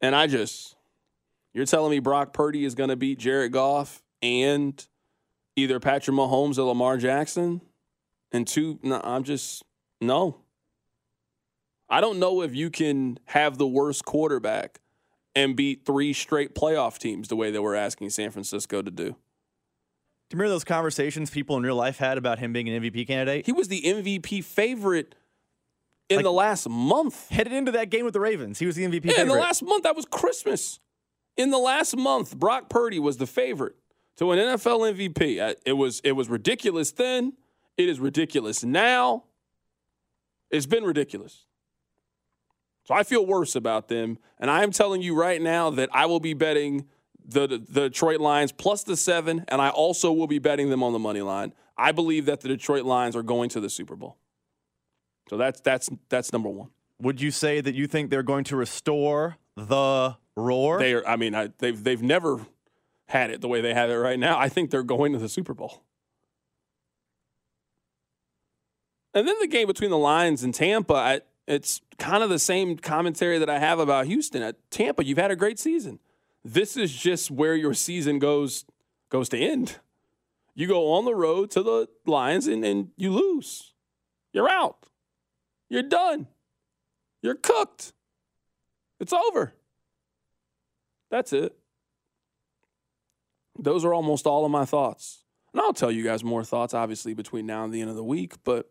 And 0.00 0.14
I 0.14 0.26
just, 0.26 0.76
you're 1.52 1.66
telling 1.66 1.90
me 1.90 1.98
Brock 1.98 2.32
Purdy 2.32 2.64
is 2.64 2.74
going 2.76 2.90
to 2.90 2.96
beat 2.96 3.18
Jared 3.18 3.52
Goff 3.52 4.02
and 4.22 4.86
either 5.56 5.80
Patrick 5.80 6.16
Mahomes 6.16 6.58
or 6.58 6.62
Lamar 6.62 6.98
Jackson? 6.98 7.60
And 8.30 8.46
two, 8.46 8.78
no, 8.82 9.00
I'm 9.02 9.24
just, 9.24 9.64
no. 10.00 10.42
I 11.88 12.00
don't 12.00 12.18
know 12.18 12.42
if 12.42 12.54
you 12.54 12.70
can 12.70 13.18
have 13.26 13.58
the 13.58 13.66
worst 13.66 14.04
quarterback 14.04 14.80
and 15.34 15.54
beat 15.54 15.84
three 15.84 16.12
straight 16.12 16.54
playoff 16.54 16.98
teams 16.98 17.28
the 17.28 17.36
way 17.36 17.50
that 17.50 17.62
we're 17.62 17.74
asking 17.74 18.10
San 18.10 18.30
Francisco 18.30 18.82
to 18.82 18.90
do. 18.90 19.04
Do 20.28 20.34
you 20.34 20.38
remember 20.38 20.54
those 20.54 20.64
conversations 20.64 21.30
people 21.30 21.56
in 21.56 21.62
real 21.62 21.76
life 21.76 21.98
had 21.98 22.18
about 22.18 22.40
him 22.40 22.52
being 22.52 22.68
an 22.68 22.82
MVP 22.82 23.06
candidate? 23.06 23.46
He 23.46 23.52
was 23.52 23.68
the 23.68 23.82
MVP 23.82 24.42
favorite 24.42 25.14
in 26.08 26.16
like, 26.16 26.24
the 26.24 26.32
last 26.32 26.68
month. 26.68 27.28
Headed 27.28 27.52
into 27.52 27.70
that 27.72 27.90
game 27.90 28.04
with 28.04 28.14
the 28.14 28.20
Ravens, 28.20 28.58
he 28.58 28.66
was 28.66 28.74
the 28.74 28.84
MVP 28.84 29.04
yeah, 29.04 29.12
favorite. 29.12 29.22
In 29.22 29.28
the 29.28 29.34
last 29.34 29.62
month, 29.62 29.84
that 29.84 29.94
was 29.94 30.04
Christmas. 30.06 30.80
In 31.36 31.50
the 31.50 31.58
last 31.58 31.96
month, 31.96 32.36
Brock 32.36 32.68
Purdy 32.68 32.98
was 32.98 33.18
the 33.18 33.26
favorite 33.26 33.76
to 34.16 34.32
an 34.32 34.38
NFL 34.38 34.96
MVP. 34.96 35.40
Uh, 35.40 35.54
it 35.64 35.74
was 35.74 36.00
it 36.00 36.12
was 36.12 36.28
ridiculous 36.28 36.90
then. 36.92 37.34
It 37.76 37.88
is 37.88 38.00
ridiculous 38.00 38.64
now. 38.64 39.24
It's 40.50 40.66
been 40.66 40.84
ridiculous. 40.84 41.44
So 42.86 42.94
I 42.94 43.02
feel 43.02 43.26
worse 43.26 43.56
about 43.56 43.88
them, 43.88 44.18
and 44.38 44.48
I 44.48 44.62
am 44.62 44.70
telling 44.70 45.02
you 45.02 45.14
right 45.14 45.42
now 45.42 45.70
that 45.70 45.88
I 45.92 46.06
will 46.06 46.20
be 46.20 46.34
betting 46.34 46.86
the 47.24 47.48
the 47.48 47.88
Detroit 47.88 48.20
Lions 48.20 48.52
plus 48.52 48.84
the 48.84 48.96
seven, 48.96 49.44
and 49.48 49.60
I 49.60 49.70
also 49.70 50.12
will 50.12 50.28
be 50.28 50.38
betting 50.38 50.70
them 50.70 50.84
on 50.84 50.92
the 50.92 50.98
money 51.00 51.20
line. 51.20 51.52
I 51.76 51.90
believe 51.90 52.26
that 52.26 52.40
the 52.40 52.48
Detroit 52.48 52.84
Lions 52.84 53.16
are 53.16 53.24
going 53.24 53.48
to 53.50 53.60
the 53.60 53.68
Super 53.68 53.96
Bowl. 53.96 54.18
So 55.28 55.36
that's 55.36 55.60
that's 55.60 55.90
that's 56.08 56.32
number 56.32 56.48
one. 56.48 56.68
Would 57.02 57.20
you 57.20 57.32
say 57.32 57.60
that 57.60 57.74
you 57.74 57.88
think 57.88 58.10
they're 58.10 58.22
going 58.22 58.44
to 58.44 58.56
restore 58.56 59.36
the 59.56 60.16
roar? 60.36 60.78
They 60.78 60.94
are. 60.94 61.06
I 61.06 61.16
mean, 61.16 61.34
I, 61.34 61.48
they've 61.58 61.82
they've 61.82 62.02
never 62.02 62.46
had 63.08 63.30
it 63.30 63.40
the 63.40 63.48
way 63.48 63.60
they 63.60 63.74
have 63.74 63.90
it 63.90 63.94
right 63.94 64.18
now. 64.18 64.38
I 64.38 64.48
think 64.48 64.70
they're 64.70 64.84
going 64.84 65.12
to 65.12 65.18
the 65.18 65.28
Super 65.28 65.54
Bowl. 65.54 65.82
And 69.12 69.26
then 69.26 69.34
the 69.40 69.48
game 69.48 69.66
between 69.66 69.90
the 69.90 69.98
Lions 69.98 70.42
and 70.42 70.54
Tampa, 70.54 70.94
I, 70.94 71.20
it's 71.46 71.80
kind 71.98 72.22
of 72.22 72.30
the 72.30 72.38
same 72.38 72.76
commentary 72.76 73.38
that 73.38 73.48
I 73.48 73.58
have 73.58 73.78
about 73.78 74.06
Houston. 74.06 74.42
At 74.42 74.56
Tampa, 74.70 75.04
you've 75.04 75.18
had 75.18 75.30
a 75.30 75.36
great 75.36 75.58
season. 75.58 76.00
This 76.44 76.76
is 76.76 76.92
just 76.94 77.30
where 77.30 77.54
your 77.54 77.74
season 77.74 78.18
goes 78.18 78.64
goes 79.08 79.28
to 79.30 79.38
end. 79.38 79.78
You 80.54 80.66
go 80.66 80.92
on 80.92 81.04
the 81.04 81.14
road 81.14 81.50
to 81.52 81.62
the 81.62 81.88
Lions 82.06 82.46
and, 82.46 82.64
and 82.64 82.88
you 82.96 83.12
lose. 83.12 83.74
You're 84.32 84.50
out. 84.50 84.86
You're 85.68 85.82
done. 85.82 86.28
You're 87.22 87.34
cooked. 87.34 87.92
It's 88.98 89.12
over. 89.12 89.52
That's 91.10 91.32
it. 91.32 91.56
Those 93.58 93.84
are 93.84 93.94
almost 93.94 94.26
all 94.26 94.44
of 94.44 94.50
my 94.50 94.64
thoughts. 94.64 95.24
And 95.52 95.60
I'll 95.60 95.72
tell 95.72 95.90
you 95.90 96.04
guys 96.04 96.22
more 96.22 96.44
thoughts, 96.44 96.74
obviously, 96.74 97.14
between 97.14 97.46
now 97.46 97.64
and 97.64 97.72
the 97.72 97.80
end 97.80 97.90
of 97.90 97.96
the 97.96 98.04
week, 98.04 98.34
but 98.44 98.70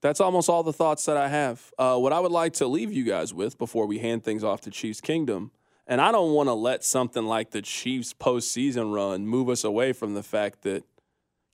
that's 0.00 0.20
almost 0.20 0.48
all 0.48 0.62
the 0.62 0.72
thoughts 0.72 1.04
that 1.06 1.16
I 1.16 1.28
have. 1.28 1.72
Uh, 1.78 1.96
what 1.96 2.12
I 2.12 2.20
would 2.20 2.32
like 2.32 2.54
to 2.54 2.66
leave 2.66 2.92
you 2.92 3.04
guys 3.04 3.34
with 3.34 3.58
before 3.58 3.86
we 3.86 3.98
hand 3.98 4.24
things 4.24 4.42
off 4.42 4.60
to 4.62 4.70
Chiefs 4.70 5.00
Kingdom, 5.00 5.50
and 5.86 6.00
I 6.00 6.12
don't 6.12 6.32
want 6.32 6.48
to 6.48 6.54
let 6.54 6.84
something 6.84 7.24
like 7.24 7.50
the 7.50 7.62
Chiefs 7.62 8.14
postseason 8.14 8.94
run 8.94 9.26
move 9.26 9.48
us 9.48 9.64
away 9.64 9.92
from 9.92 10.14
the 10.14 10.22
fact 10.22 10.62
that 10.62 10.84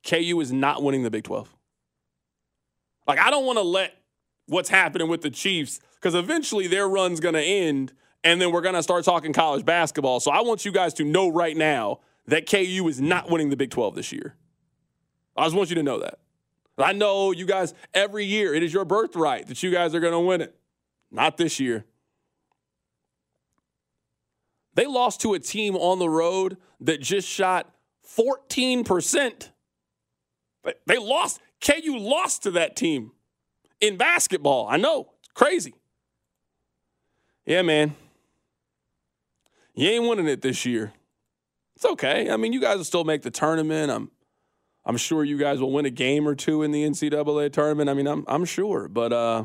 KU 0.04 0.40
is 0.40 0.52
not 0.52 0.82
winning 0.82 1.02
the 1.02 1.10
Big 1.10 1.24
12. 1.24 1.54
Like, 3.06 3.18
I 3.18 3.30
don't 3.30 3.46
want 3.46 3.58
to 3.58 3.62
let 3.62 3.94
what's 4.46 4.68
happening 4.68 5.08
with 5.08 5.22
the 5.22 5.30
Chiefs 5.30 5.80
because 5.94 6.14
eventually 6.14 6.66
their 6.66 6.88
run's 6.88 7.20
going 7.20 7.34
to 7.34 7.42
end 7.42 7.92
and 8.24 8.40
then 8.40 8.50
we're 8.50 8.60
going 8.60 8.74
to 8.74 8.82
start 8.82 9.04
talking 9.04 9.32
college 9.32 9.64
basketball. 9.64 10.20
So 10.20 10.30
I 10.30 10.40
want 10.40 10.64
you 10.64 10.72
guys 10.72 10.94
to 10.94 11.04
know 11.04 11.28
right 11.28 11.56
now 11.56 12.00
that 12.26 12.48
KU 12.48 12.86
is 12.88 13.00
not 13.00 13.30
winning 13.30 13.50
the 13.50 13.56
Big 13.56 13.70
12 13.70 13.94
this 13.94 14.12
year. 14.12 14.34
I 15.36 15.44
just 15.44 15.56
want 15.56 15.70
you 15.70 15.76
to 15.76 15.82
know 15.82 16.00
that. 16.00 16.18
I 16.78 16.92
know 16.92 17.32
you 17.32 17.46
guys, 17.46 17.72
every 17.94 18.24
year, 18.24 18.54
it 18.54 18.62
is 18.62 18.72
your 18.72 18.84
birthright 18.84 19.46
that 19.46 19.62
you 19.62 19.70
guys 19.70 19.94
are 19.94 20.00
going 20.00 20.12
to 20.12 20.20
win 20.20 20.40
it. 20.42 20.54
Not 21.10 21.36
this 21.36 21.58
year. 21.58 21.84
They 24.74 24.86
lost 24.86 25.22
to 25.22 25.32
a 25.32 25.38
team 25.38 25.74
on 25.74 25.98
the 25.98 26.08
road 26.08 26.58
that 26.80 27.00
just 27.00 27.26
shot 27.26 27.74
14%. 28.16 29.50
They 30.86 30.98
lost. 30.98 31.40
KU 31.64 31.96
lost 31.98 32.42
to 32.42 32.50
that 32.52 32.76
team 32.76 33.12
in 33.80 33.96
basketball. 33.96 34.68
I 34.68 34.76
know. 34.76 35.12
It's 35.20 35.32
crazy. 35.32 35.74
Yeah, 37.46 37.62
man. 37.62 37.96
You 39.74 39.88
ain't 39.88 40.06
winning 40.06 40.28
it 40.28 40.42
this 40.42 40.66
year. 40.66 40.92
It's 41.76 41.84
okay. 41.84 42.30
I 42.30 42.36
mean, 42.36 42.52
you 42.52 42.60
guys 42.60 42.76
will 42.76 42.84
still 42.84 43.04
make 43.04 43.22
the 43.22 43.30
tournament. 43.30 43.90
I'm 43.90 44.10
I'm 44.86 44.96
sure 44.96 45.24
you 45.24 45.36
guys 45.36 45.60
will 45.60 45.72
win 45.72 45.84
a 45.84 45.90
game 45.90 46.26
or 46.26 46.34
two 46.34 46.62
in 46.62 46.70
the 46.70 46.84
NCAA 46.84 47.52
tournament. 47.52 47.90
I 47.90 47.94
mean, 47.94 48.06
I'm 48.06 48.24
I'm 48.26 48.44
sure. 48.46 48.88
But 48.88 49.12
uh 49.12 49.44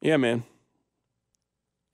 yeah, 0.00 0.16
man 0.16 0.44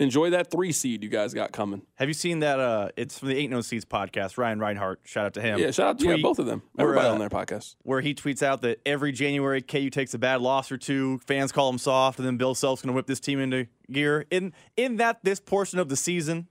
enjoy 0.03 0.31
that 0.31 0.51
three 0.51 0.73
seed 0.73 1.03
you 1.03 1.09
guys 1.09 1.33
got 1.33 1.53
coming. 1.53 1.83
Have 1.95 2.09
you 2.09 2.15
seen 2.15 2.41
that? 2.41 2.61
Uh, 2.61 2.89
it's 2.97 3.19
from 3.19 3.29
the 3.29 3.37
Eight 3.37 3.51
No 3.51 3.61
Seeds 3.61 3.85
podcast. 3.85 4.37
Ryan 4.37 4.59
Reinhart, 4.59 5.01
shout 5.05 5.27
out 5.27 5.35
to 5.35 5.41
him. 5.41 5.59
Yeah, 5.59 5.71
shout 5.71 5.87
out 5.87 5.99
to 6.01 6.09
yeah, 6.09 6.17
both 6.23 6.39
of 6.39 6.47
them. 6.47 6.63
Everybody 6.79 7.09
uh, 7.09 7.13
on 7.13 7.19
their 7.19 7.31
podcast. 7.31 7.77
Where 7.83 8.01
he 8.01 8.15
tweets 8.15 8.43
out 8.43 8.63
that 8.63 8.81
every 8.85 9.13
January 9.13 9.63
KU 9.63 9.91
takes 9.91 10.13
a 10.15 10.19
bad 10.19 10.41
loss 10.41 10.71
or 10.71 10.77
two, 10.77 11.19
fans 11.27 11.53
call 11.53 11.71
him 11.71 11.79
soft, 11.79 12.19
and 12.19 12.27
then 12.27 12.37
Bill 12.37 12.55
Self's 12.55 12.83
going 12.83 12.93
to 12.93 12.97
whip 12.97 13.07
this 13.07 13.21
team 13.21 13.39
into 13.39 13.67
gear. 13.91 14.27
In 14.31 14.53
in 14.77 14.97
that 14.97 15.21
this 15.23 15.41
portion 15.41 15.79
of 15.79 15.89
the 15.89 15.97
season. 15.97 16.49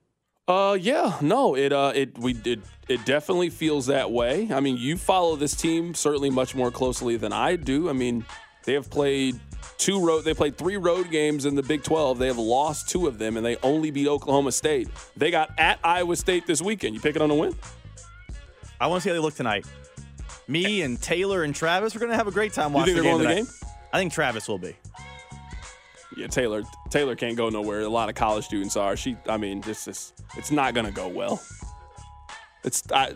Uh 0.47 0.77
yeah, 0.79 1.17
no, 1.21 1.55
it 1.55 1.71
uh 1.71 1.91
it 1.95 2.17
we 2.17 2.35
it 2.45 2.59
it 2.89 3.05
definitely 3.05 3.49
feels 3.49 3.85
that 3.85 4.11
way. 4.11 4.49
I 4.51 4.59
mean, 4.59 4.77
you 4.77 4.97
follow 4.97 5.35
this 5.35 5.55
team 5.55 5.93
certainly 5.93 6.29
much 6.29 6.55
more 6.55 6.71
closely 6.71 7.15
than 7.15 7.31
I 7.31 7.55
do. 7.55 7.89
I 7.89 7.93
mean, 7.93 8.25
they 8.65 8.73
have 8.73 8.89
played 8.89 9.39
two 9.77 10.05
road. 10.05 10.23
They 10.23 10.33
played 10.33 10.57
three 10.57 10.77
road 10.77 11.09
games 11.09 11.45
in 11.45 11.55
the 11.55 11.63
Big 11.63 11.83
12. 11.83 12.19
They 12.19 12.27
have 12.27 12.37
lost 12.37 12.89
two 12.89 13.07
of 13.07 13.17
them, 13.17 13.37
and 13.37 13.45
they 13.45 13.57
only 13.63 13.91
beat 13.91 14.07
Oklahoma 14.07 14.51
State. 14.51 14.89
They 15.15 15.31
got 15.31 15.51
at 15.57 15.79
Iowa 15.83 16.15
State 16.15 16.45
this 16.47 16.61
weekend. 16.61 16.95
You 16.95 17.01
pick 17.01 17.15
it 17.15 17.21
on 17.21 17.31
a 17.31 17.35
win? 17.35 17.55
I 18.79 18.87
want 18.87 19.01
to 19.01 19.03
see 19.03 19.09
how 19.09 19.15
they 19.15 19.19
look 19.21 19.35
tonight. 19.35 19.65
Me 20.47 20.81
and 20.81 21.01
Taylor 21.01 21.43
and 21.43 21.55
Travis, 21.55 21.95
we're 21.95 21.99
going 21.99 22.11
to 22.11 22.17
have 22.17 22.27
a 22.27 22.31
great 22.31 22.53
time 22.53 22.73
watching 22.73 22.95
you 22.95 23.03
think 23.03 23.17
the, 23.17 23.23
they're 23.23 23.35
game, 23.35 23.45
the 23.45 23.51
game. 23.51 23.69
I 23.93 23.99
think 23.99 24.11
Travis 24.11 24.47
will 24.47 24.57
be. 24.57 24.75
Yeah, 26.17 26.27
Taylor. 26.27 26.63
Taylor 26.89 27.15
can't 27.15 27.37
go 27.37 27.49
nowhere. 27.49 27.81
A 27.81 27.89
lot 27.89 28.09
of 28.09 28.15
college 28.15 28.45
students 28.45 28.75
are. 28.75 28.95
She. 28.97 29.17
I 29.27 29.37
mean, 29.37 29.61
this 29.61 29.87
is. 29.87 30.13
It's 30.37 30.51
not 30.51 30.73
to 30.73 30.91
go 30.91 31.07
well. 31.07 31.41
It's. 32.63 32.83
I, 32.91 33.13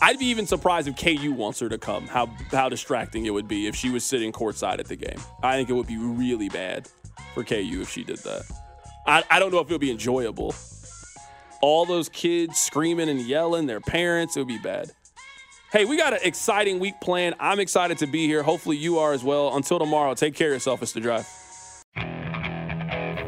I'd 0.00 0.18
be 0.18 0.26
even 0.26 0.46
surprised 0.46 0.88
if 0.88 0.96
KU 0.96 1.32
wants 1.32 1.60
her 1.60 1.68
to 1.68 1.78
come. 1.78 2.06
How 2.06 2.26
how 2.50 2.68
distracting 2.68 3.26
it 3.26 3.30
would 3.30 3.48
be 3.48 3.66
if 3.66 3.76
she 3.76 3.90
was 3.90 4.04
sitting 4.04 4.32
courtside 4.32 4.78
at 4.78 4.86
the 4.86 4.96
game. 4.96 5.18
I 5.42 5.56
think 5.56 5.70
it 5.70 5.74
would 5.74 5.86
be 5.86 5.98
really 5.98 6.48
bad 6.48 6.88
for 7.34 7.44
KU 7.44 7.80
if 7.82 7.90
she 7.90 8.04
did 8.04 8.18
that. 8.18 8.42
I, 9.06 9.24
I 9.30 9.38
don't 9.38 9.52
know 9.52 9.58
if 9.58 9.68
it 9.68 9.72
would 9.72 9.80
be 9.80 9.90
enjoyable. 9.90 10.54
All 11.60 11.84
those 11.86 12.08
kids 12.08 12.58
screaming 12.58 13.08
and 13.08 13.20
yelling, 13.20 13.66
their 13.66 13.80
parents, 13.80 14.36
it 14.36 14.40
would 14.40 14.48
be 14.48 14.58
bad. 14.58 14.90
Hey, 15.72 15.84
we 15.84 15.96
got 15.96 16.12
an 16.12 16.18
exciting 16.22 16.80
week 16.80 16.94
planned. 17.00 17.34
I'm 17.40 17.58
excited 17.58 17.98
to 17.98 18.06
be 18.06 18.26
here. 18.26 18.42
Hopefully 18.42 18.76
you 18.76 18.98
are 18.98 19.12
as 19.12 19.24
well. 19.24 19.56
Until 19.56 19.78
tomorrow, 19.78 20.14
take 20.14 20.34
care 20.34 20.48
of 20.48 20.54
yourself. 20.54 20.82
It's 20.82 20.92
the 20.92 21.00
drive. 21.00 21.26